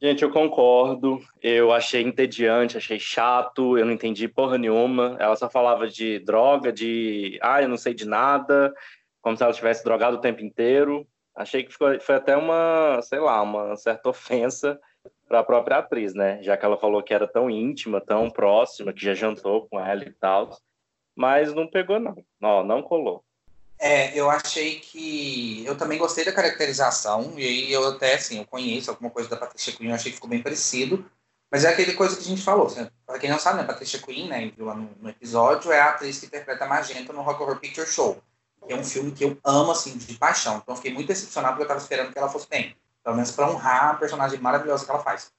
[0.00, 1.20] Gente, eu concordo.
[1.40, 5.16] Eu achei entediante, achei chato, eu não entendi porra nenhuma.
[5.18, 8.74] Ela só falava de droga, de ah, eu não sei de nada,
[9.22, 11.06] como se ela tivesse drogado o tempo inteiro.
[11.34, 14.78] Achei que ficou, foi até uma, sei lá, uma certa ofensa
[15.28, 16.42] para a própria atriz, né?
[16.42, 20.04] Já que ela falou que era tão íntima, tão próxima, que já jantou com ela
[20.04, 20.56] e tal.
[21.14, 22.16] Mas não pegou, não.
[22.40, 23.24] Não, não colou.
[23.78, 25.64] É, eu achei que.
[25.66, 29.36] Eu também gostei da caracterização, e aí eu até, assim, eu conheço alguma coisa da
[29.36, 31.04] Patricia Quinn, eu achei que ficou bem parecido.
[31.50, 32.66] Mas é aquele coisa que a gente falou.
[32.66, 35.80] Assim, pra quem não sabe, né, Patricia Quinn, né, viu lá no, no episódio, é
[35.80, 38.20] a atriz que interpreta Magenta no Rock Horror Picture Show.
[38.68, 40.58] É um filme que eu amo, assim, de paixão.
[40.62, 42.74] Então fiquei muito decepcionado porque eu tava esperando que ela fosse bem.
[43.06, 45.30] Pelo menos pra honrar a personagem maravilhosa que ela faz.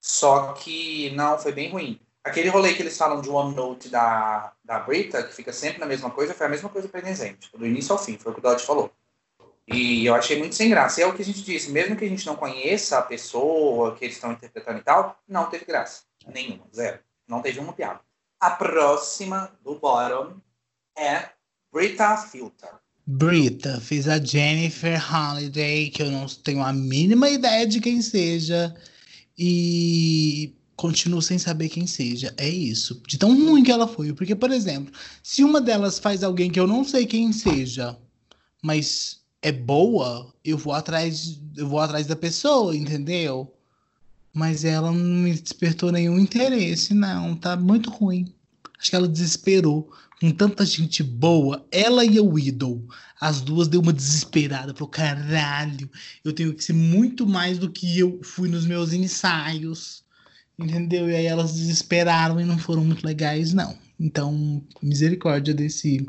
[0.00, 2.00] Só que não, foi bem ruim.
[2.24, 5.84] Aquele rolê que eles falam de One Note da, da Brita, que fica sempre na
[5.84, 8.40] mesma coisa, foi a mesma coisa para tipo, do início ao fim, foi o que
[8.40, 8.90] o Dodge falou.
[9.66, 10.98] E eu achei muito sem graça.
[10.98, 13.94] E é o que a gente disse, mesmo que a gente não conheça a pessoa
[13.94, 16.04] que eles estão interpretando e tal, não teve graça.
[16.26, 17.00] Nenhuma, zero.
[17.28, 18.00] Não teve uma piada.
[18.40, 20.40] A próxima do bottom
[20.96, 21.28] é
[21.70, 22.80] Brita Filter.
[23.10, 28.72] Brita fez a Jennifer Holiday, que eu não tenho a mínima ideia de quem seja.
[29.36, 32.32] E continuo sem saber quem seja.
[32.36, 33.02] É isso.
[33.08, 34.12] De tão ruim que ela foi.
[34.12, 34.92] Porque, por exemplo,
[35.24, 37.98] se uma delas faz alguém que eu não sei quem seja,
[38.62, 43.52] mas é boa, eu vou atrás, eu vou atrás da pessoa, entendeu?
[44.32, 47.34] Mas ela não me despertou nenhum interesse, não.
[47.34, 48.32] Tá muito ruim.
[48.78, 49.90] Acho que ela desesperou.
[50.20, 52.82] Com tanta gente boa, ela e o Idol,
[53.18, 54.74] as duas deu uma desesperada.
[54.74, 55.88] Falou, caralho,
[56.22, 60.04] eu tenho que ser muito mais do que eu fui nos meus ensaios.
[60.58, 61.08] Entendeu?
[61.08, 63.74] E aí elas desesperaram e não foram muito legais, não.
[63.98, 66.06] Então, misericórdia desse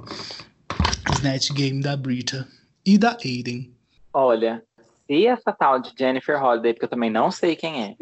[1.14, 2.46] Snatch Game da Brita
[2.86, 3.74] e da Aiden.
[4.14, 4.62] Olha,
[5.08, 7.96] se essa tal de Jennifer Holliday, porque eu também não sei quem é,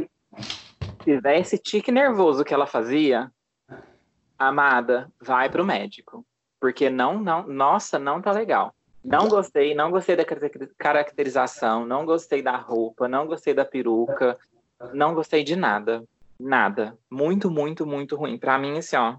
[1.04, 3.32] fizer esse tique nervoso que ela fazia,
[4.40, 6.26] amada, vai pro médico.
[6.60, 8.74] Porque não, não, nossa, não tá legal.
[9.04, 10.26] Não gostei, não gostei da
[10.78, 14.38] caracterização, não gostei da roupa, não gostei da peruca,
[14.94, 16.04] não gostei de nada.
[16.40, 16.98] Nada.
[17.10, 18.38] Muito, muito, muito ruim.
[18.38, 19.18] Pra mim, assim, ó,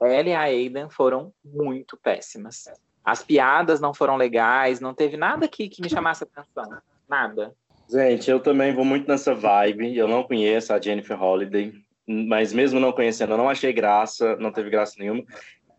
[0.00, 2.64] ela e a Aiden foram muito péssimas.
[3.04, 6.80] As piadas não foram legais, não teve nada que, que me chamasse atenção.
[7.08, 7.54] Nada.
[7.88, 9.96] Gente, eu também vou muito nessa vibe.
[9.96, 11.74] Eu não conheço a Jennifer Holliday,
[12.12, 15.22] mas mesmo não conhecendo, eu não achei graça, não teve graça nenhuma.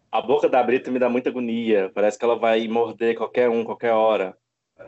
[0.10, 1.92] A boca da Brita me dá muita agonia.
[1.94, 4.38] Parece que ela vai morder qualquer um, qualquer hora.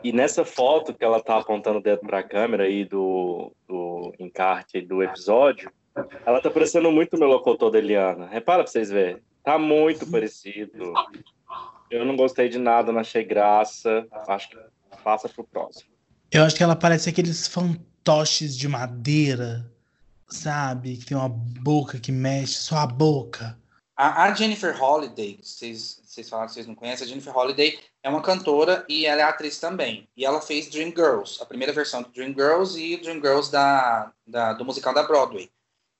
[0.02, 4.12] E nessa foto que ela tá apontando o dedo para a câmera aí do, do
[4.18, 5.70] encarte do episódio,
[6.24, 8.26] ela tá parecendo muito o meu locutor da Eliana.
[8.26, 9.22] Repara pra vocês verem.
[9.42, 10.94] Tá muito parecido.
[11.90, 14.06] Eu não gostei de nada, não achei graça.
[14.26, 14.56] Acho que
[15.02, 15.90] passa pro próximo.
[16.32, 19.70] Eu acho que ela parece aqueles fantoches de madeira,
[20.34, 20.96] sabe?
[20.96, 23.58] Que tem uma boca que mexe, só a boca.
[23.96, 28.08] A, a Jennifer Holliday, vocês, vocês falaram que vocês não conhecem, a Jennifer Holliday é
[28.10, 30.08] uma cantora e ela é atriz também.
[30.16, 34.12] E ela fez Dream Girls, a primeira versão do Dream Girls e Dream Girls da,
[34.26, 35.48] da, do musical da Broadway.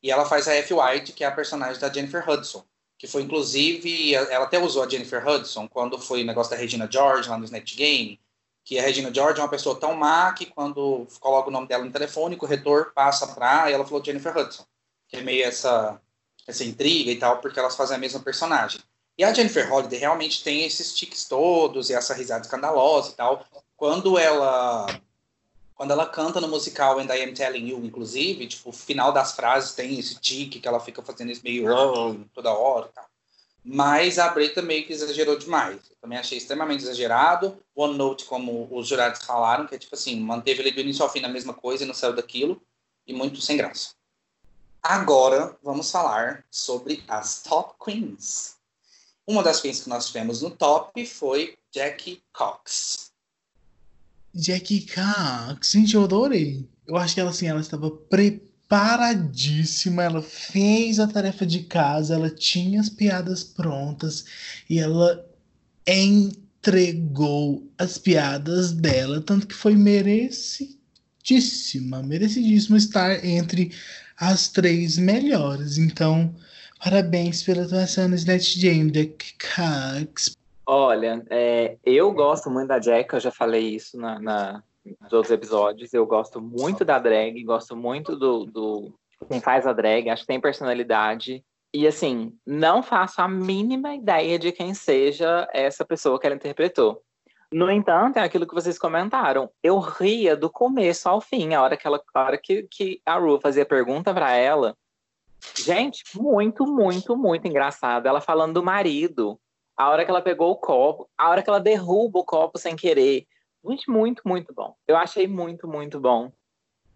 [0.02, 0.74] E ela faz a F.
[0.74, 2.65] White, que é a personagem da Jennifer Hudson.
[2.98, 6.89] Que foi, inclusive, ela até usou a Jennifer Hudson quando foi o negócio da Regina
[6.90, 8.20] George lá no Snatch Game.
[8.64, 11.84] Que a Regina George é uma pessoa tão má que quando coloca o nome dela
[11.84, 13.70] no telefone, o corretor passa pra.
[13.70, 14.64] E ela falou Jennifer Hudson.
[15.06, 16.00] Que é meio essa
[16.46, 18.80] essa intriga e tal, porque elas fazem a mesma personagem.
[19.16, 23.46] E a Jennifer Holliday realmente tem esses tiques todos e essa risada escandalosa e tal.
[23.76, 24.86] Quando ela
[25.74, 29.32] quando ela canta no musical And I Am Telling You, inclusive, tipo, o final das
[29.32, 31.66] frases tem esse tique que ela fica fazendo esse meio
[32.32, 33.06] toda hora e tal.
[33.64, 35.80] Mas a Brita meio que exagerou demais.
[35.88, 37.58] Eu também achei extremamente exagerado.
[37.74, 41.10] One Note, como os jurados falaram, que é tipo assim, manteve ele do início ao
[41.10, 42.60] fim na mesma coisa e não saiu daquilo.
[43.06, 43.94] E muito sem graça.
[44.82, 48.56] Agora vamos falar sobre as top queens.
[49.26, 53.10] Uma das queens que nós tivemos no top foi Jackie Cox.
[54.34, 56.68] Jackie Cox, gente, eu adorei.
[56.86, 57.90] Eu acho que ela assim, ela estava
[58.74, 64.24] preparadíssima, ela fez a tarefa de casa, ela tinha as piadas prontas
[64.68, 65.24] e ela
[65.86, 73.70] entregou as piadas dela, tanto que foi merecidíssima, merecidíssima estar entre
[74.18, 75.78] as três melhores.
[75.78, 76.34] Então,
[76.82, 80.36] parabéns pela atuação no Snatch Game, Jack Cox.
[80.66, 84.64] Olha, é, eu gosto muito da Jack, eu já falei isso na, na,
[85.02, 85.93] outros episódios.
[85.93, 88.94] Eu gosto muito da drag, gosto muito do, do
[89.28, 91.44] quem faz a drag, acho que tem personalidade.
[91.73, 97.02] E assim, não faço a mínima ideia de quem seja essa pessoa que ela interpretou.
[97.52, 99.51] No entanto, é aquilo que vocês comentaram.
[99.62, 103.16] Eu ria do começo ao fim, a hora que, ela, a hora que, que a
[103.16, 104.77] Ru fazia pergunta para ela.
[105.56, 108.06] Gente, muito, muito, muito engraçado.
[108.06, 109.39] Ela falando do marido,
[109.77, 112.74] a hora que ela pegou o copo, a hora que ela derruba o copo sem
[112.74, 113.27] querer.
[113.66, 114.74] Gente, muito, muito bom.
[114.86, 116.32] Eu achei muito, muito bom.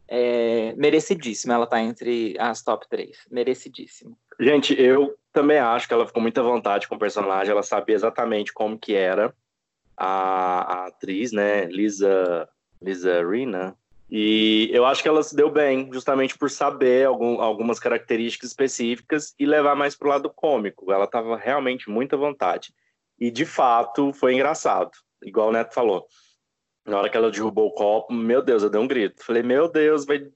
[0.07, 3.27] É, merecidíssimo ela tá entre as top 3.
[3.31, 4.17] Merecidíssimo.
[4.41, 7.51] Gente, eu também acho que ela ficou muito à vontade com o personagem.
[7.51, 9.35] Ela sabia exatamente como que era
[9.97, 12.49] a, a atriz, né, Lisa,
[12.81, 13.77] Lisa Rina,
[14.11, 19.35] e eu acho que ela se deu bem, justamente por saber algum, algumas características específicas
[19.39, 20.91] e levar mais para o lado cômico.
[20.91, 22.73] Ela estava realmente muito à vontade.
[23.19, 24.93] E, de fato, foi engraçado,
[25.23, 26.07] igual o Neto falou.
[26.89, 29.23] Na hora que ela derrubou o copo, meu Deus, eu dei um grito.
[29.23, 30.27] Falei, meu Deus, vai,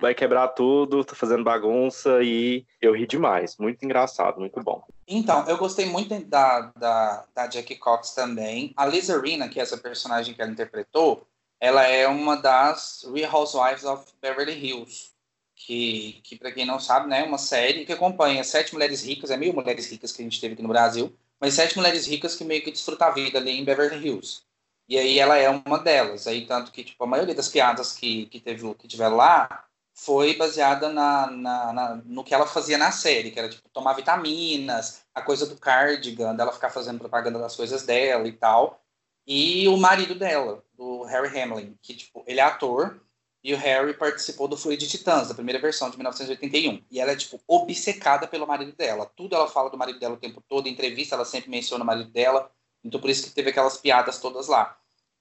[0.00, 3.56] vai quebrar tudo, tá fazendo bagunça e eu ri demais.
[3.56, 4.82] Muito engraçado, muito bom.
[5.06, 8.72] Então, eu gostei muito da, da, da Jackie Cox também.
[8.76, 11.24] A Lisa Rina, que é essa personagem que ela interpretou,
[11.60, 15.12] ela é uma das Real Housewives of Beverly Hills,
[15.54, 19.30] que, que para quem não sabe, né, é uma série que acompanha sete mulheres ricas,
[19.30, 22.34] é mil mulheres ricas que a gente teve aqui no Brasil, mas sete mulheres ricas
[22.34, 24.42] que meio que desfrutam a vida ali em Beverly Hills.
[24.88, 26.26] E aí ela é uma delas.
[26.26, 30.34] Aí tanto que tipo a maioria das piadas que que teve que tiveram lá foi
[30.36, 35.02] baseada na, na, na, no que ela fazia na série, que era tipo tomar vitaminas,
[35.14, 38.82] a coisa do cardigan, dela ficar fazendo propaganda das coisas dela e tal.
[39.26, 43.00] E o marido dela, do Harry Hamlin, que tipo, ele é ator,
[43.44, 46.84] e o Harry participou do Fúria de Titãs, da primeira versão de 1981.
[46.90, 49.10] E ela é, tipo, obcecada pelo marido dela.
[49.16, 51.86] Tudo ela fala do marido dela o tempo todo, em entrevista ela sempre menciona o
[51.86, 52.50] marido dela.
[52.84, 54.76] Então por isso que teve aquelas piadas todas lá.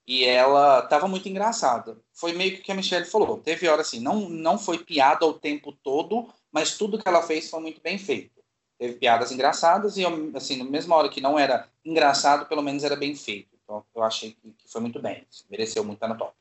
[0.05, 1.97] E ela tava muito engraçada.
[2.11, 3.37] Foi meio que o que a Michelle falou.
[3.37, 7.49] Teve hora assim, não, não foi piada o tempo todo, mas tudo que ela fez
[7.49, 8.41] foi muito bem feito.
[8.77, 10.03] Teve piadas engraçadas e,
[10.35, 13.49] assim, na mesma hora que não era engraçado, pelo menos era bem feito.
[13.63, 15.25] Então eu achei que, foi muito bem.
[15.49, 16.33] Mereceu muito estar no top.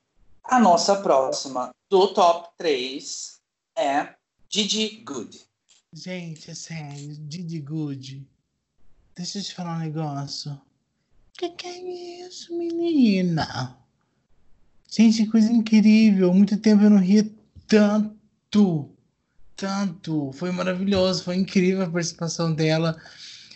[0.43, 3.41] A nossa próxima do top 3
[3.77, 4.15] é
[4.49, 5.47] Didi Good.
[5.93, 8.27] Gente, é sério, Didi Good.
[9.15, 10.61] Deixa eu te falar um negócio.
[11.41, 13.75] Que que é isso, menina?
[14.91, 16.35] Gente, coisa incrível.
[16.35, 17.27] Muito tempo eu não ria
[17.67, 18.91] tanto.
[19.57, 20.33] Tanto.
[20.35, 21.25] Foi maravilhoso.
[21.25, 22.95] Foi incrível a participação dela.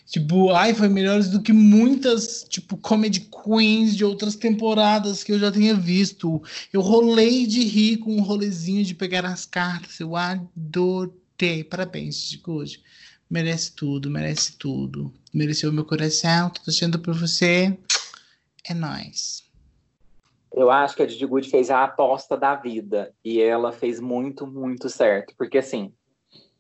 [0.07, 5.39] Tipo, ai, foi melhores do que muitas, tipo, comedy queens de outras temporadas que eu
[5.39, 6.43] já tinha visto.
[6.73, 10.01] Eu rolei de rir com um rolezinho de pegar as cartas.
[10.01, 11.63] Eu adorei.
[11.69, 12.81] Parabéns, Good
[13.35, 15.13] merece tudo, merece tudo.
[15.35, 17.77] Mereceu meu coração, tô torcendo por você.
[18.65, 19.43] É nóis.
[20.53, 23.13] Eu acho que a Didi Good fez a aposta da vida.
[23.25, 25.35] E ela fez muito, muito certo.
[25.37, 25.93] Porque assim,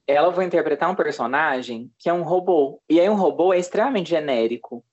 [0.04, 2.80] ela vai interpretar um personagem que é um robô.
[2.90, 4.84] E aí um robô é extremamente genérico.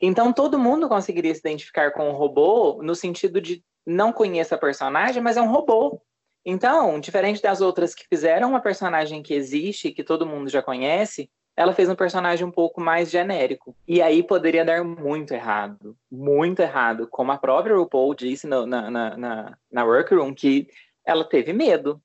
[0.00, 4.58] Então todo mundo conseguiria se identificar com um robô no sentido de não conheça a
[4.58, 6.02] personagem, mas é um robô.
[6.44, 11.30] Então, diferente das outras que fizeram uma personagem que existe, que todo mundo já conhece,
[11.56, 13.76] ela fez um personagem um pouco mais genérico.
[13.86, 15.96] E aí poderia dar muito errado.
[16.10, 17.06] Muito errado.
[17.08, 20.68] Como a própria RuPaul disse no, na, na, na, na Workroom, que
[21.04, 22.00] ela teve medo.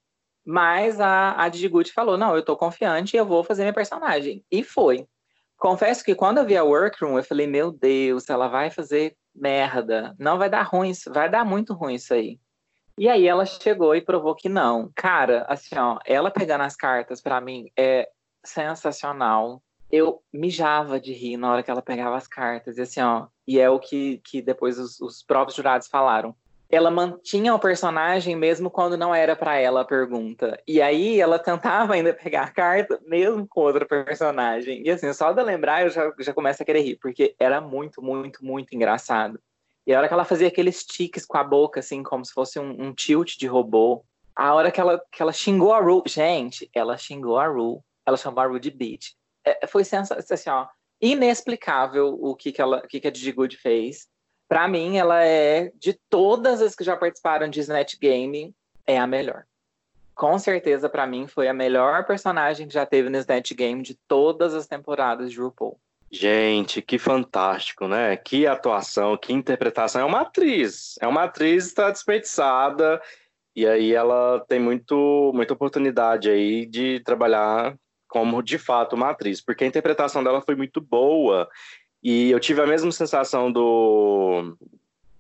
[0.46, 4.44] Mas a, a Didi falou: não, eu tô confiante e eu vou fazer minha personagem.
[4.52, 5.08] E foi.
[5.58, 10.14] Confesso que quando eu vi a Workroom, eu falei: meu Deus, ela vai fazer merda.
[10.20, 12.40] Não vai dar ruim, vai dar muito ruim isso aí.
[12.98, 14.90] E aí ela chegou e provou que não.
[14.96, 18.10] Cara, assim, ó, ela pegando as cartas para mim é
[18.44, 19.62] sensacional.
[19.92, 22.78] Eu mijava de rir na hora que ela pegava as cartas.
[22.78, 26.34] E assim, ó, e é o que, que depois os, os próprios jurados falaram.
[26.70, 30.58] Ela mantinha o personagem mesmo quando não era para ela a pergunta.
[30.66, 34.82] E aí ela tentava ainda pegar a carta mesmo com outro personagem.
[34.86, 38.02] E assim, só de lembrar eu já, já começo a querer rir, porque era muito,
[38.02, 39.40] muito, muito engraçado.
[39.86, 42.60] E a hora que ela fazia aqueles tiques com a boca, assim, como se fosse
[42.60, 44.04] um, um tilt de robô.
[44.36, 46.04] A hora que ela, que ela xingou a Ru.
[46.08, 47.84] Gente, ela xingou a Ru.
[48.06, 49.12] Ela chamou a Ru de bitch.
[49.44, 50.68] É, foi sensacional, assim, ó,
[51.00, 54.08] inexplicável o que, que, ela, o que, que a Didi Good fez.
[54.48, 58.54] Para mim, ela é, de todas as que já participaram de Snatch Game,
[58.86, 59.46] é a melhor.
[60.14, 63.96] Com certeza, para mim, foi a melhor personagem que já teve no Snatch Game de
[64.08, 65.80] todas as temporadas de RuPaul.
[66.12, 68.16] Gente, que fantástico, né?
[68.16, 70.02] Que atuação, que interpretação.
[70.02, 73.02] É uma atriz, é uma atriz está desperdiçada
[73.56, 77.76] e aí ela tem muito, muita oportunidade aí de trabalhar
[78.08, 81.50] como de fato uma atriz, porque a interpretação dela foi muito boa
[82.04, 84.56] e eu tive a mesma sensação do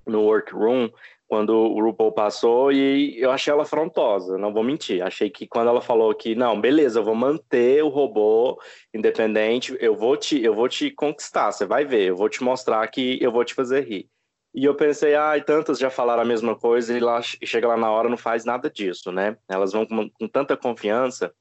[0.05, 0.89] no workroom
[1.27, 5.01] quando o RuPaul passou e eu achei ela afrontosa, não vou mentir.
[5.03, 8.59] Achei que quando ela falou que não, beleza, eu vou manter o robô
[8.93, 12.87] independente, eu vou te, eu vou te conquistar, você vai ver, eu vou te mostrar
[12.87, 14.09] que eu vou te fazer rir.
[14.53, 17.75] E eu pensei, ai, ah, tantas já falaram a mesma coisa e lá chega lá
[17.75, 19.35] na hora não faz nada disso, né?
[19.49, 21.33] Elas vão com, com tanta confiança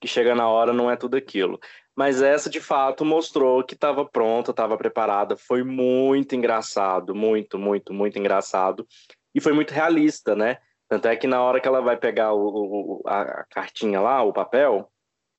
[0.00, 1.58] que chega na hora não é tudo aquilo.
[1.96, 7.92] Mas essa de fato mostrou que estava pronta, estava preparada, foi muito engraçado, muito, muito,
[7.92, 8.86] muito engraçado
[9.34, 10.58] e foi muito realista, né?
[10.88, 14.32] Tanto é que na hora que ela vai pegar o, o, a cartinha lá, o
[14.32, 14.90] papel,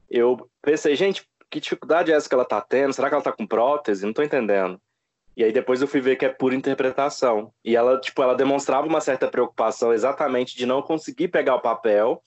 [0.09, 2.93] eu pensei, gente, que dificuldade é essa que ela tá tendo?
[2.93, 4.05] Será que ela tá com prótese?
[4.05, 4.81] Não tô entendendo.
[5.35, 7.53] E aí depois eu fui ver que é pura interpretação.
[7.63, 12.21] E ela, tipo, ela demonstrava uma certa preocupação exatamente de não conseguir pegar o papel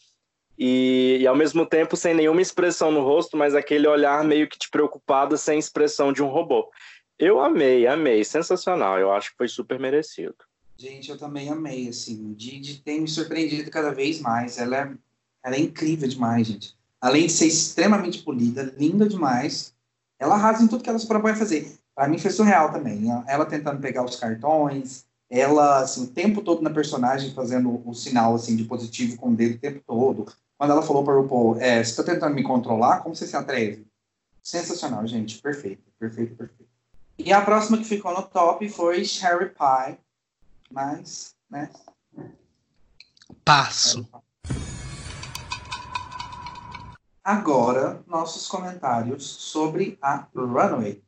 [0.59, 4.59] e, e ao mesmo tempo sem nenhuma expressão no rosto, mas aquele olhar meio que
[4.59, 6.71] te preocupado sem expressão de um robô.
[7.19, 8.99] Eu amei, amei, sensacional.
[8.99, 10.37] Eu acho que foi super merecido.
[10.77, 12.33] Gente, eu também amei, assim.
[12.35, 14.59] Didi tem me surpreendido cada vez mais.
[14.59, 14.95] Ela é,
[15.43, 16.77] ela é incrível demais, gente.
[17.01, 19.75] Além de ser extremamente polida, linda demais,
[20.19, 21.79] ela arrasa em tudo que ela se propõe a fazer.
[21.95, 23.05] Para mim foi surreal também.
[23.27, 28.35] Ela tentando pegar os cartões, ela, assim, o tempo todo na personagem fazendo o sinal,
[28.35, 30.27] assim, de positivo com o dedo o tempo todo.
[30.59, 33.01] Quando ela falou para o RuPaul, é, você está tentando me controlar?
[33.01, 33.87] Como você se atreve?
[34.43, 35.41] Sensacional, gente.
[35.41, 36.71] Perfeito, perfeito, perfeito.
[37.19, 39.99] E a próxima que ficou no top foi Sherry Pie,
[40.71, 41.71] mas, né?
[43.45, 44.09] Passo.
[47.25, 51.03] agora nossos comentários sobre a Runway.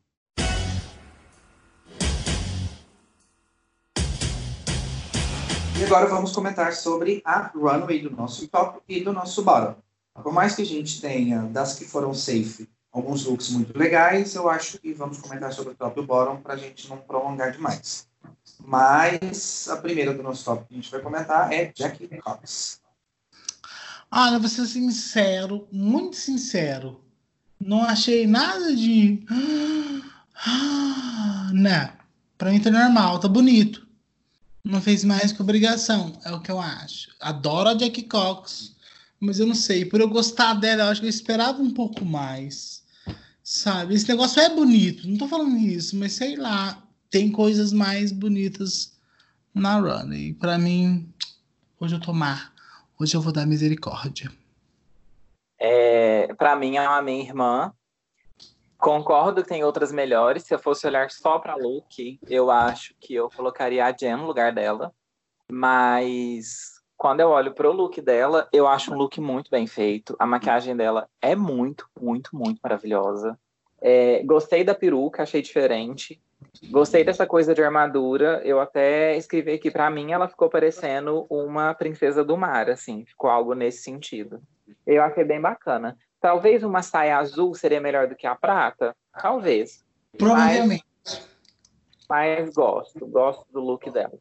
[5.79, 9.75] E agora vamos comentar sobre a Runway do nosso top e do nosso bottom.
[10.23, 14.49] Por mais que a gente tenha, das que foram safe, alguns looks muito legais, eu
[14.49, 17.51] acho que vamos comentar sobre o top e o bottom para a gente não prolongar
[17.51, 18.07] demais.
[18.59, 22.81] Mas a primeira do nosso top que a gente vai comentar é Jackie Cox.
[24.11, 27.01] Olha, vou ser sincero, muito sincero.
[27.59, 29.25] Não achei nada de.
[31.53, 31.97] Não.
[32.37, 33.85] Pra mim tá normal, tá bonito.
[34.63, 37.09] Não fez mais que obrigação, é o que eu acho.
[37.19, 38.75] Adoro a Jack Cox,
[39.19, 39.85] mas eu não sei.
[39.85, 42.83] Por eu gostar dela, eu acho que eu esperava um pouco mais.
[43.41, 43.95] Sabe?
[43.95, 46.83] Esse negócio é bonito, não tô falando isso, mas sei lá.
[47.09, 48.97] Tem coisas mais bonitas
[49.53, 50.13] na Run.
[50.13, 51.11] E pra mim,
[51.79, 52.51] hoje eu má.
[52.99, 54.31] Hoje eu vou dar misericórdia.
[55.59, 57.73] É, para mim, é uma minha irmã.
[58.77, 60.43] Concordo que tem outras melhores.
[60.43, 64.27] Se eu fosse olhar só para look, eu acho que eu colocaria a Jen no
[64.27, 64.93] lugar dela.
[65.51, 70.15] Mas quando eu olho pro look dela, eu acho um look muito bem feito.
[70.19, 73.39] A maquiagem dela é muito, muito, muito maravilhosa.
[73.79, 76.21] É, gostei da peruca, achei diferente.
[76.69, 78.41] Gostei dessa coisa de armadura.
[78.43, 83.29] Eu até escrevi aqui para mim, ela ficou parecendo uma princesa do mar, assim, ficou
[83.29, 84.41] algo nesse sentido.
[84.85, 85.97] Eu achei bem bacana.
[86.19, 88.95] Talvez uma saia azul seria melhor do que a prata?
[89.13, 89.85] Talvez.
[90.17, 90.85] Provavelmente.
[91.05, 91.29] Mas,
[92.09, 94.13] mas gosto, gosto do look dela.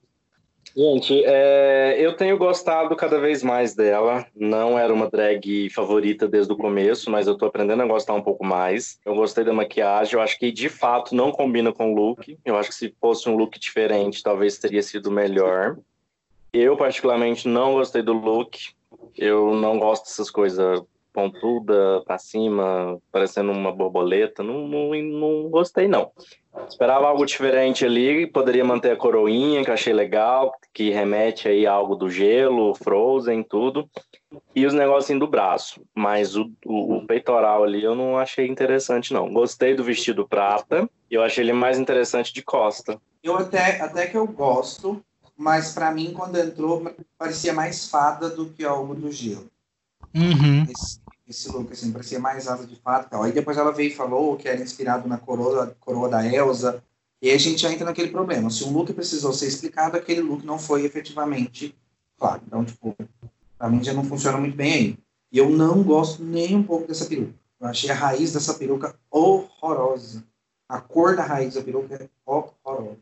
[0.76, 4.26] Gente, é, eu tenho gostado cada vez mais dela.
[4.36, 8.20] Não era uma drag favorita desde o começo, mas eu tô aprendendo a gostar um
[8.20, 8.98] pouco mais.
[9.02, 12.38] Eu gostei da maquiagem, eu acho que de fato não combina com o look.
[12.44, 15.78] Eu acho que se fosse um look diferente, talvez teria sido melhor.
[16.52, 18.58] Eu, particularmente, não gostei do look.
[19.16, 20.82] Eu não gosto dessas coisas
[21.16, 24.42] pontuda para cima, parecendo uma borboleta.
[24.42, 26.12] Não, não, não gostei, não.
[26.68, 31.66] Esperava algo diferente ali, poderia manter a coroinha, que eu achei legal, que remete aí
[31.66, 33.88] a algo do gelo, Frozen, tudo.
[34.54, 35.80] E os negocinhos do braço.
[35.94, 39.32] Mas o, o, o, peitoral ali eu não achei interessante, não.
[39.32, 43.00] Gostei do vestido prata, e eu achei ele mais interessante de costa.
[43.22, 45.02] Eu até, até que eu gosto,
[45.34, 49.50] mas para mim, quando entrou, parecia mais fada do que algo do gelo.
[50.14, 50.64] Uhum.
[50.70, 53.22] Esse, esse look, assim, parecia mais asa de fato tal.
[53.22, 56.82] Aí depois ela veio e falou que era inspirado na coroa, coroa da Elsa.
[57.20, 58.50] E a gente entra naquele problema.
[58.50, 61.74] Se um look precisou ser explicado, aquele look não foi efetivamente
[62.16, 62.42] claro.
[62.46, 62.94] Então, tipo,
[63.58, 64.98] pra mim já não funciona muito bem aí.
[65.32, 67.34] E eu não gosto nem um pouco dessa peruca.
[67.58, 70.24] Eu achei a raiz dessa peruca horrorosa.
[70.68, 72.98] A cor da raiz da peruca é horrorosa.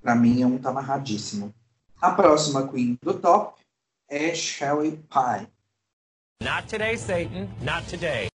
[0.00, 1.52] Pra mim é um tá amarradíssimo.
[2.00, 3.60] A próxima queen do top
[4.08, 5.48] é Shelly Pie.
[6.42, 7.48] Not today, Satan.
[7.62, 8.28] Not today.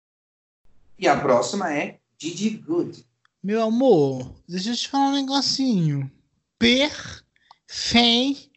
[0.97, 3.05] E a próxima é Didi Good.
[3.43, 6.11] Meu amor, deixa eu te falar um negocinho.
[6.59, 8.49] Perfeição.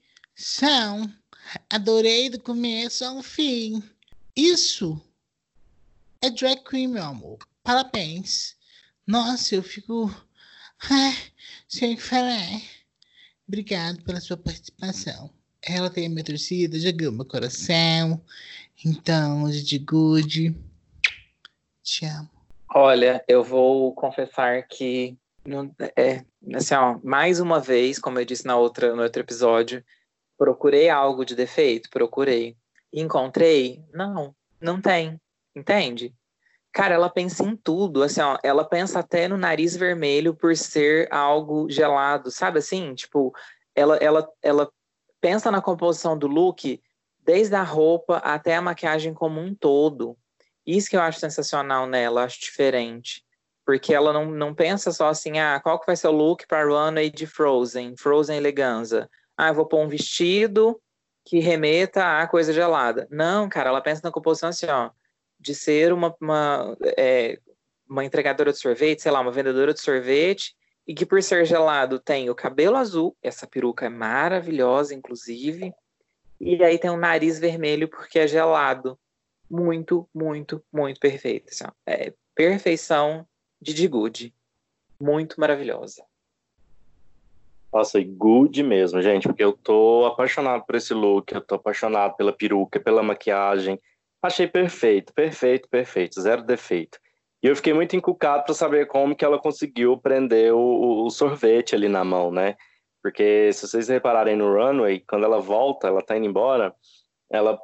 [1.71, 3.83] Adorei do começo ao fim.
[4.35, 5.01] Isso
[6.23, 7.39] é drag queen, meu amor.
[7.63, 8.57] Parabéns.
[9.07, 10.11] Nossa, eu fico.
[10.91, 11.17] Ai,
[11.69, 12.63] sem o que falar.
[13.47, 15.31] Obrigado pela sua participação.
[15.63, 18.23] Ela tem a minha torcida, já ganhou meu coração.
[18.85, 20.55] Então, de good.
[21.83, 22.31] Te amo.
[22.75, 25.17] Olha, eu vou confessar que
[25.47, 26.25] não, é,
[26.55, 29.85] assim, ó, mais uma vez, como eu disse na outra, no outro episódio,
[30.37, 32.57] procurei algo de defeito, procurei.
[32.93, 33.83] Encontrei?
[33.93, 35.21] Não, não tem.
[35.55, 36.15] Entende?
[36.73, 41.09] Cara, ela pensa em tudo, assim, ó, ela pensa até no nariz vermelho por ser
[41.13, 42.95] algo gelado, sabe assim?
[42.95, 43.33] Tipo,
[43.75, 44.71] ela, ela, ela
[45.21, 46.83] pensa na composição do look
[47.25, 50.17] desde a roupa até a maquiagem como um todo.
[50.67, 53.25] Isso que eu acho sensacional nela, acho diferente.
[53.65, 56.67] Porque ela não, não pensa só assim, ah, qual que vai ser o look para
[56.67, 59.09] runway de Frozen, Frozen Eleganza.
[59.37, 60.81] Ah, eu vou pôr um vestido
[61.25, 63.09] que remeta a coisa gelada.
[63.11, 64.91] Não, cara, ela pensa na composição assim, ó,
[65.41, 67.39] de ser uma, uma, é,
[67.89, 70.55] uma entregadora de sorvete, sei lá, uma vendedora de sorvete,
[70.87, 75.73] e que por ser gelado tem o cabelo azul, essa peruca é maravilhosa, inclusive,
[76.41, 78.99] e aí tem um nariz vermelho porque é gelado.
[79.51, 81.51] Muito, muito, muito perfeito.
[81.51, 83.27] Assim, é perfeição
[83.61, 84.35] de Good.
[85.01, 86.05] Muito maravilhosa.
[87.75, 92.15] Nossa, e good mesmo, gente, porque eu tô apaixonado por esse look, eu tô apaixonado
[92.15, 93.81] pela peruca, pela maquiagem.
[94.23, 97.01] Achei perfeito, perfeito, perfeito, zero defeito.
[97.43, 101.75] E eu fiquei muito encucado para saber como que ela conseguiu prender o, o sorvete
[101.75, 102.57] ali na mão, né?
[103.05, 106.75] Porque se vocês repararem no runway, quando ela volta, ela tá indo embora,
[107.29, 107.61] ela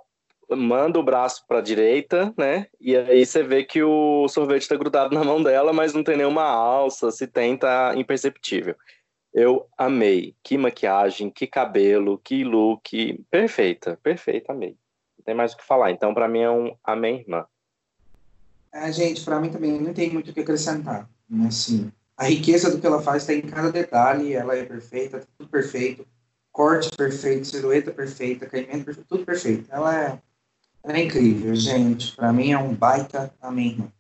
[0.51, 2.67] manda o braço para direita, né?
[2.79, 6.19] E aí você vê que o sorvete está grudado na mão dela, mas não tem
[6.19, 8.77] nenhuma alça, se tem, tá imperceptível.
[9.33, 10.37] Eu amei.
[10.43, 13.25] Que maquiagem, que cabelo, que look.
[13.31, 14.77] Perfeita, perfeita, amei.
[15.17, 15.91] Não tem mais o que falar.
[15.91, 17.47] Então, para mim, é um amém, irmã.
[18.71, 21.09] É, gente, para mim também não tem muito o que acrescentar.
[21.47, 21.91] Assim,
[22.21, 24.35] a riqueza do que ela faz está em cada detalhe.
[24.35, 26.07] Ela é perfeita, tudo perfeito.
[26.53, 29.65] Corte perfeito, silhueta perfeita, caimento perfeito, tudo perfeito.
[29.71, 30.19] Ela é,
[30.85, 32.15] ela é incrível, gente.
[32.15, 33.91] Para mim é um baita amém.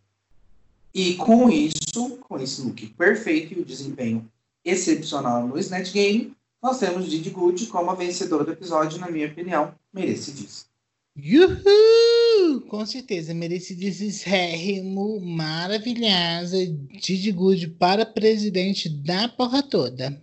[0.93, 4.31] E com isso, com esse look perfeito e o desempenho
[4.63, 9.29] excepcional no Snatch Game, nós temos Didi Good como a vencedora do episódio, na minha
[9.29, 10.69] opinião, merecidíssimo.
[11.17, 12.20] Yuhu!
[12.59, 16.57] Com certeza, merecidíssimo, maravilhosa,
[17.01, 20.21] Didi Good para presidente da porra toda.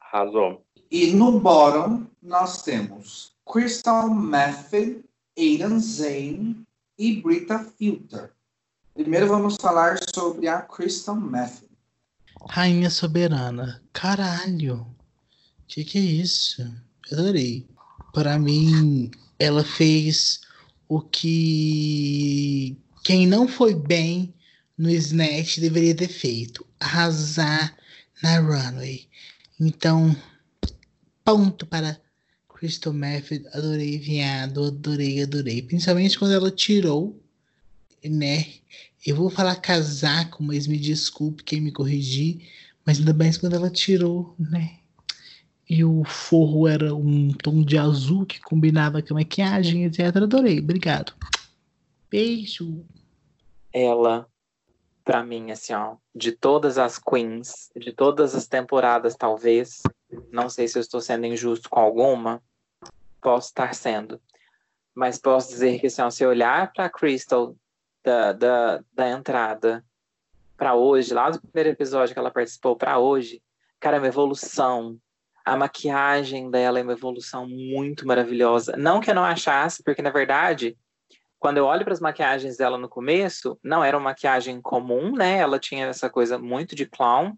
[0.00, 0.64] Arrasou.
[0.90, 5.04] E no bottom, nós temos Crystal Method,
[5.38, 6.66] Aidan Zane
[6.98, 8.32] e Brita Filter.
[8.94, 11.70] Primeiro vamos falar sobre a Crystal Method.
[12.48, 13.82] Rainha Soberana.
[13.92, 14.86] Caralho.
[15.68, 16.68] Que que é isso?
[17.12, 17.66] Adorei.
[18.12, 20.40] Para mim, ela fez
[20.90, 24.34] o que quem não foi bem
[24.76, 26.66] no Snatch deveria ter feito.
[26.80, 27.76] Arrasar
[28.20, 29.06] na runway.
[29.60, 30.16] Então,
[31.24, 31.96] ponto para
[32.48, 33.46] Crystal Method.
[33.52, 34.64] Adorei, viado.
[34.64, 35.62] Adorei, adorei.
[35.62, 37.22] Principalmente quando ela tirou,
[38.04, 38.46] né?
[39.06, 42.48] Eu vou falar casaco, mas me desculpe quem me corrigir.
[42.84, 44.79] Mas ainda mais quando ela tirou, né?
[45.70, 50.16] E o forro era um tom de azul que combinava com a maquiagem, etc.
[50.16, 51.14] Adorei, obrigado.
[52.10, 52.84] Beijo.
[53.72, 54.26] Ela,
[55.04, 59.80] pra mim, assim, ó, de todas as queens, de todas as temporadas, talvez,
[60.32, 62.42] não sei se eu estou sendo injusto com alguma,
[63.22, 64.20] posso estar sendo.
[64.92, 67.54] Mas posso dizer que, assim, ó, se olhar pra Crystal
[68.02, 69.84] da, da, da entrada
[70.56, 73.40] para hoje, lá do primeiro episódio que ela participou para hoje,
[73.78, 74.98] cara, é uma evolução.
[75.50, 78.76] A maquiagem dela é uma evolução muito maravilhosa.
[78.76, 80.78] Não que eu não achasse, porque na verdade,
[81.40, 85.38] quando eu olho para as maquiagens dela no começo, não era uma maquiagem comum, né?
[85.38, 87.36] Ela tinha essa coisa muito de clown.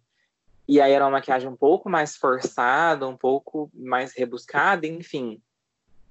[0.69, 5.41] E aí era uma maquiagem um pouco mais forçada, um pouco mais rebuscada, enfim.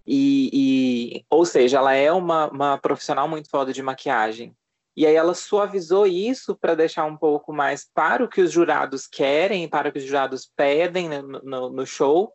[0.04, 4.56] E, e, ou seja, ela é uma, uma profissional muito foda de maquiagem.
[4.96, 9.08] E aí ela suavizou isso para deixar um pouco mais para o que os jurados
[9.08, 12.34] querem, para o que os jurados pedem no, no, no show.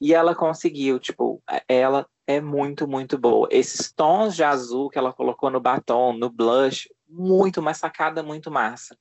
[0.00, 3.48] E ela conseguiu, tipo, ela é muito, muito boa.
[3.50, 8.50] Esses tons de azul que ela colocou no batom, no blush, muito, uma sacada muito
[8.50, 8.96] massa.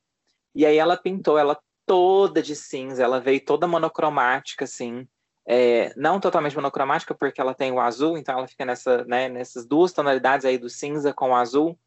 [0.55, 5.07] E aí ela pintou ela toda de cinza, ela veio toda monocromática, assim
[5.47, 9.65] é, não totalmente monocromática, porque ela tem o azul, então ela fica nessa, né, nessas
[9.65, 11.79] duas tonalidades aí do cinza com o azul,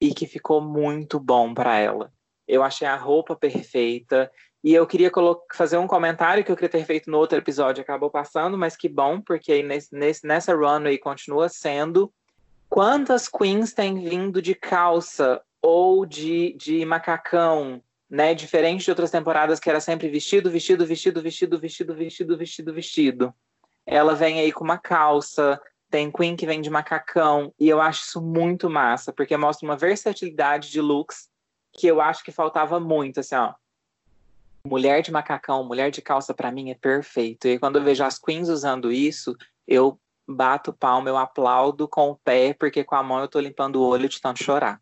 [0.00, 2.12] e que ficou muito bom para ela.
[2.46, 4.30] Eu achei a roupa perfeita,
[4.62, 5.10] e eu queria
[5.52, 8.88] fazer um comentário que eu queria ter feito no outro episódio, acabou passando, mas que
[8.88, 12.12] bom, porque nesse, nesse, nessa runway continua sendo.
[12.68, 18.34] Quantas queens têm vindo de calça ou de, de macacão né?
[18.34, 23.34] Diferente de outras temporadas que era sempre vestido, vestido, vestido, vestido, vestido, vestido, vestido, vestido.
[23.84, 28.04] Ela vem aí com uma calça, tem Queen que vem de macacão, e eu acho
[28.04, 31.28] isso muito massa, porque mostra uma versatilidade de looks
[31.72, 33.54] que eu acho que faltava muito, assim, ó.
[34.66, 37.48] Mulher de macacão, mulher de calça, para mim é perfeito.
[37.48, 39.36] E quando eu vejo as queens usando isso,
[39.66, 43.76] eu bato palma, eu aplaudo com o pé, porque com a mão eu tô limpando
[43.76, 44.80] o olho de tanto chorar.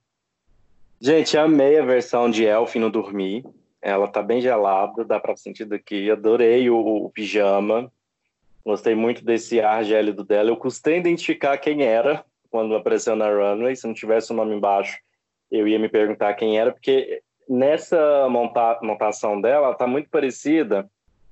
[1.00, 3.44] Gente, amei a versão de Elf no dormir.
[3.80, 6.10] Ela tá bem gelada, dá para sentir daqui.
[6.10, 7.92] Adorei o, o, pijama.
[8.66, 10.50] Gostei muito desse ar gélido dela.
[10.50, 13.76] Eu custei identificar quem era quando apareceu na runway.
[13.76, 14.98] Se não tivesse o nome embaixo,
[15.48, 20.90] eu ia me perguntar quem era, porque nessa monta montação dela, ela tá muito parecida.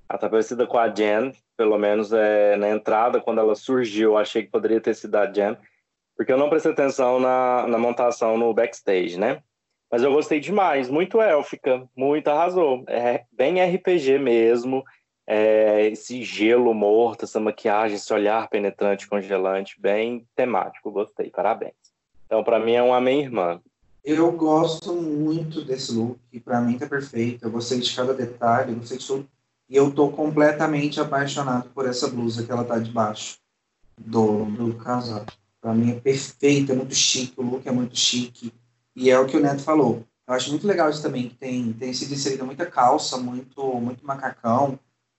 [0.09, 4.19] Ela tá parecida com a Jen, pelo menos é, na entrada, quando ela surgiu, eu
[4.19, 5.56] achei que poderia ter sido a Jen,
[6.16, 9.43] porque eu não prestei atenção na, na montação no backstage, né?
[9.90, 12.85] Mas eu gostei demais, muito élfica, muito arrasou.
[12.86, 14.85] É bem RPG mesmo.
[15.26, 21.72] É, esse gelo morto, essa maquiagem, esse olhar penetrante, congelante, bem temático, gostei, parabéns.
[22.26, 23.60] Então, para mim, é uma minha irmã.
[24.05, 27.44] Eu gosto muito desse look, para mim tá perfeito.
[27.44, 29.28] Eu gostei de cada detalhe, gostei de tudo.
[29.66, 33.38] E eu tô completamente apaixonado por essa blusa que ela tá debaixo
[33.96, 35.32] do, do casaco.
[35.59, 38.52] Para mim é perfeita, é muito chique, o look é muito chique.
[38.94, 40.05] E é o que o Neto falou.
[40.26, 44.06] Eu acho muito legal isso também, que tem, tem sido inserida muita calça, muito, muito
[44.06, 44.78] macacão.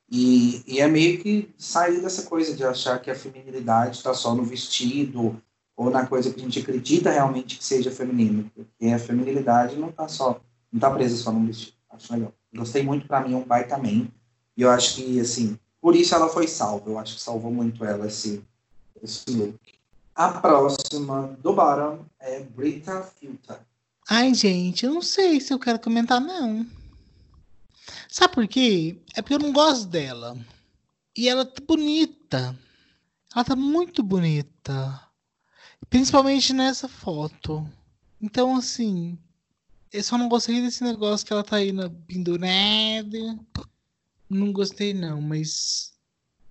[0.09, 4.35] E, e é meio que sair dessa coisa de achar que a feminilidade está só
[4.35, 5.41] no vestido
[5.75, 9.91] ou na coisa que a gente acredita realmente que seja feminino, porque a feminilidade não
[9.91, 10.39] tá só,
[10.71, 11.75] não tá presa só num vestido.
[11.89, 12.33] Acho legal.
[12.53, 14.09] Gostei muito, para mim é um pai também.
[14.55, 16.89] E eu acho que, assim, por isso ela foi salva.
[16.89, 18.41] Eu acho que salvou muito ela esse,
[19.01, 19.59] esse look.
[20.15, 23.59] A próxima do bottom é Brita Filter.
[24.09, 26.65] Ai, gente, eu não sei se eu quero comentar, não.
[28.17, 28.97] Sabe por quê?
[29.13, 30.37] É porque eu não gosto dela.
[31.17, 32.57] E ela tá bonita.
[33.35, 35.01] Ela tá muito bonita.
[35.89, 37.69] Principalmente nessa foto.
[38.21, 39.19] Então, assim.
[39.91, 43.37] Eu só não gostei desse negócio que ela tá aí na pendurada.
[44.29, 45.91] Não gostei, não, mas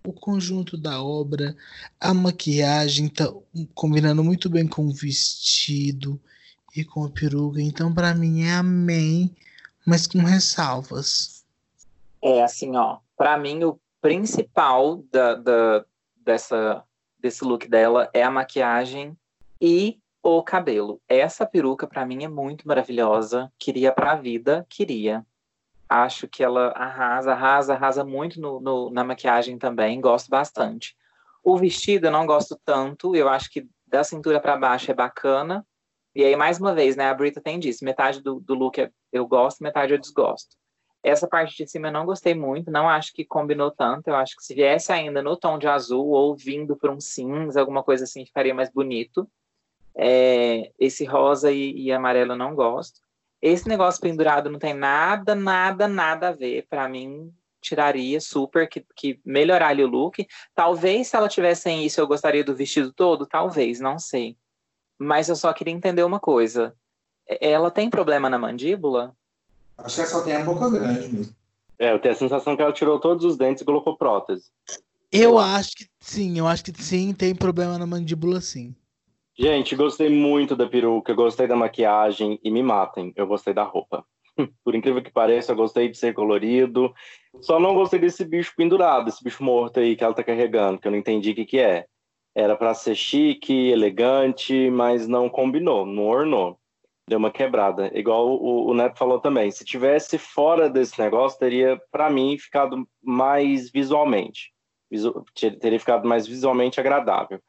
[0.07, 1.57] o conjunto da obra,
[1.99, 3.32] a maquiagem tá
[3.74, 6.20] combinando muito bem com o vestido
[6.77, 7.62] e com a peruca.
[7.62, 9.35] Então, para mim, é amém,
[9.86, 11.44] mas com ressalvas.
[12.24, 13.01] É assim, ó.
[13.18, 15.84] Para mim, o principal da, da,
[16.16, 16.82] dessa,
[17.18, 19.14] desse look dela é a maquiagem
[19.60, 21.02] e o cabelo.
[21.06, 23.52] Essa peruca, para mim, é muito maravilhosa.
[23.59, 25.22] Queria pra vida, queria.
[25.86, 30.01] Acho que ela arrasa, arrasa, arrasa muito no, no, na maquiagem também.
[30.01, 30.96] Gosto bastante.
[31.42, 33.14] O vestido eu não gosto tanto.
[33.14, 35.64] Eu acho que da cintura para baixo é bacana.
[36.14, 37.10] E aí, mais uma vez, né?
[37.10, 37.84] A Brita tem disso.
[37.84, 40.56] Metade do, do look eu gosto, metade eu desgosto.
[41.05, 44.09] Essa parte de cima eu não gostei muito, não acho que combinou tanto.
[44.09, 47.60] Eu acho que se viesse ainda no tom de azul ou vindo por um cinza,
[47.60, 49.28] alguma coisa assim, ficaria mais bonito.
[49.94, 53.01] É, esse rosa e, e amarelo eu não gosto.
[53.43, 56.66] Esse negócio pendurado não tem nada, nada, nada a ver.
[56.70, 60.26] Para mim, tiraria super, que, que melhoraria o look.
[60.55, 63.26] Talvez se ela tivesse isso, eu gostaria do vestido todo?
[63.26, 64.39] Talvez, não sei.
[64.98, 66.74] Mas eu só queria entender uma coisa.
[67.26, 69.14] Ela tem problema na mandíbula?
[69.78, 71.34] Acho que ela só tem a boca grande mesmo.
[71.78, 74.51] É, eu tenho a sensação que ela tirou todos os dentes e colocou prótese.
[75.10, 78.74] Eu acho que sim, eu acho que sim, tem problema na mandíbula, sim.
[79.36, 84.05] Gente, gostei muito da peruca, gostei da maquiagem e me matem, eu gostei da roupa.
[84.64, 86.94] Por incrível que pareça, eu gostei de ser colorido.
[87.40, 90.86] Só não gostei desse bicho pendurado, esse bicho morto aí que ela tá carregando, que
[90.86, 91.86] eu não entendi o que, que é.
[92.34, 96.59] Era para ser chique, elegante, mas não combinou, não ornou.
[97.06, 97.90] Deu uma quebrada.
[97.94, 99.51] Igual o, o Neto falou também.
[99.51, 104.52] Se tivesse fora desse negócio, teria, para mim, ficado mais visualmente.
[104.90, 105.24] Visu
[105.60, 107.40] teria ficado mais visualmente agradável.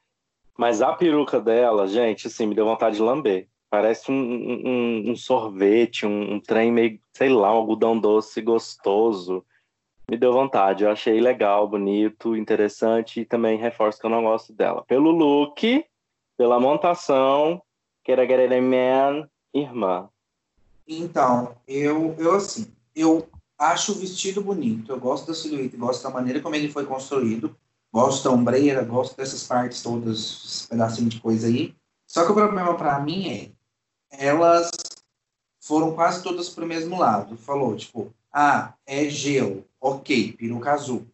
[0.57, 3.47] Mas a peruca dela, gente, assim, me deu vontade de lamber.
[3.69, 9.45] Parece um, um, um sorvete, um, um, trem meio, sei lá, um algodão doce gostoso.
[10.09, 10.83] Me deu vontade.
[10.83, 14.83] Eu achei legal, bonito, interessante e também reforço que eu não gosto dela.
[14.85, 15.85] Pelo look,
[16.37, 17.61] pela montação,
[18.03, 19.27] Quera Querer Man,
[19.59, 20.09] irmã.
[20.87, 23.27] Então, eu, eu assim, eu
[23.57, 24.91] acho o vestido bonito.
[24.91, 27.55] Eu gosto da silhueta, gosto da maneira como ele foi construído
[27.95, 31.73] gosto da ombreira, gosto dessas partes todas, esse pedacinho de coisa aí.
[32.05, 33.51] Só que o problema para mim é,
[34.11, 34.69] elas
[35.61, 37.37] foram quase todas pro mesmo lado.
[37.37, 41.07] Falou, tipo, ah, é gelo, ok, peruca azul.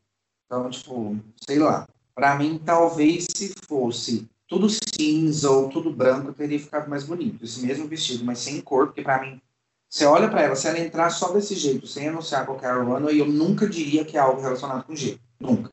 [0.47, 1.87] Então, tipo, sei lá.
[2.15, 7.41] Para mim, talvez se fosse tudo cinza ou tudo branco, teria ficado mais bonito.
[7.41, 9.41] Esse mesmo vestido, mas sem cor, porque para mim,
[9.87, 13.27] você olha para ela, se ela entrar só desse jeito, sem anunciar qualquer runway, eu
[13.27, 15.21] nunca diria que é algo relacionado com gelo.
[15.39, 15.71] Nunca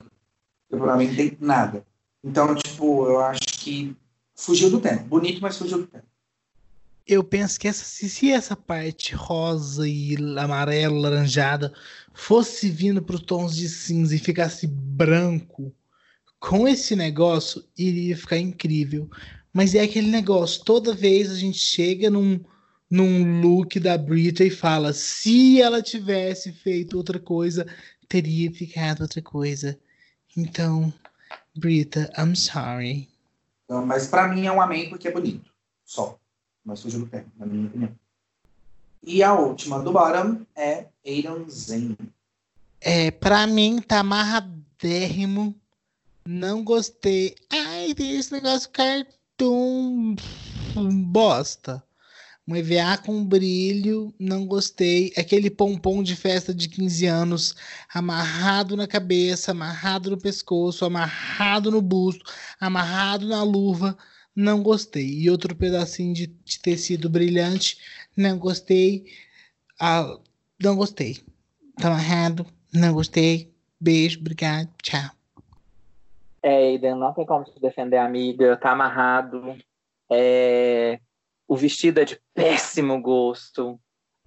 [0.70, 1.84] pra mim não tem nada.
[2.22, 3.96] Então, tipo, eu acho que
[4.36, 5.04] fugiu do tempo.
[5.04, 6.06] Bonito, mas fugiu do tempo.
[7.04, 11.72] Eu penso que essa, se essa parte rosa e amarelo, laranjada,
[12.12, 15.74] fosse vindo para os tons de cinza e ficasse branco,
[16.40, 19.08] com esse negócio, iria ficar incrível.
[19.52, 22.40] Mas é aquele negócio, toda vez a gente chega num,
[22.90, 27.66] num look da Brita e fala: se ela tivesse feito outra coisa,
[28.08, 29.78] teria ficado outra coisa.
[30.36, 30.92] Então,
[31.56, 33.08] Brita, I'm sorry.
[33.68, 35.50] Mas para mim é um amém porque é bonito.
[35.84, 36.18] Só.
[36.64, 37.90] Mas fugiu do tempo, na minha opinião.
[39.02, 41.96] E a última do bottom é Aidan Zane.
[42.80, 45.54] É, pra mim tá amarradérrimo.
[46.30, 47.34] Não gostei.
[47.50, 50.14] Ai, tem esse negócio cartoon
[51.06, 51.82] bosta.
[52.46, 55.10] Um EVA com brilho, não gostei.
[55.16, 57.56] Aquele pompom de festa de 15 anos,
[57.94, 62.30] amarrado na cabeça, amarrado no pescoço, amarrado no busto,
[62.60, 63.96] amarrado na luva,
[64.36, 65.08] não gostei.
[65.08, 67.78] E outro pedacinho de, de tecido brilhante,
[68.14, 69.06] não gostei.
[69.80, 70.18] Ah,
[70.62, 71.22] não gostei.
[71.78, 73.50] Tá amarrado, não gostei.
[73.80, 75.17] Beijo, obrigado, tchau.
[76.42, 78.56] É, Aiden, não tem como se defender, amiga.
[78.56, 79.56] Tá amarrado.
[80.10, 81.00] É,
[81.46, 83.80] o vestido é de péssimo gosto.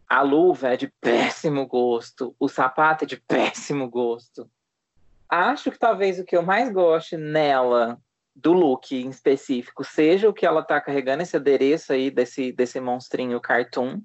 [0.07, 2.35] A luva é de péssimo gosto.
[2.39, 4.49] O sapato é de péssimo gosto.
[5.29, 7.97] Acho que talvez o que eu mais goste nela
[8.35, 12.79] do look em específico, seja o que ela tá carregando, esse adereço aí desse, desse
[12.79, 14.01] monstrinho cartoon.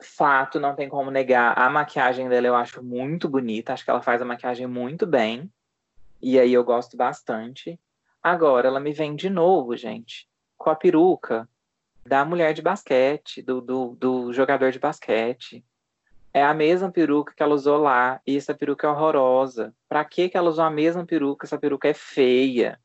[0.00, 1.56] Fato, não tem como negar.
[1.58, 3.72] A maquiagem dela eu acho muito bonita.
[3.72, 5.50] Acho que ela faz a maquiagem muito bem.
[6.22, 7.80] E aí eu gosto bastante.
[8.22, 11.48] Agora, ela me vem de novo, gente, com a peruca
[12.06, 15.64] da mulher de basquete, do, do, do jogador de basquete.
[16.32, 19.74] É a mesma peruca que ela usou lá, e essa peruca é horrorosa.
[19.88, 21.44] Pra que que ela usou a mesma peruca?
[21.44, 22.80] Essa peruca é feia.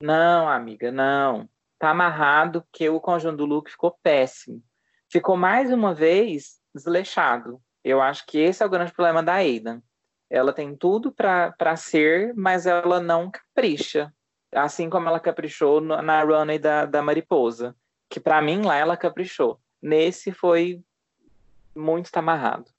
[0.00, 1.48] Não, amiga, não.
[1.78, 4.62] Tá amarrado que o conjunto do look ficou péssimo.
[5.08, 7.60] Ficou mais uma vez desleixado.
[7.82, 9.82] Eu acho que esse é o grande problema da Aidan.
[10.30, 14.12] Ela tem tudo para ser, mas ela não capricha.
[14.52, 17.74] Assim como ela caprichou na runway da, da Mariposa.
[18.08, 19.60] Que para mim lá ela caprichou.
[19.82, 20.80] Nesse foi
[21.74, 22.70] muito amarrado.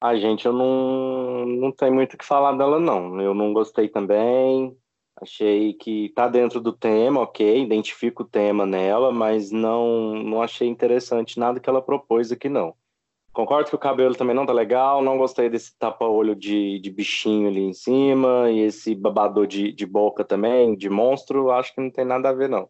[0.00, 3.20] A gente, eu não, não tenho muito o que falar dela, não.
[3.20, 4.76] Eu não gostei também.
[5.16, 10.68] Achei que tá dentro do tema, ok, identifico o tema nela, mas não, não achei
[10.68, 12.74] interessante nada que ela propôs aqui, não.
[13.34, 17.48] Concordo que o cabelo também não tá legal, não gostei desse tapa-olho de, de bichinho
[17.48, 21.90] ali em cima, e esse babador de, de boca também, de monstro, acho que não
[21.90, 22.68] tem nada a ver, não.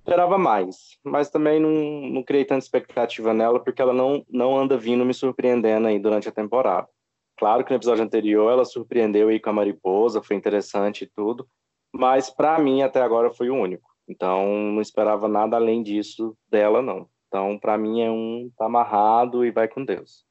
[0.00, 4.76] Esperava mais, mas também não, não criei tanta expectativa nela, porque ela não, não anda
[4.76, 6.88] vindo me surpreendendo aí durante a temporada.
[7.36, 11.48] Claro que no episódio anterior ela surpreendeu aí com a mariposa, foi interessante e tudo,
[11.92, 13.88] mas para mim até agora foi o único.
[14.08, 17.08] Então não esperava nada além disso dela não.
[17.26, 20.24] Então para mim é um tá amarrado e vai com Deus.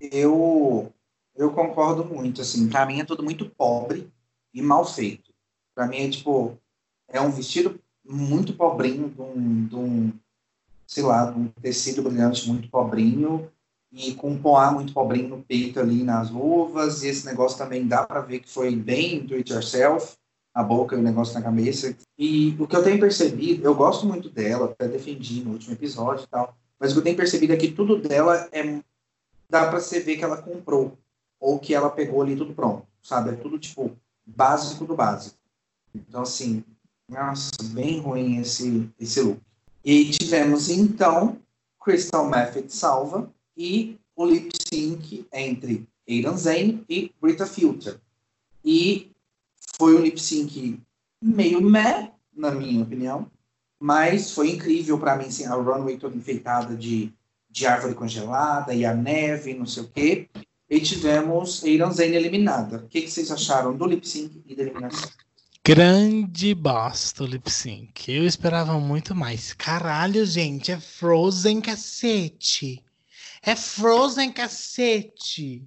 [0.00, 0.92] Eu
[1.36, 2.68] eu concordo muito assim.
[2.68, 4.08] Para mim é tudo muito pobre
[4.52, 5.32] e mal feito.
[5.74, 6.58] Para mim é tipo
[7.08, 10.12] é um vestido muito pobrinho de um, de um
[10.86, 13.50] sei lá, de um tecido brilhante muito pobrinho
[13.94, 17.86] e com um poá muito pobrinho no peito ali nas luvas, e esse negócio também
[17.86, 20.16] dá para ver que foi bem do it yourself,
[20.54, 21.96] a boca e o negócio na cabeça.
[22.16, 26.24] E o que eu tenho percebido, eu gosto muito dela, até defendi no último episódio
[26.24, 28.80] e tal, mas o que eu tenho percebido é que tudo dela é
[29.48, 30.96] dá para você ver que ela comprou
[31.38, 33.30] ou que ela pegou ali tudo pronto, sabe?
[33.30, 33.92] É tudo tipo
[34.24, 35.36] básico do básico.
[35.94, 36.64] Então assim,
[37.08, 39.40] nossa, bem ruim esse esse look.
[39.84, 41.38] E tivemos então
[41.82, 48.00] Crystal Method salva e o lip sync entre Aidan Zane e Rita Filter.
[48.64, 49.10] E
[49.76, 50.80] foi um lip sync
[51.22, 53.30] meio meh, na minha opinião,
[53.80, 57.12] mas foi incrível para mim, assim, a runway toda enfeitada de,
[57.50, 60.28] de árvore congelada e a neve, não sei o quê.
[60.68, 62.78] E tivemos Aidan Zane eliminada.
[62.78, 65.10] O que, que vocês acharam do lip sync e da eliminação?
[65.66, 68.10] Grande bosta o lip sync.
[68.10, 69.52] Eu esperava muito mais.
[69.52, 72.82] Caralho, gente, é Frozen cacete.
[73.42, 75.62] É Frozen, cacete!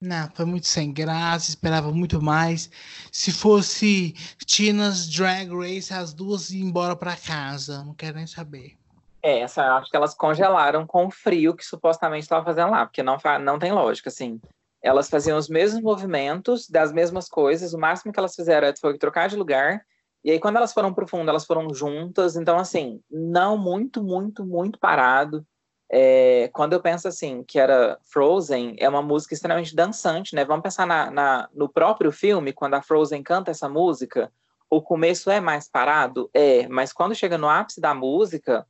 [0.00, 2.70] Não, foi muito sem graça, esperava muito mais.
[3.12, 4.14] Se fosse
[4.46, 7.84] Tina's Drag Race, as duas iam embora para casa.
[7.84, 8.78] Não quero nem saber.
[9.22, 13.02] É, essa, acho que elas congelaram com o frio que supostamente estava fazendo lá, porque
[13.02, 14.40] não, não tem lógica, assim.
[14.82, 19.28] Elas faziam os mesmos movimentos, das mesmas coisas, o máximo que elas fizeram foi trocar
[19.28, 19.84] de lugar,
[20.24, 24.44] e aí quando elas foram pro fundo, elas foram juntas, então assim, não muito, muito,
[24.44, 25.46] muito parado.
[25.92, 30.44] É, quando eu penso assim, que era Frozen, é uma música extremamente dançante, né?
[30.44, 34.32] Vamos pensar na, na, no próprio filme, quando a Frozen canta essa música,
[34.70, 36.30] o começo é mais parado?
[36.32, 38.64] É, mas quando chega no ápice da música,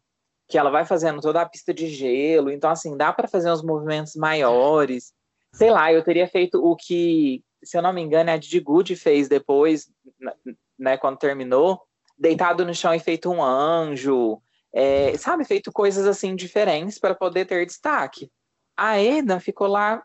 [0.49, 3.63] que ela vai fazendo toda a pista de gelo, então assim, dá para fazer uns
[3.63, 5.13] movimentos maiores.
[5.53, 8.97] Sei lá, eu teria feito o que, se eu não me engano, a Didi Good
[8.97, 9.91] fez depois,
[10.79, 11.83] né, quando terminou,
[12.19, 14.41] deitado no chão e feito um anjo,
[14.73, 18.31] é, sabe, feito coisas assim diferentes para poder ter destaque.
[18.77, 20.03] A Eda ficou lá,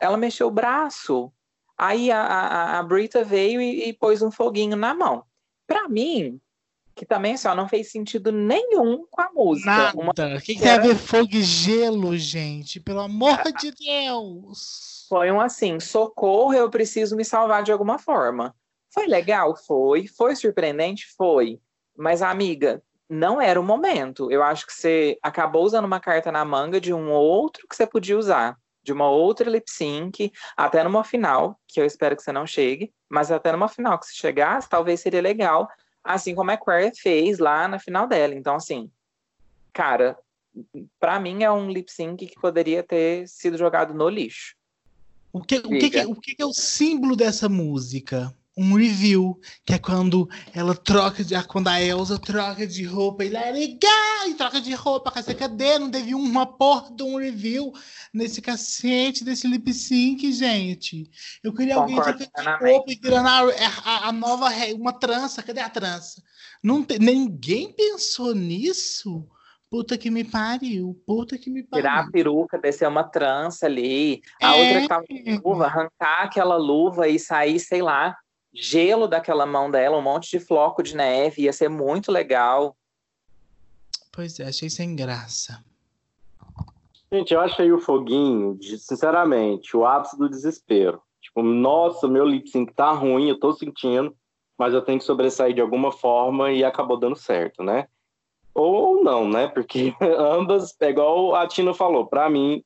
[0.00, 1.32] ela mexeu o braço.
[1.76, 5.24] Aí a, a, a Brita veio e, e, pôs um foguinho na mão.
[5.66, 6.40] Para mim,
[6.94, 9.70] que também só não fez sentido nenhum com a música.
[9.70, 9.98] Nada.
[9.98, 10.10] Uma...
[10.10, 12.80] O que, que tem a ver fogo e gelo, gente?
[12.80, 15.06] Pelo amor de Deus!
[15.08, 18.54] Foi um assim, socorro, eu preciso me salvar de alguma forma.
[18.92, 19.56] Foi legal?
[19.56, 20.06] Foi.
[20.06, 21.06] Foi surpreendente?
[21.16, 21.60] Foi.
[21.96, 24.30] Mas, amiga, não era o momento.
[24.30, 27.84] Eu acho que você acabou usando uma carta na manga de um outro que você
[27.84, 32.30] podia usar, de uma outra lip sync, até numa final, que eu espero que você
[32.30, 35.68] não chegue, mas até numa final que se chegasse, talvez seria legal,
[36.04, 38.32] assim como a Aquaria fez lá na final dela.
[38.32, 38.88] Então, assim,
[39.72, 40.16] cara,
[41.00, 44.54] para mim é um lip sync que poderia ter sido jogado no lixo.
[45.32, 48.34] O que, o que, que, o que é o símbolo dessa música?
[48.62, 51.34] Um review, que é quando ela troca de.
[51.44, 55.10] Quando a Elsa troca de roupa e it go, e troca de roupa.
[55.10, 55.34] Cadê?
[55.34, 55.78] Cadê?
[55.78, 57.72] Não teve uma porra de um review
[58.12, 61.10] nesse cacete, desse lip sync, gente.
[61.42, 62.72] Eu queria alguém Concordo trocando de plenamente.
[62.76, 63.38] roupa e tirando a,
[63.84, 64.48] a- a nova.
[64.76, 65.42] Uma trança.
[65.42, 66.22] Cadê a trança?
[66.62, 69.26] Não tem, ninguém pensou nisso?
[69.70, 71.00] Puta que me pariu.
[71.06, 71.82] Puta que me pariu.
[71.84, 74.20] Tirar a peruca, descer uma trança ali.
[74.42, 74.60] A É.
[74.60, 75.04] outra que tava
[75.42, 78.16] com luva, arrancar aquela luva e sair, sei lá,
[78.52, 81.42] gelo daquela mão dela, um monte de floco de neve.
[81.42, 82.76] Ia ser muito legal.
[84.12, 85.64] Pois é, achei sem graça.
[87.12, 91.02] Gente, eu achei o foguinho, de- sinceramente, o ápice do desespero.
[91.20, 94.14] Tipo, nossa, meu lip sync tá ruim, eu tô sentindo,
[94.58, 97.88] mas eu tenho que sobressair de alguma forma e acabou dando certo, né?
[98.54, 99.48] Ou não, né?
[99.48, 102.64] Porque ambas, é igual a Tina falou, pra mim,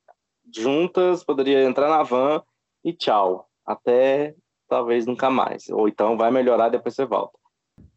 [0.55, 2.41] juntas poderia entrar na van
[2.83, 3.49] e tchau.
[3.65, 4.35] Até
[4.67, 5.69] talvez nunca mais.
[5.69, 7.37] Ou então vai melhorar depois você volta.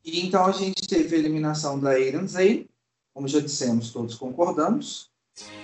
[0.04, 2.66] E então a gente teve a eliminação da Aiden Zay,
[3.14, 5.10] como já dissemos, todos concordamos.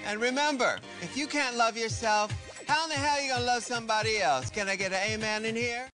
[0.07, 2.33] And remember, if you can't love yourself,
[2.69, 4.51] how in the hell are you gonna love somebody else?
[4.51, 5.89] Can I get an amen in here?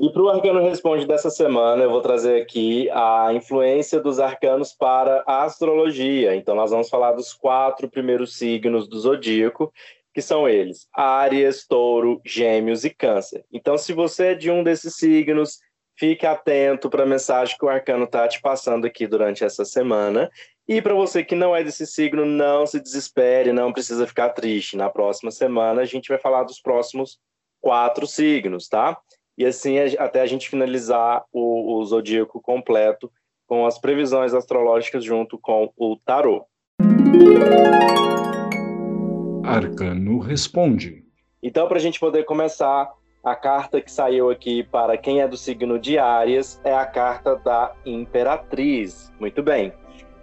[0.00, 4.72] E para o Arcano Responde dessa semana, eu vou trazer aqui a influência dos arcanos
[4.72, 6.34] para a astrologia.
[6.34, 9.72] Então, nós vamos falar dos quatro primeiros signos do zodíaco,
[10.14, 13.44] que são eles: Áries, Touro, Gêmeos e Câncer.
[13.52, 15.58] Então, se você é de um desses signos,
[15.98, 20.30] fique atento para a mensagem que o arcano está te passando aqui durante essa semana.
[20.66, 24.76] E para você que não é desse signo, não se desespere, não precisa ficar triste.
[24.76, 27.18] Na próxima semana, a gente vai falar dos próximos
[27.60, 28.96] quatro signos, tá?
[29.36, 33.10] E assim, até a gente finalizar o, o zodíaco completo
[33.46, 36.46] com as previsões astrológicas junto com o tarô.
[39.46, 41.04] Arcano responde.
[41.42, 42.90] Então, para a gente poder começar,
[43.22, 47.36] a carta que saiu aqui para quem é do signo de Áries é a carta
[47.36, 49.12] da Imperatriz.
[49.20, 49.72] Muito bem.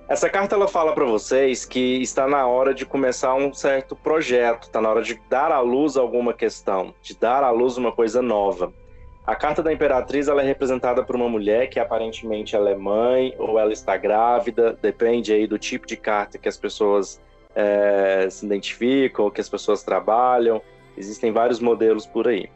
[0.09, 4.63] Essa carta ela fala para vocês que está na hora de começar um certo projeto,
[4.63, 8.23] está na hora de dar à luz alguma questão, de dar à luz uma coisa
[8.23, 8.73] nova.
[9.25, 13.35] A carta da Imperatriz ela é representada por uma mulher que aparentemente ela é mãe
[13.37, 17.21] ou ela está grávida, depende aí do tipo de carta que as pessoas
[17.55, 20.61] eh, se identificam, que as pessoas trabalham.
[20.97, 22.49] Existem vários modelos por aí.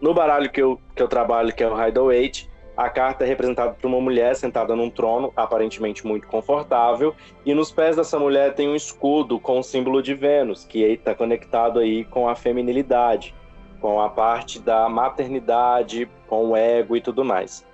[0.00, 3.26] No baralho que eu, que eu trabalho, que é o Rider Waite, a carta é
[3.26, 7.14] representada por uma mulher sentada num trono, aparentemente muito confortável,
[7.44, 11.14] e nos pés dessa mulher tem um escudo com o símbolo de Vênus, que está
[11.14, 13.34] conectado aí com a feminilidade,
[13.80, 17.64] com a parte da maternidade, com o ego e tudo mais.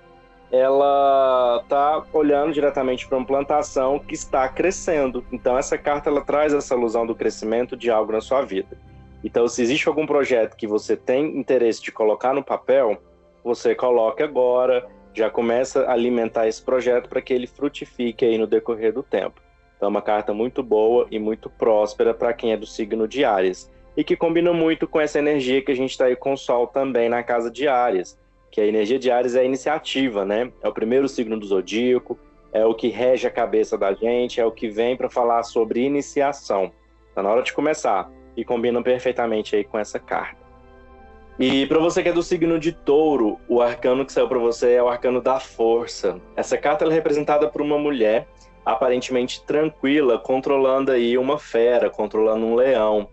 [0.55, 5.25] Ela está olhando diretamente para uma plantação que está crescendo.
[5.31, 8.77] Então essa carta ela traz essa alusão do crescimento de algo na sua vida.
[9.23, 13.01] Então, se existe algum projeto que você tem interesse de colocar no papel,
[13.43, 18.45] você coloca agora, já começa a alimentar esse projeto para que ele frutifique aí no
[18.45, 19.41] decorrer do tempo.
[19.77, 23.23] Então, é uma carta muito boa e muito próspera para quem é do signo de
[23.23, 23.71] Áries.
[23.95, 26.67] E que combina muito com essa energia que a gente está aí com o Sol
[26.67, 28.19] também na casa de Áries.
[28.53, 30.51] Que a energia de Áries é a iniciativa, né?
[30.61, 32.19] É o primeiro signo do zodíaco,
[32.51, 35.79] é o que rege a cabeça da gente, é o que vem para falar sobre
[35.79, 36.71] iniciação.
[37.09, 40.37] Está na hora de começar e combinam perfeitamente aí com essa carta.
[41.39, 44.73] E para você que é do signo de Touro, o arcano que saiu para você
[44.73, 46.21] é o arcano da força.
[46.35, 48.27] Essa carta é representada por uma mulher
[48.63, 53.09] aparentemente tranquila, controlando aí uma fera, controlando um leão.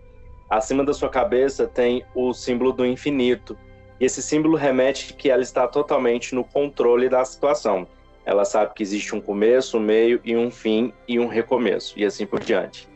[0.51, 3.57] Acima da sua cabeça tem o símbolo do infinito.
[4.01, 7.87] E esse símbolo remete que ela está totalmente no controle da situação.
[8.25, 12.05] Ela sabe que existe um começo, um meio e um fim e um recomeço, e
[12.05, 12.89] assim por diante.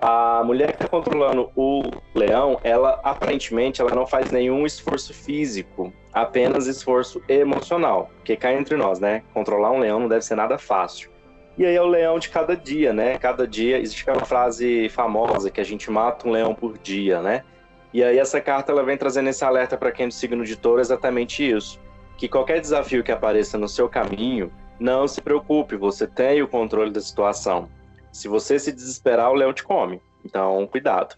[0.00, 1.82] A mulher que está controlando o
[2.14, 8.10] leão, ela aparentemente ela não faz nenhum esforço físico, apenas esforço emocional.
[8.16, 9.22] Porque cá entre nós, né?
[9.34, 11.10] Controlar um leão não deve ser nada fácil.
[11.58, 13.18] E aí é o leão de cada dia, né?
[13.18, 17.44] Cada dia existe aquela frase famosa que a gente mata um leão por dia, né?
[17.92, 20.56] E aí essa carta ela vem trazendo esse alerta para quem é do signo de
[20.56, 21.80] touro exatamente isso,
[22.16, 26.90] que qualquer desafio que apareça no seu caminho, não se preocupe, você tem o controle
[26.90, 27.68] da situação.
[28.12, 30.00] Se você se desesperar, o leão te come.
[30.24, 31.16] Então, cuidado.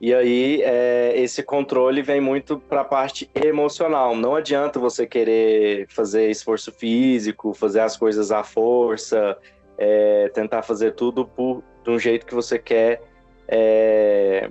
[0.00, 4.16] E aí, é, esse controle vem muito para a parte emocional.
[4.16, 9.36] Não adianta você querer fazer esforço físico, fazer as coisas à força,
[9.76, 13.02] é, tentar fazer tudo por, de um jeito que você quer
[13.46, 14.50] é,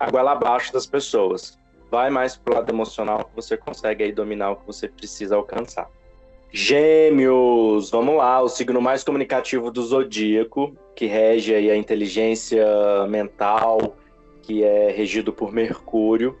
[0.00, 1.58] a goela abaixo das pessoas.
[1.90, 5.88] Vai mais pro lado emocional que você consegue aí dominar o que você precisa alcançar.
[6.52, 12.66] Gêmeos, vamos lá, o signo mais comunicativo do zodíaco, que rege aí a inteligência
[13.08, 13.96] mental,
[14.42, 16.36] que é regido por Mercúrio.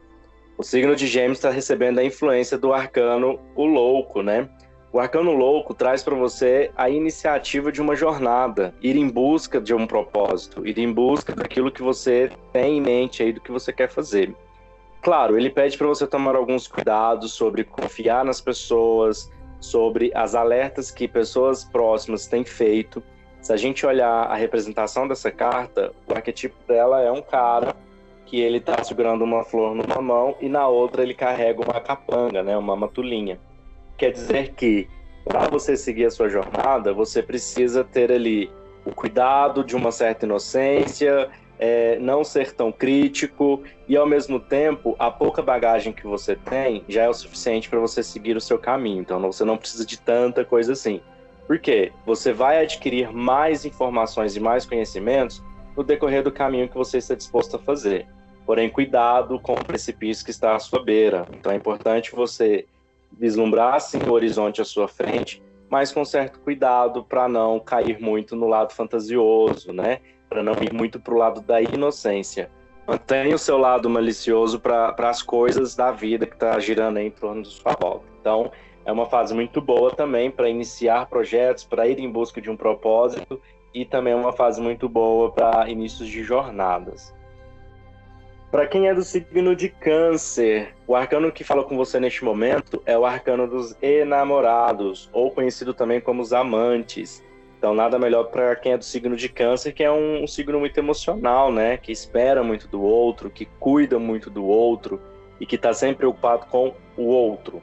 [0.56, 4.48] O signo de Gêmeos está recebendo a influência do arcano o louco, né?
[4.92, 9.72] O Arcano Louco traz para você a iniciativa de uma jornada, ir em busca de
[9.72, 13.72] um propósito, ir em busca daquilo que você tem em mente aí do que você
[13.72, 14.34] quer fazer.
[15.00, 19.30] Claro, ele pede para você tomar alguns cuidados sobre confiar nas pessoas,
[19.60, 23.00] sobre as alertas que pessoas próximas têm feito.
[23.40, 27.76] Se a gente olhar a representação dessa carta, o arquetipo dela é um cara
[28.26, 32.42] que ele está segurando uma flor numa mão e na outra ele carrega uma capanga,
[32.42, 33.38] né, uma matulinha.
[34.00, 34.88] Quer dizer que
[35.26, 38.50] para você seguir a sua jornada, você precisa ter ali
[38.82, 41.28] o cuidado de uma certa inocência,
[41.58, 46.82] é, não ser tão crítico e ao mesmo tempo a pouca bagagem que você tem
[46.88, 49.02] já é o suficiente para você seguir o seu caminho.
[49.02, 51.02] Então você não precisa de tanta coisa assim.
[51.46, 51.92] Por quê?
[52.06, 55.42] Você vai adquirir mais informações e mais conhecimentos
[55.76, 58.06] no decorrer do caminho que você está disposto a fazer.
[58.46, 61.26] Porém, cuidado com o precipício que está à sua beira.
[61.34, 62.64] Então é importante você
[63.18, 68.34] vislumbrar assim, o horizonte à sua frente, mas com certo cuidado para não cair muito
[68.34, 70.00] no lado fantasioso, né?
[70.28, 72.50] Para não ir muito para o lado da inocência.
[72.86, 77.42] Mantenha o seu lado malicioso para as coisas da vida que está girando em torno
[77.42, 78.04] de sua volta.
[78.20, 78.50] Então,
[78.84, 82.56] é uma fase muito boa também para iniciar projetos, para ir em busca de um
[82.56, 83.40] propósito
[83.72, 87.14] e também é uma fase muito boa para inícios de jornadas.
[88.50, 92.82] Para quem é do signo de Câncer, o arcano que fala com você neste momento
[92.84, 97.22] é o arcano dos enamorados, ou conhecido também como os amantes.
[97.56, 100.58] Então, nada melhor para quem é do signo de Câncer, que é um, um, signo
[100.58, 101.76] muito emocional, né?
[101.76, 105.00] Que espera muito do outro, que cuida muito do outro
[105.38, 107.62] e que está sempre preocupado com o outro.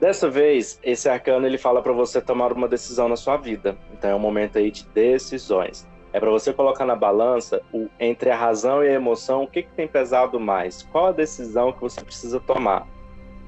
[0.00, 3.76] Dessa vez, esse arcano ele fala para você tomar uma decisão na sua vida.
[3.92, 5.86] Então, é um momento aí de decisões.
[6.16, 9.62] É para você colocar na balança o, entre a razão e a emoção, o que,
[9.64, 10.82] que tem pesado mais?
[10.84, 12.88] Qual a decisão que você precisa tomar?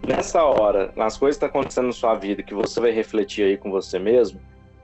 [0.07, 3.47] Nessa hora, nas coisas que estão tá acontecendo na sua vida, que você vai refletir
[3.47, 4.39] aí com você mesmo,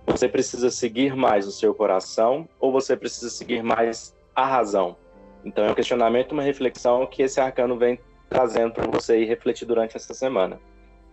[0.06, 4.96] você precisa seguir mais o seu coração ou você precisa seguir mais a razão?
[5.44, 8.00] Então é um questionamento, uma reflexão que esse arcano vem
[8.30, 10.58] trazendo para você e refletir durante essa semana.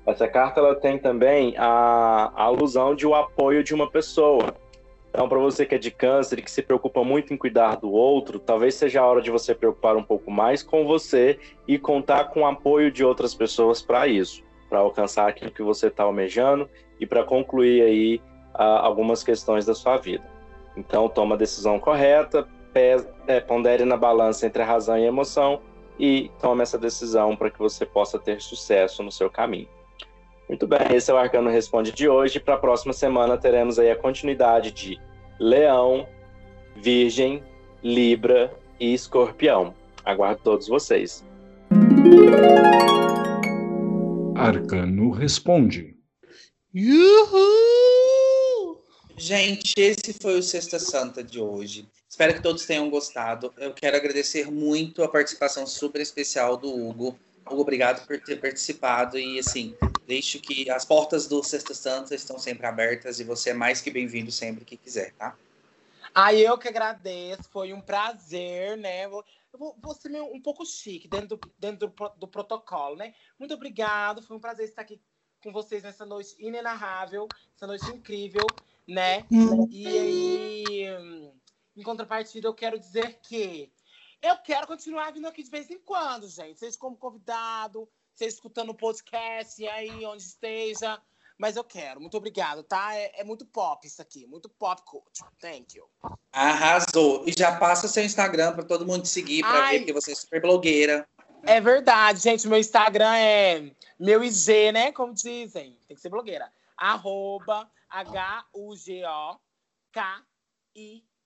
[0.08, 4.56] Essa carta ela tem também a, a alusão de o apoio de uma pessoa.
[5.12, 7.92] Então, para você que é de câncer e que se preocupa muito em cuidar do
[7.92, 12.30] outro, talvez seja a hora de você preocupar um pouco mais com você e contar
[12.30, 16.70] com o apoio de outras pessoas para isso, para alcançar aquilo que você está almejando
[16.98, 18.22] e para concluir aí
[18.56, 20.24] uh, algumas questões da sua vida.
[20.78, 22.48] Então, toma a decisão correta,
[23.28, 25.60] é, pondere na balança entre a razão e a emoção
[26.00, 29.68] e tome essa decisão para que você possa ter sucesso no seu caminho.
[30.52, 32.38] Muito bem, esse é o Arcano Responde de hoje.
[32.38, 35.00] Para a próxima semana teremos aí a continuidade de
[35.40, 36.06] Leão,
[36.76, 37.42] Virgem,
[37.82, 39.74] Libra e Escorpião.
[40.04, 41.24] Aguardo todos vocês.
[44.36, 45.96] Arcano Responde.
[46.76, 48.12] Uhul!
[49.16, 51.88] Gente, esse foi o Sexta Santa de hoje.
[52.10, 53.54] Espero que todos tenham gostado.
[53.58, 57.18] Eu quero agradecer muito a participação super especial do Hugo.
[57.60, 59.76] Obrigado por ter participado e assim,
[60.08, 63.92] deixo que as portas do Sexta Santa estão sempre abertas e você é mais que
[63.92, 65.36] bem-vindo sempre que quiser, tá?
[66.14, 69.06] Ah, eu que agradeço, foi um prazer, né?
[69.06, 69.24] Eu
[69.54, 73.14] vou, vou ser um pouco chique dentro, do, dentro do, do, protocolo, né?
[73.40, 75.00] Muito obrigado, foi um prazer estar aqui
[75.44, 78.46] com vocês nessa noite inenarrável, essa noite incrível,
[78.88, 79.26] né?
[79.70, 80.86] E aí,
[81.76, 83.72] em contrapartida, eu quero dizer que
[84.22, 86.60] eu quero continuar vindo aqui de vez em quando, gente.
[86.60, 91.02] Seja como convidado, seja escutando o podcast aí, onde esteja.
[91.38, 92.00] Mas eu quero.
[92.00, 92.96] Muito obrigado, tá?
[92.96, 94.28] É, é, muito pop isso aqui.
[94.28, 95.28] Muito pop culture.
[95.40, 95.90] Thank you.
[96.32, 97.24] Arrasou.
[97.28, 100.16] E já passa seu Instagram para todo mundo te seguir, para ver que você é
[100.16, 101.08] super blogueira.
[101.42, 102.48] É verdade, gente.
[102.48, 104.92] Meu Instagram é meu IG, né?
[104.92, 105.80] Como dizem.
[105.88, 106.54] Tem que ser blogueira.
[106.78, 108.54] Arroba H-U-G-O-K-I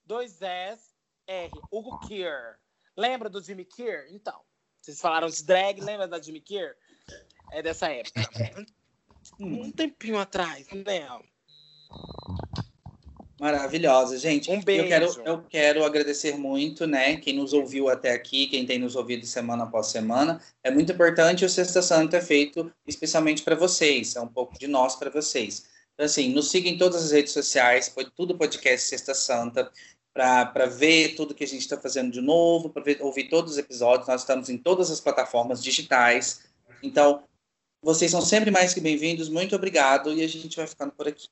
[0.06, 0.96] 2 S
[1.28, 1.52] R.
[1.70, 2.58] Hugo Kier.
[2.98, 4.08] Lembra do Jimmy Kier?
[4.12, 4.40] Então,
[4.82, 6.76] vocês falaram de drag, lembra da Jimmy Kier?
[7.52, 8.22] É dessa época.
[9.40, 11.08] Um tempinho atrás, né?
[13.40, 14.50] Maravilhosa, gente.
[14.50, 14.84] Um beijo.
[14.84, 17.18] Eu quero, eu quero agradecer muito, né?
[17.18, 20.40] Quem nos ouviu até aqui, quem tem nos ouvido semana após semana.
[20.64, 24.16] É muito importante o Sexta Santa é feito especialmente para vocês.
[24.16, 25.66] É um pouco de nós para vocês.
[25.94, 29.72] Então, assim, nos siga em todas as redes sociais, tudo podcast Sexta Santa
[30.16, 34.08] para ver tudo que a gente está fazendo de novo, para ouvir todos os episódios.
[34.08, 36.46] Nós estamos em todas as plataformas digitais.
[36.82, 37.24] Então,
[37.84, 39.28] vocês são sempre mais que bem-vindos.
[39.28, 41.28] Muito obrigado e a gente vai ficando por aqui.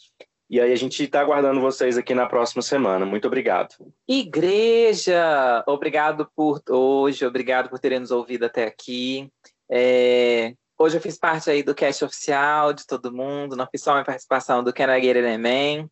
[0.51, 3.07] E aí a gente está aguardando vocês aqui na próxima semana.
[3.07, 3.75] Muito obrigado.
[4.07, 9.31] Igreja, obrigado por hoje, obrigado por terem nos ouvido até aqui.
[9.71, 10.53] É...
[10.79, 14.05] Hoje eu fiz parte aí do cast oficial de todo mundo, não fiz só minha
[14.05, 15.89] participação do Can I Get It Man.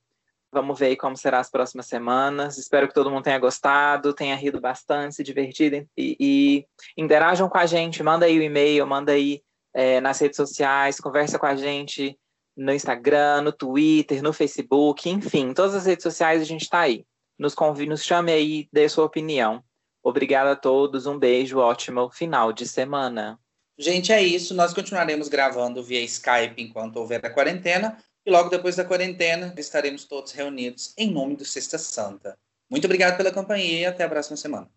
[0.52, 2.58] Vamos ver como será as próximas semanas.
[2.58, 6.66] Espero que todo mundo tenha gostado, tenha rido bastante, se divertido e, e
[6.96, 8.02] interajam com a gente.
[8.02, 9.42] Manda aí o e-mail, manda aí
[9.74, 12.18] é, nas redes sociais, conversa com a gente
[12.56, 17.04] no Instagram, no Twitter, no Facebook, enfim, todas as redes sociais a gente está aí.
[17.38, 19.64] Nos convide, nos chame aí, dê sua opinião.
[20.02, 23.38] Obrigada a todos, um beijo, ótimo final de semana.
[23.78, 24.54] Gente, é isso.
[24.54, 27.96] Nós continuaremos gravando via Skype enquanto houver a quarentena.
[28.24, 32.38] E logo depois da quarentena, estaremos todos reunidos em nome do Sexta Santa.
[32.70, 34.70] Muito obrigado pela companhia e até a próxima semana.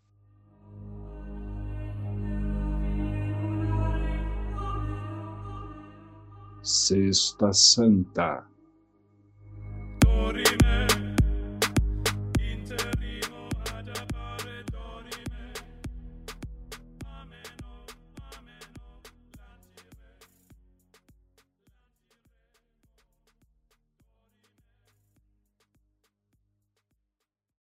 [6.63, 8.54] Sexta Santa.